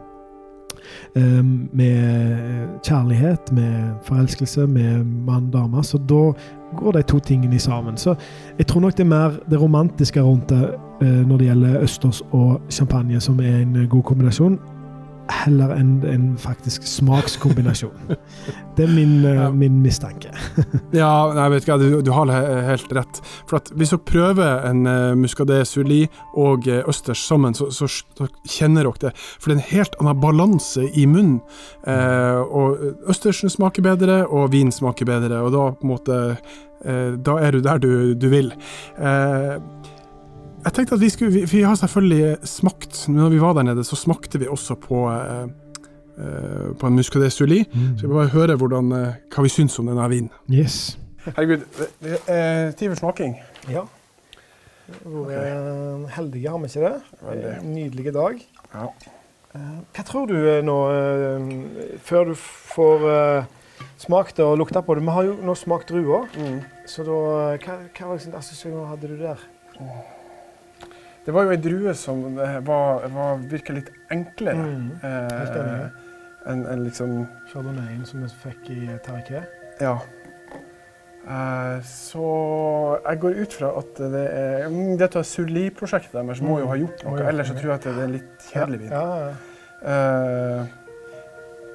med 1.73 2.83
kjærlighet, 2.85 3.53
med 3.53 3.73
forelskelse, 4.05 4.67
med 4.67 5.05
mann-dame. 5.05 5.85
Så 5.85 5.99
da 5.99 6.33
går 6.77 6.93
de 6.93 7.03
to 7.03 7.19
tingene 7.19 7.59
sammen. 7.59 7.97
Så 7.97 8.15
jeg 8.59 8.67
tror 8.67 8.81
nok 8.81 8.97
det 8.97 9.01
er 9.01 9.11
mer 9.11 9.41
det 9.51 9.61
romantiske 9.61 10.23
rundt 10.23 10.49
det 10.49 10.69
Eh, 11.03 11.29
når 11.29 11.37
det 11.37 11.47
gjelder 11.47 11.81
østers 11.81 12.23
og 12.31 12.61
champagne, 12.71 13.21
som 13.21 13.41
er 13.41 13.57
en 13.63 13.87
god 13.89 14.03
kombinasjon. 14.03 14.59
Heller 15.31 15.73
enn 15.77 16.01
en 16.09 16.25
faktisk 16.41 16.85
smakskombinasjon. 16.89 18.15
Det 18.77 18.85
er 18.87 18.93
min, 18.95 19.25
eh, 19.27 19.35
Ja. 19.37 19.49
min 19.51 19.81
mistanke. 19.83 20.31
Ja, 20.97 21.11
nei, 21.37 21.49
vet 21.53 21.67
ikke, 21.67 21.77
du, 21.81 22.01
du 22.07 22.11
har 22.17 22.31
he- 22.33 22.63
helt 22.71 22.93
rett. 22.97 23.21
For 23.51 23.61
Hvis 23.77 23.91
dere 23.93 24.05
prøver 24.09 24.65
en 24.71 24.87
uh, 24.87 25.15
muscadet 25.19 25.63
surli 25.69 26.03
og 26.39 26.67
uh, 26.71 26.81
østers 26.89 27.21
sammen, 27.27 27.55
så, 27.55 27.69
så, 27.75 27.87
så 27.91 28.29
kjenner 28.49 28.89
dere 28.89 29.05
det. 29.09 29.13
For 29.39 29.51
det 29.51 29.57
er 29.57 29.61
en 29.61 29.69
helt 29.75 29.99
annen 30.01 30.21
balanse 30.23 30.87
i 30.95 31.05
munnen. 31.07 31.41
Uh, 31.87 32.41
og 32.47 33.11
østersen 33.11 33.51
smaker 33.53 33.85
bedre, 33.87 34.23
og 34.29 34.51
vin 34.55 34.73
smaker 34.73 35.07
bedre. 35.09 35.43
Og 35.45 35.53
da 35.55 35.69
på 35.77 35.87
en 35.87 35.93
måte 35.95 36.21
uh, 36.35 37.13
Da 37.21 37.39
er 37.45 37.53
du 37.53 37.61
der 37.65 37.79
du, 37.83 37.91
du 38.17 38.29
vil. 38.33 38.53
Eh, 38.99 39.59
jeg 40.65 40.73
tenkte 40.77 40.95
at 40.97 41.01
vi 41.01 41.09
skulle 41.13 41.33
vi, 41.35 41.45
vi 41.49 41.63
har 41.65 41.75
selvfølgelig 41.79 42.37
smakt 42.49 43.05
Når 43.09 43.29
vi 43.33 43.39
var 43.41 43.53
der 43.59 43.63
nede, 43.71 43.85
så 43.85 43.97
smakte 43.97 44.39
vi 44.43 44.47
også 44.51 44.75
på 44.81 45.05
eh, 45.11 45.45
eh, 46.19 46.67
på 46.81 46.87
en 46.87 46.97
muscadet 46.99 47.33
surli. 47.33 47.63
Så 47.99 48.07
vi 48.07 48.13
bare 48.13 48.29
høre 48.35 48.57
hvordan, 48.61 48.93
eh, 48.93 49.15
hva 49.35 49.43
vi 49.47 49.53
syns 49.53 49.79
om 49.81 49.87
denne 49.91 50.09
vinen. 50.13 50.31
Yes. 50.53 50.99
Herregud, 51.25 51.65
det 52.03 52.19
er 52.33 52.71
tid 52.73 52.89
for 52.93 52.97
smaking. 53.03 53.39
Ja. 53.69 53.83
Hvor 55.05 55.31
eh, 55.31 56.09
heldige, 56.17 56.49
har 56.51 56.59
vi 56.59 56.71
ikke 56.71 56.85
det? 56.89 57.01
Veldig. 57.23 57.55
En 57.61 57.73
Nydelig 57.75 58.15
dag. 58.15 58.41
Ja. 58.75 58.87
Eh, 59.55 59.73
Hva 59.97 60.05
tror 60.07 60.27
du 60.31 60.37
eh, 60.39 60.61
nå, 60.67 60.77
eh, 60.95 61.97
før 62.05 62.31
du 62.31 62.35
får 62.75 63.05
eh, 63.15 63.45
smakt 64.01 64.41
og 64.45 64.57
lukta 64.61 64.81
på 64.85 64.97
det? 64.99 65.05
Vi 65.07 65.15
har 65.17 65.29
jo 65.29 65.37
nå 65.47 65.55
smakt 65.57 65.89
druer, 65.93 66.29
Mm. 66.37 66.61
så 66.87 67.05
da, 67.07 67.19
eh, 67.55 67.59
hva, 67.65 67.79
hva 67.97 68.19
slags 68.19 68.35
assosiasjoner 68.45 68.89
hadde 68.93 69.09
du 69.13 69.17
der? 69.21 69.45
Det 71.27 71.35
var 71.37 71.45
jo 71.45 71.51
ei 71.55 71.61
drue 71.61 71.93
som 71.95 72.23
eh, 72.41 72.61
var, 72.65 73.05
var 73.13 73.43
virka 73.51 73.75
litt 73.77 73.91
enklere 74.11 74.63
Mm. 74.65 74.87
Helt 75.03 75.57
eh, 75.57 75.61
enig. 75.61 75.91
enn 76.49 76.65
enn 76.73 76.85
liksom 76.87 77.13
Chardonnayen 77.53 78.07
som 78.09 78.23
vi 78.25 78.31
fikk 78.45 78.71
i 78.73 78.81
Tariké. 79.05 79.43
Ja. 79.81 79.99
Eh, 81.29 81.77
så 81.85 82.25
jeg 83.05 83.21
går 83.21 83.41
ut 83.45 83.53
fra 83.53 83.75
at 83.79 84.01
det 84.15 84.25
er 84.33 84.69
mm, 84.73 84.97
Dette 84.99 85.21
Sully-prosjektet 85.29 86.17
deres 86.17 86.41
må 86.41 86.59
jo 86.63 86.71
ha 86.73 86.79
gjort 86.81 87.05
noe, 87.05 87.21
ellers 87.29 87.53
så 87.53 87.59
tror 87.59 87.75
jeg 87.75 87.77
at 87.77 87.89
det 87.91 87.93
er 87.93 88.05
en 88.07 88.15
litt 88.17 88.47
kjedelig 88.51 88.81
vin. 88.87 88.95
Ja, 88.97 89.07
ja. 89.21 89.33
Eh, 89.93 90.77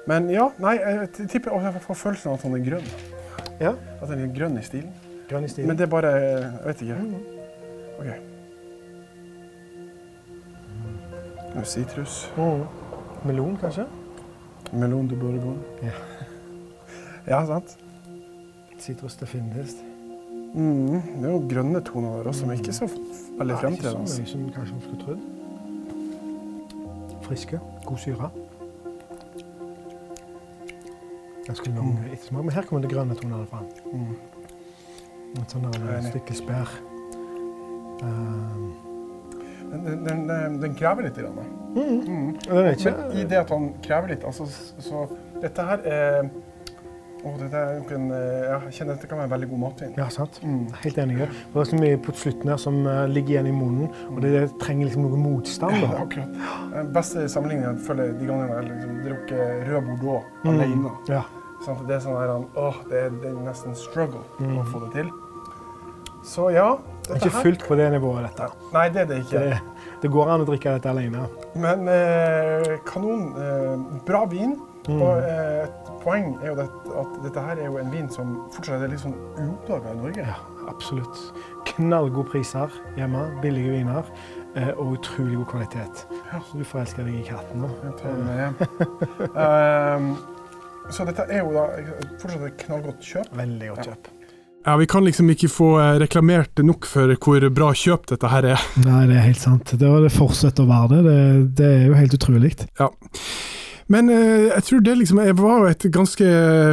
men 0.10 0.30
ja, 0.34 0.50
nei, 0.62 0.76
jeg 0.82 1.30
tipper 1.30 1.54
også 1.54 1.72
jeg 1.72 1.86
får 1.86 2.02
følelsen 2.02 2.32
av 2.32 2.38
at 2.40 2.46
han 2.46 2.58
er 2.58 2.66
grønn. 2.66 2.90
Ja. 3.62 3.72
At 4.02 4.10
den 4.12 4.26
er 4.26 4.34
grønn 4.34 4.58
i 4.60 4.66
stilen. 4.66 4.92
Grønn 5.30 5.46
i 5.48 5.50
stilen. 5.50 5.70
Men 5.72 5.78
det 5.80 5.88
er 5.88 5.94
bare 5.94 6.12
Jeg 6.20 6.66
vet 6.66 6.84
ikke. 6.86 6.98
Mm. 7.02 7.14
Nå 7.96 8.35
er 11.60 11.64
Sitrus. 11.70 12.30
Mm. 12.38 12.64
Melon, 13.26 13.58
kanskje? 13.62 13.86
Melon 14.74 15.08
de 15.10 15.16
Bourgogne. 15.16 15.64
Ja. 15.84 15.92
ja, 17.32 17.46
sant? 17.46 17.78
Sitrus 18.78 19.16
finnes. 19.30 19.76
Mm, 20.56 21.02
det 21.20 21.26
er 21.28 21.32
jo 21.34 21.42
grønne 21.52 21.82
toner 21.84 22.18
der 22.22 22.30
også, 22.32 22.46
men 22.48 22.58
ikke 22.60 22.74
så 22.74 22.86
veldig 22.88 23.42
Ikke 23.42 23.56
så 23.56 23.62
fremtredende. 23.62 24.00
mye 24.20 24.28
som 24.32 24.42
kanskje 24.56 24.74
man 24.74 24.82
skulle 24.86 25.04
trodd. 25.04 25.22
Friske, 27.26 27.60
god 27.86 27.98
syre. 27.98 28.30
Ganske 31.46 31.70
lang 31.76 31.90
Mm. 31.92 32.06
ettersmak, 32.14 32.44
men 32.46 32.54
her 32.54 32.62
kommer 32.62 32.82
det 32.88 32.92
grønne 32.96 33.16
tonene 33.16 33.46
fram. 33.48 33.66
Mm. 33.94 34.16
Et 35.42 35.52
sånt 35.52 35.76
Jeg 35.76 36.38
spær. 36.38 36.70
Um, 38.04 38.74
Den, 39.84 40.28
den, 40.28 40.60
den, 40.62 40.76
krever 40.76 41.04
litt. 41.04 41.16
Grann, 41.18 41.36
da. 41.36 41.46
Mm. 41.76 42.36
den 42.48 42.74
ikke 42.74 42.92
Men 42.98 43.18
i 43.18 43.24
det 43.28 43.38
at 43.44 43.50
han 43.52 43.74
krever 43.84 44.08
litt, 44.14 44.24
altså, 44.24 44.46
så 44.80 45.08
dette 45.42 45.62
her 45.68 45.80
er 45.86 46.30
å, 47.26 47.32
dette 47.40 47.58
er 47.58 47.80
en, 47.96 48.12
eh, 48.14 48.44
Jeg 48.70 48.74
kjenner 48.78 48.94
at 48.94 49.00
dette 49.02 49.08
kan 49.10 49.18
være 49.18 49.26
en 49.26 49.32
veldig 49.34 49.48
god 49.50 49.60
matvin. 49.64 49.94
Ja, 49.98 50.06
sant. 50.14 50.40
Mm. 50.44 50.68
Helt 50.84 50.98
enig. 51.02 51.16
Det 51.26 51.58
er 51.62 51.70
så 51.72 51.80
mye 51.80 51.98
på 52.06 52.14
slutten 52.14 52.52
her 52.54 52.58
som 52.62 52.78
eh, 52.88 53.08
ligger 53.10 53.34
igjen 53.40 53.48
i 53.50 53.56
munnen, 53.56 53.90
og 54.12 54.20
det, 54.22 54.32
det 54.36 54.44
trenger 54.62 54.86
liksom 54.92 55.08
noe 55.08 55.18
motstand. 55.18 55.80
Ja, 55.82 55.90
akkurat. 56.04 56.38
Den 56.76 56.92
beste 56.94 57.26
sammenligningen 57.34 57.72
jeg 57.80 57.86
føler 57.88 58.14
de 58.20 58.30
gangene 58.30 58.60
jeg 58.60 58.70
liksom, 58.70 59.00
drukker 59.08 59.66
rød 59.72 59.90
bordeaux 59.90 60.32
Mm. 60.46 60.52
alene. 60.60 60.92
Ja. 61.10 61.24
Sånn, 61.66 61.80
Det 61.88 61.96
er 61.96 62.00
sånn 62.06 62.20
her, 62.20 62.30
han, 62.30 62.46
åh, 62.62 62.76
det 62.92 63.00
er, 63.08 63.10
det 63.24 63.32
er 63.32 63.40
nesten 63.48 63.74
struggle 63.76 64.22
Mm. 64.40 64.58
å 64.62 64.66
få 64.70 64.84
det 64.86 64.92
til. 65.00 65.10
Så 66.26 66.52
ja. 66.54 66.76
Det 67.06 67.16
er 67.16 67.22
ikke 67.22 67.42
fullt 67.44 67.66
på 67.68 67.76
det 67.78 67.90
nivået, 67.94 68.24
dette. 68.26 68.48
Nei, 68.74 68.86
det 68.90 69.02
er 69.04 69.10
det 69.10 69.18
ikke. 69.24 69.42
Det, 69.46 69.90
det 70.02 70.10
går 70.16 70.32
an 70.34 70.42
å 70.42 70.48
drikke 70.48 70.78
dette 70.78 70.90
alene. 70.90 71.28
Men 71.62 71.90
eh, 71.92 72.72
kanon. 72.88 73.28
Eh, 73.38 74.00
bra 74.08 74.24
vin. 74.32 74.56
Mm. 74.86 75.02
Og 75.02 75.18
eh, 75.18 75.66
et 75.66 75.92
poeng 76.04 76.36
er 76.44 76.52
jo 76.52 76.56
det, 76.60 76.66
at 77.02 77.14
dette 77.24 77.44
her 77.48 77.62
er 77.62 77.70
jo 77.70 77.78
en 77.82 77.94
vin 77.94 78.10
som 78.14 78.36
fortsatt 78.54 78.84
er 78.86 78.92
litt 78.92 79.02
sånn 79.02 79.16
uoppdaga 79.42 79.94
i 79.94 80.02
Norge. 80.02 80.26
Ja, 80.28 80.36
absolutt. 80.70 81.22
Knallgode 81.72 82.30
priser 82.30 82.74
hjemme, 82.98 83.24
billige 83.42 83.74
viner 83.74 84.12
eh, 84.58 84.72
og 84.76 85.00
utrolig 85.00 85.40
god 85.42 85.50
kvalitet. 85.56 86.06
Så 86.36 86.62
du 86.62 86.66
forelsker 86.68 87.08
deg 87.08 87.22
i 87.22 87.26
katten 87.26 87.66
nå. 87.66 87.72
Jeg 87.86 87.98
tar 88.02 88.14
den 88.14 88.28
med 88.30 88.44
hjem. 88.44 88.60
um, 89.34 90.12
så 90.94 91.08
dette 91.10 91.26
er 91.30 91.42
jo 91.42 91.56
da 91.56 91.66
fortsatt 92.22 92.46
et 92.52 92.62
knallgodt 92.68 93.10
kjøp. 93.14 93.34
Veldig 93.42 93.74
godt 93.74 93.90
kjøp. 93.90 94.12
Ja, 94.12 94.25
Vi 94.66 94.88
kan 94.90 95.06
liksom 95.06 95.30
ikke 95.30 95.50
få 95.52 95.68
eh, 95.78 95.98
reklamert 96.02 96.58
nok 96.66 96.88
for 96.90 97.14
hvor 97.22 97.44
bra 97.54 97.70
kjøp 97.78 98.08
dette 98.10 98.32
her 98.32 98.48
er. 98.56 98.64
Nei, 98.88 99.04
det 99.10 99.20
er 99.20 99.28
helt 99.28 99.42
sant. 99.42 99.76
Det, 99.76 99.86
var 99.86 100.02
det 100.02 100.14
fortsetter 100.16 100.66
å 100.66 100.72
være 100.72 100.90
det. 100.96 101.04
det. 101.06 101.20
Det 101.62 101.70
er 101.70 101.86
jo 101.92 102.00
helt 102.00 102.18
utrolig. 102.18 102.56
Men 103.94 104.10
eh, 104.10 104.50
jeg 104.50 104.66
tror 104.66 104.82
det 104.82 104.98
liksom 104.98 105.22
var 105.38 105.68
et 105.70 105.86
ganske 105.94 106.30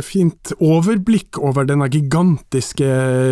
fint 0.07 0.55
overblikk 0.57 1.41
over 1.43 1.69
denne 1.69 1.91
gigantiske 1.93 2.89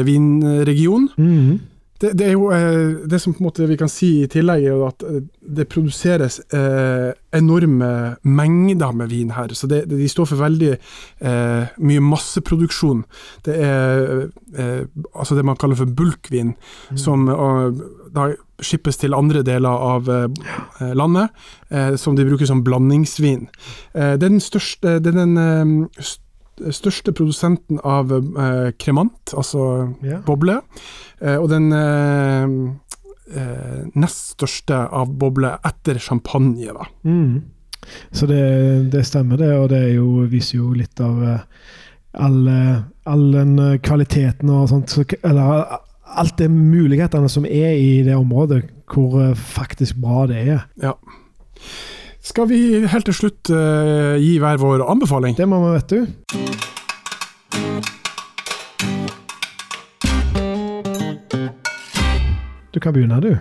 vinregionen. 0.08 1.10
Mhm. 1.16 1.58
Det, 2.00 2.14
det 2.16 2.26
er 2.30 2.32
jo 2.32 2.48
eh, 2.54 3.06
det 3.10 3.20
som 3.20 3.34
på 3.34 3.42
en 3.42 3.48
måte 3.50 3.66
vi 3.68 3.76
kan 3.80 3.90
si 3.92 4.22
i 4.22 4.28
tillegg, 4.30 4.64
er 4.64 4.72
jo 4.72 4.86
at 4.88 5.04
eh, 5.04 5.20
det 5.58 5.68
produseres 5.68 6.40
eh, 6.56 7.10
enorme 7.36 7.90
mengder 8.24 8.94
med 8.96 9.10
vin 9.12 9.34
her. 9.36 9.52
Så 9.54 9.68
det, 9.70 9.82
de 9.90 10.08
står 10.08 10.30
for 10.30 10.40
veldig 10.40 10.70
eh, 10.76 11.74
mye 11.76 12.04
masseproduksjon. 12.04 13.04
Det 13.44 13.58
er 13.66 14.06
eh, 14.56 14.86
altså 15.12 15.36
det 15.36 15.44
man 15.44 15.60
kaller 15.60 15.78
for 15.78 15.92
bulkvin, 15.92 16.54
som 16.96 17.28
eh, 17.28 17.84
da 18.16 18.30
skippes 18.60 18.98
til 19.00 19.16
andre 19.16 19.44
deler 19.44 19.84
av 19.92 20.08
landet, 20.96 21.36
eh, 21.70 21.94
som 22.00 22.16
de 22.16 22.26
bruker 22.28 22.48
som 22.48 22.64
blandingsvin. 22.64 23.46
Eh, 23.94 24.16
det 24.16 24.24
er 24.24 24.34
den 24.34 24.42
største, 24.44 24.98
det 25.00 25.14
er 25.14 25.22
den 25.22 25.38
største 26.74 27.12
produsenten 27.16 27.80
av 27.86 28.12
eh, 28.12 28.70
kremant, 28.80 29.34
altså 29.36 29.64
yeah. 30.04 30.22
boble, 30.26 30.60
eh, 31.20 31.36
og 31.36 31.48
den 31.52 31.70
eh, 31.76 32.54
eh, 33.34 33.80
nest 33.94 34.34
største 34.36 34.78
av 34.86 35.12
boble 35.20 35.54
etter 35.66 36.00
champagne, 36.02 36.74
da. 36.76 36.88
Mm. 37.04 37.40
Så 38.12 38.28
det, 38.28 38.42
det 38.92 39.06
stemmer, 39.08 39.40
det. 39.40 39.52
Og 39.56 39.70
det 39.72 39.82
jo, 39.94 40.26
viser 40.30 40.60
jo 40.60 40.74
litt 40.76 41.00
av 41.00 41.22
eh, 41.24 41.46
all, 42.20 42.42
all 43.08 43.24
den 43.32 43.54
kvaliteten 43.82 44.50
og 44.52 44.68
sånt. 44.70 44.92
Så, 44.92 45.06
eller 45.22 45.78
alt 46.10 46.36
de 46.38 46.50
mulighetene 46.50 47.30
som 47.32 47.46
er 47.48 47.72
i 47.78 48.02
det 48.04 48.18
området, 48.18 48.66
hvor 48.90 49.32
faktisk 49.38 50.00
bra 50.02 50.26
det 50.28 50.42
er. 50.42 50.66
Ja. 50.82 50.92
Skal 52.30 52.46
vi 52.50 52.58
helt 52.86 53.08
til 53.08 53.16
slutt 53.16 53.50
uh, 53.50 54.14
gi 54.22 54.36
hver 54.42 54.60
vår 54.62 54.84
anbefaling? 54.92 55.34
Det 55.38 55.48
må 55.50 55.58
vi, 55.64 55.72
vet 55.78 55.94
du. 55.96 57.30
Du 62.74 62.80
kan 62.80 62.92
begynne, 62.94 63.20
du. 63.20 63.32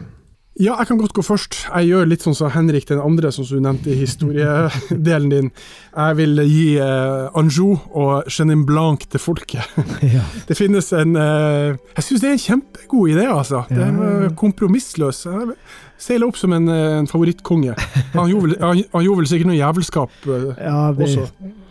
Ja, 0.60 0.74
jeg 0.82 0.88
kan 0.90 0.98
godt 1.00 1.14
gå 1.16 1.22
først. 1.24 1.56
Jeg 1.70 1.88
gjør 1.88 2.08
litt 2.10 2.24
sånn 2.26 2.36
som 2.36 2.50
Henrik 2.52 2.88
den 2.90 3.00
andre, 3.00 3.30
som 3.32 3.46
du 3.48 3.62
nevnte 3.64 3.94
i 3.94 4.00
historiedelen 4.02 5.30
din. 5.32 5.52
Jeg 5.94 6.18
vil 6.20 6.42
gi 6.50 6.66
eh, 6.84 7.30
Anjou 7.40 7.78
og 7.96 8.28
Chenin 8.28 8.66
Blanc 8.68 9.06
til 9.14 9.22
folket. 9.24 9.64
Ja. 10.04 10.24
Det 10.50 10.58
finnes 10.58 10.90
en 10.96 11.16
eh, 11.20 11.78
Jeg 11.96 12.04
syns 12.08 12.24
det 12.24 12.28
er 12.30 12.36
en 12.36 12.44
kjempegod 12.48 13.14
idé, 13.14 13.28
altså. 13.32 13.64
Det 13.70 13.80
er 13.86 13.94
Ja. 14.26 14.34
kompromissløs. 14.36 15.24
Jeg 15.30 15.56
Seiler 16.00 16.30
opp 16.30 16.38
som 16.40 16.54
en, 16.56 16.68
eh, 16.72 16.98
en 17.02 17.08
favorittkonge. 17.12 17.74
Han 18.14 18.30
han, 18.32 18.84
han 18.94 19.04
gjorde 19.04 19.18
vel 19.20 19.28
sikkert 19.28 19.50
noe 19.52 19.58
jævelskap. 19.60 20.12
eh, 20.28 20.54
Ja, 20.64 20.92
de, 20.96 21.04
Også. 21.04 21.26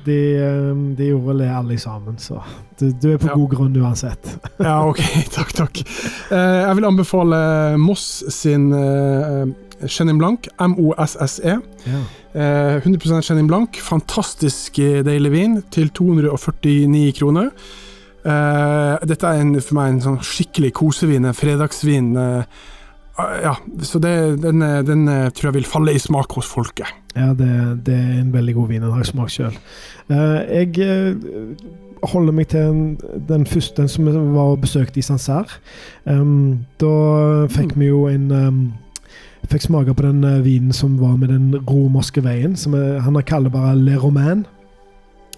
de, 0.05 0.19
eh, 0.37 0.75
de 0.99 1.07
gjorde 1.09 1.27
vel 1.31 1.39
det 1.39 1.49
alle 1.49 1.79
sammen, 1.81 2.19
så 2.21 2.43
du, 2.79 2.91
du 2.93 3.09
er 3.15 3.19
på 3.19 3.31
Ja. 3.31 3.35
god 3.35 3.49
grunn 3.57 3.77
uansett. 3.81 4.29
Ja, 4.61 4.83
ok, 4.87 5.01
takk, 5.37 5.53
takk. 5.57 5.81
Jeg 6.31 6.77
vil 6.77 6.85
anbefale 6.85 7.41
Moss 7.81 8.23
sin 8.29 8.69
Chenin 9.87 10.19
Blanc, 10.19 10.49
M-O-S-S-E. 10.61 11.57
Ja. 11.87 12.01
Eh, 12.35 12.81
100% 12.85 13.23
Chenin 13.25 13.47
Blanc, 13.49 13.77
fantastisk 13.81 14.77
deilig 15.07 15.31
vin, 15.33 15.63
til 15.71 15.89
249 15.91 17.13
kroner. 17.19 17.51
Dette 19.09 19.25
er 19.27 19.41
en, 19.41 19.55
for 19.63 19.75
meg 19.79 19.93
en 19.95 20.01
sånn 20.05 20.19
skikkelig 20.21 20.73
kosevin, 20.77 21.25
en 21.31 21.37
fredagsvin. 21.37 22.11
Eh, 23.19 23.37
ja, 23.43 23.55
så 23.83 24.01
det, 24.03 24.15
den, 24.43 24.63
den, 24.87 25.07
tror 25.35 25.51
jeg 25.51 25.59
vil 25.61 25.69
falle 25.69 25.95
i 25.95 26.03
smak 26.03 26.33
hos 26.39 26.49
folket. 26.51 26.91
Ja, 27.17 27.33
det, 27.35 27.51
det 27.87 27.95
er 27.95 28.19
en 28.21 28.33
veldig 28.33 28.55
god 28.55 28.69
vin. 28.69 28.83
Den 28.83 28.95
har 28.95 29.03
jeg 29.03 29.13
smakt 29.13 29.35
sjøl. 29.35 29.57
Jeg 30.09 30.89
holder 32.07 32.33
meg 32.33 32.49
til 32.53 32.99
den 33.29 33.47
første 33.47 33.83
den 33.83 33.91
som 33.91 34.11
var 34.35 34.55
besøkt 34.63 34.97
i 34.97 35.03
Sancerre. 35.03 35.59
Um, 36.07 36.67
da 36.81 37.47
fikk 37.51 37.75
vi 37.77 37.91
jo 37.91 38.07
en 38.11 38.31
um, 38.31 38.61
Fikk 39.49 39.63
smake 39.65 39.95
på 39.95 40.03
den 40.03 40.25
vinen 40.45 40.75
som 40.77 40.99
var 41.01 41.15
med 41.17 41.31
den 41.31 41.55
romerske 41.71 42.21
veien. 42.21 42.57
Som 42.59 42.75
er, 42.75 42.99
han 43.01 43.17
kaller 43.25 43.49
bare 43.55 43.77
Le 43.79 43.95
Romain. 43.97 44.43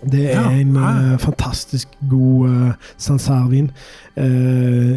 Det 0.00 0.32
er 0.32 0.40
ja, 0.40 0.60
en 0.60 0.76
uh, 0.76 1.18
fantastisk 1.20 1.88
god 2.10 2.48
uh, 2.48 2.70
Sancerre-vin. 2.96 3.70
Uh, 4.16 4.96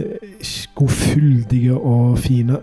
god, 0.76 0.89
fyldige 0.89 1.74
og 1.74 2.20
fine. 2.20 2.58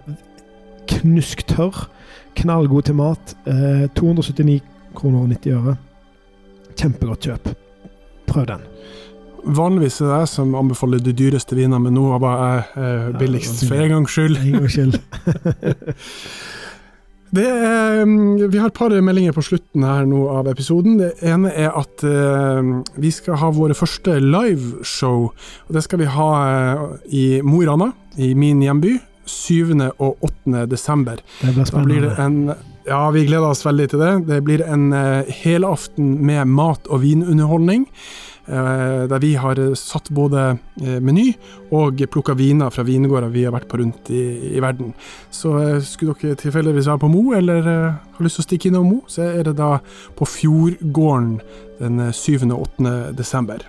Knusktørr. 0.88 1.90
Knallgod 2.36 2.82
til 2.82 2.94
mat. 2.94 3.36
Uh, 3.46 3.88
279 3.94 4.62
kroner 4.94 5.20
og 5.20 5.28
90 5.28 5.52
øre. 5.52 5.76
Kjempegodt 6.76 7.28
kjøp. 7.28 7.52
Prøv 8.26 8.46
den. 8.46 8.64
Vanligvis 9.44 10.00
er 10.00 10.06
det 10.06 10.16
jeg 10.18 10.28
som 10.28 10.54
anbefaler 10.54 11.00
de 11.00 11.12
dyreste 11.16 11.56
vinene, 11.56 11.78
men 11.80 11.94
nå 11.96 12.18
var 12.20 12.42
jeg 12.76 13.14
billigst 13.18 13.64
for 13.68 13.80
en 13.80 13.94
gangs 13.94 14.12
skyld. 14.12 14.36
En 14.36 14.58
gangs 14.58 14.72
skyld. 14.72 14.98
Er, 17.36 18.02
mm, 18.04 18.50
vi 18.50 18.58
har 18.58 18.70
et 18.70 18.74
par 18.74 18.90
meldinger 18.90 19.34
på 19.36 19.44
slutten 19.46 19.84
her 19.86 20.06
nå 20.08 20.24
av 20.34 20.48
episoden. 20.50 20.98
Det 20.98 21.12
ene 21.22 21.52
er 21.54 21.70
at 21.78 22.02
uh, 22.02 22.80
vi 22.98 23.12
skal 23.14 23.38
ha 23.38 23.52
våre 23.54 23.76
første 23.78 24.18
liveshow. 24.24 25.28
Og 25.68 25.76
det 25.76 25.84
skal 25.86 26.02
vi 26.02 26.10
ha 26.10 26.30
uh, 26.40 26.98
i 27.06 27.40
Mo 27.46 27.62
i 27.62 27.68
Rana, 27.70 27.92
i 28.18 28.34
min 28.34 28.64
hjemby. 28.64 28.98
7. 29.30 29.76
og 30.02 30.24
8. 30.26 30.64
desember. 30.66 31.20
Det 31.38 31.52
blir 31.54 31.68
spennende. 31.68 32.16
En, 32.18 32.38
ja, 32.88 33.04
vi 33.14 33.22
gleder 33.28 33.52
oss 33.52 33.62
veldig 33.62 33.86
til 33.92 34.02
det. 34.02 34.14
Det 34.26 34.40
blir 34.42 34.64
en 34.66 34.88
uh, 34.90 35.28
helaften 35.44 36.16
med 36.26 36.50
mat- 36.50 36.90
og 36.90 37.04
vinunderholdning. 37.04 37.86
Eh, 38.50 39.06
der 39.06 39.18
vi 39.22 39.34
har 39.38 39.58
satt 39.78 40.08
både 40.10 40.40
eh, 40.82 40.98
meny 40.98 41.28
og 41.70 42.00
plukka 42.10 42.34
viner 42.34 42.72
fra 42.74 42.82
vingårder 42.82 43.30
vi 43.30 43.44
har 43.46 43.52
vært 43.54 43.68
på 43.70 43.78
rundt 43.78 44.10
i, 44.10 44.56
i 44.56 44.62
verden. 44.62 44.90
Så 45.30 45.52
eh, 45.60 45.76
skulle 45.86 46.16
dere 46.18 46.38
tilfeldigvis 46.40 46.88
være 46.90 47.02
på 47.04 47.10
Mo, 47.12 47.28
eller 47.38 47.62
har 47.62 48.24
lyst 48.26 48.40
til 48.40 48.42
å 48.42 48.48
stikke 48.48 48.70
innom 48.72 48.88
Mo, 48.90 48.98
så 49.06 49.28
er 49.28 49.46
det 49.46 49.54
da 49.60 49.76
på 50.18 50.26
Fjordgården 50.26 51.36
den 51.78 52.02
7. 52.10 52.48
og 52.48 52.64
8. 52.80 52.94
desember. 53.20 53.62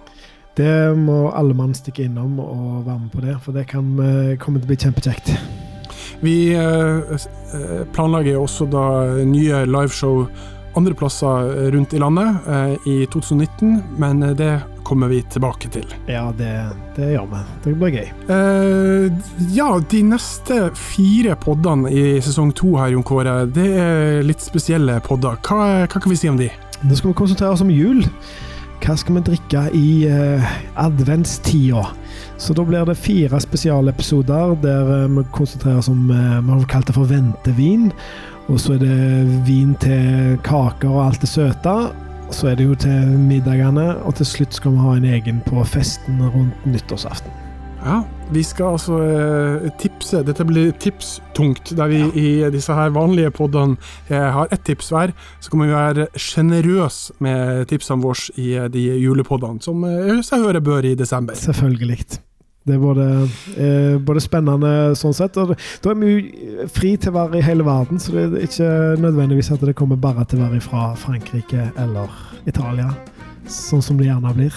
Det 0.57 0.95
må 0.97 1.27
alle 1.29 1.53
mann 1.55 1.75
stikke 1.77 2.07
innom 2.07 2.39
og 2.41 2.87
være 2.87 2.97
med 3.03 3.11
på 3.13 3.21
det, 3.23 3.35
for 3.43 3.55
det 3.55 3.67
kan 3.69 3.85
komme 4.41 4.59
til 4.59 4.65
å 4.65 4.71
bli 4.71 4.79
kjempekjekt. 4.81 5.35
Vi 6.25 6.35
planlegger 7.95 8.41
også 8.41 8.67
da 8.69 8.83
nye 9.25 9.61
liveshow 9.69 10.25
andre 10.79 10.95
plasser 10.97 11.71
rundt 11.73 11.93
i 11.93 11.99
landet 11.99 12.51
i 12.87 13.01
2019, 13.11 13.79
men 13.99 14.23
det 14.39 14.53
kommer 14.91 15.07
vi 15.07 15.21
tilbake 15.21 15.69
til. 15.71 15.85
Ja, 16.07 16.33
det, 16.37 16.51
det 16.97 17.13
gjør 17.13 17.27
vi. 17.31 17.41
Det 17.63 17.73
blir 17.79 17.93
gøy. 17.95 18.09
Eh, 18.35 19.29
ja, 19.55 19.69
de 19.93 20.01
neste 20.03 20.57
fire 20.75 21.37
poddene 21.39 21.87
i 21.87 22.03
sesong 22.19 22.51
to 22.57 22.73
her, 22.75 22.91
Jon 22.91 23.05
Kåre, 23.07 23.45
det 23.47 23.69
er 23.79 24.19
litt 24.27 24.43
spesielle 24.43 24.97
podder. 25.05 25.39
Hva, 25.47 25.85
hva, 25.85 25.95
kan 25.95 26.11
vi 26.11 26.19
si 26.19 26.31
om 26.31 26.39
de? 26.41 26.49
Nå 26.83 26.97
skal 26.97 27.13
vi 27.13 27.19
konsentrere 27.21 27.55
oss 27.55 27.63
om 27.63 27.71
jul. 27.71 28.03
Hva 28.81 28.97
skal 28.97 29.19
vi 29.19 29.25
drikke 29.29 29.63
i 29.77 29.87
eh, 30.09 30.51
adventstida? 30.81 31.85
Så 32.41 32.55
da 32.57 32.65
blir 32.65 32.83
det 32.89 32.97
fire 32.97 33.39
spesialepisoder 33.39 34.57
der 34.63 34.91
vi 35.05 35.23
konsentrerer 35.31 35.79
oss 35.79 35.91
om 35.93 36.09
eh, 36.09 36.39
Vi 36.41 36.51
har 36.51 36.67
kalt 36.71 36.91
det 36.91 36.97
for 36.97 37.07
ventevin. 37.07 37.93
Og 38.49 38.59
så 38.59 38.75
er 38.75 38.81
det 38.81 39.43
vin 39.47 39.75
til 39.81 40.39
kaker 40.45 40.89
og 40.89 41.05
alt 41.05 41.21
det 41.21 41.29
søte. 41.29 41.75
Så 42.31 42.47
er 42.47 42.55
det 42.55 42.65
jo 42.65 42.75
til 42.79 43.11
middagene, 43.19 43.97
og 44.07 44.15
til 44.15 44.25
slutt 44.25 44.55
skal 44.55 44.71
vi 44.71 44.83
ha 44.85 44.95
en 44.97 45.07
egen 45.17 45.41
på 45.45 45.63
festen 45.67 46.21
rundt 46.31 46.65
nyttårsaften. 46.65 47.41
Ja, 47.81 48.03
vi 48.29 48.43
skal 48.45 48.75
altså 48.75 48.99
eh, 49.01 49.69
tipse. 49.81 50.21
Dette 50.23 50.45
blir 50.45 50.71
tipstungt, 50.79 51.73
der 51.77 51.89
vi 51.89 51.99
ja. 51.99 52.09
i 52.13 52.51
disse 52.53 52.75
her 52.77 52.93
vanlige 52.93 53.33
podene 53.33 53.77
eh, 54.09 54.29
har 54.35 54.47
ett 54.53 54.63
tips 54.65 54.91
hver. 54.93 55.15
Så 55.41 55.49
kommer 55.49 55.65
vi 55.65 55.73
være 55.73 56.07
sjenerøse 56.15 57.17
med 57.19 57.65
tipsene 57.73 58.05
våre 58.05 58.37
i 58.37 58.51
eh, 58.53 58.69
de 58.71 58.85
julepodene, 59.01 59.61
som 59.65 59.83
eh, 59.83 60.13
hører 60.13 60.43
høre 60.45 60.61
bør 60.61 60.91
i 60.91 60.95
desember. 60.95 61.35
Selvfølgelig. 61.35 62.21
Det 62.67 62.75
er 62.75 62.81
både, 62.81 63.05
eh, 63.57 63.95
både, 63.97 64.21
spennende 64.21 64.71
sånn 64.97 65.15
sett, 65.17 65.37
og 65.41 65.55
da 65.81 65.89
er 65.89 65.97
vi 65.97 66.11
jo 66.11 66.67
fri 66.69 66.91
til 66.93 67.09
å 67.09 67.15
være 67.15 67.39
i 67.39 67.45
hele 67.45 67.65
verden, 67.65 67.97
så 67.97 68.13
det 68.13 68.27
er 68.27 68.45
ikke 68.45 68.67
nødvendigvis 69.01 69.49
at 69.55 69.63
det 69.65 69.73
kommer 69.79 69.97
bare 69.97 70.27
til 70.29 70.39
å 70.39 70.45
være 70.45 70.61
fra 70.61 70.91
Frankrike 70.93 71.71
eller 71.81 72.13
Italia. 72.45 72.91
Sånn 73.49 73.81
som 73.81 73.97
det 73.97 74.05
gjerne 74.11 74.33
blir. 74.37 74.53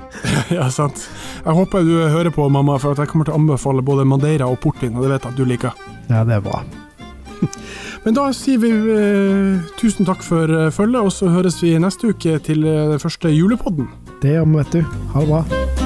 ja, 0.56 0.70
sant. 0.72 1.04
Jeg 1.44 1.58
håper 1.60 1.84
du 1.84 1.92
hører 2.08 2.32
på, 2.32 2.48
mamma, 2.48 2.78
for 2.80 2.96
jeg 2.96 3.12
kommer 3.12 3.28
til 3.28 3.36
å 3.36 3.42
anbefale 3.42 3.84
både 3.84 4.08
Madeira 4.08 4.48
og 4.48 4.62
portvin, 4.64 4.96
og 4.96 5.04
det 5.04 5.12
vet 5.12 5.28
jeg 5.28 5.36
at 5.36 5.38
du 5.38 5.44
liker. 5.44 5.84
Ja, 6.08 6.24
det 6.24 6.38
er 6.38 6.44
bra. 6.48 6.64
Men 8.04 8.16
da 8.16 8.30
sier 8.36 8.60
vi 8.64 8.72
eh, 8.72 9.70
tusen 9.80 10.08
takk 10.08 10.24
for 10.24 10.48
uh, 10.48 10.70
følget, 10.72 11.00
og 11.04 11.12
så 11.12 11.28
høres 11.32 11.60
vi 11.64 11.76
neste 11.80 12.12
uke 12.12 12.38
til 12.44 12.64
uh, 12.64 12.92
den 12.96 13.04
første 13.04 13.32
julepodden. 13.32 13.88
Det 14.24 14.38
gjør 14.38 14.48
vi, 14.48 14.60
vet 14.62 14.78
du. 14.78 15.00
Ha 15.12 15.24
det 15.24 15.32
bra. 15.34 15.83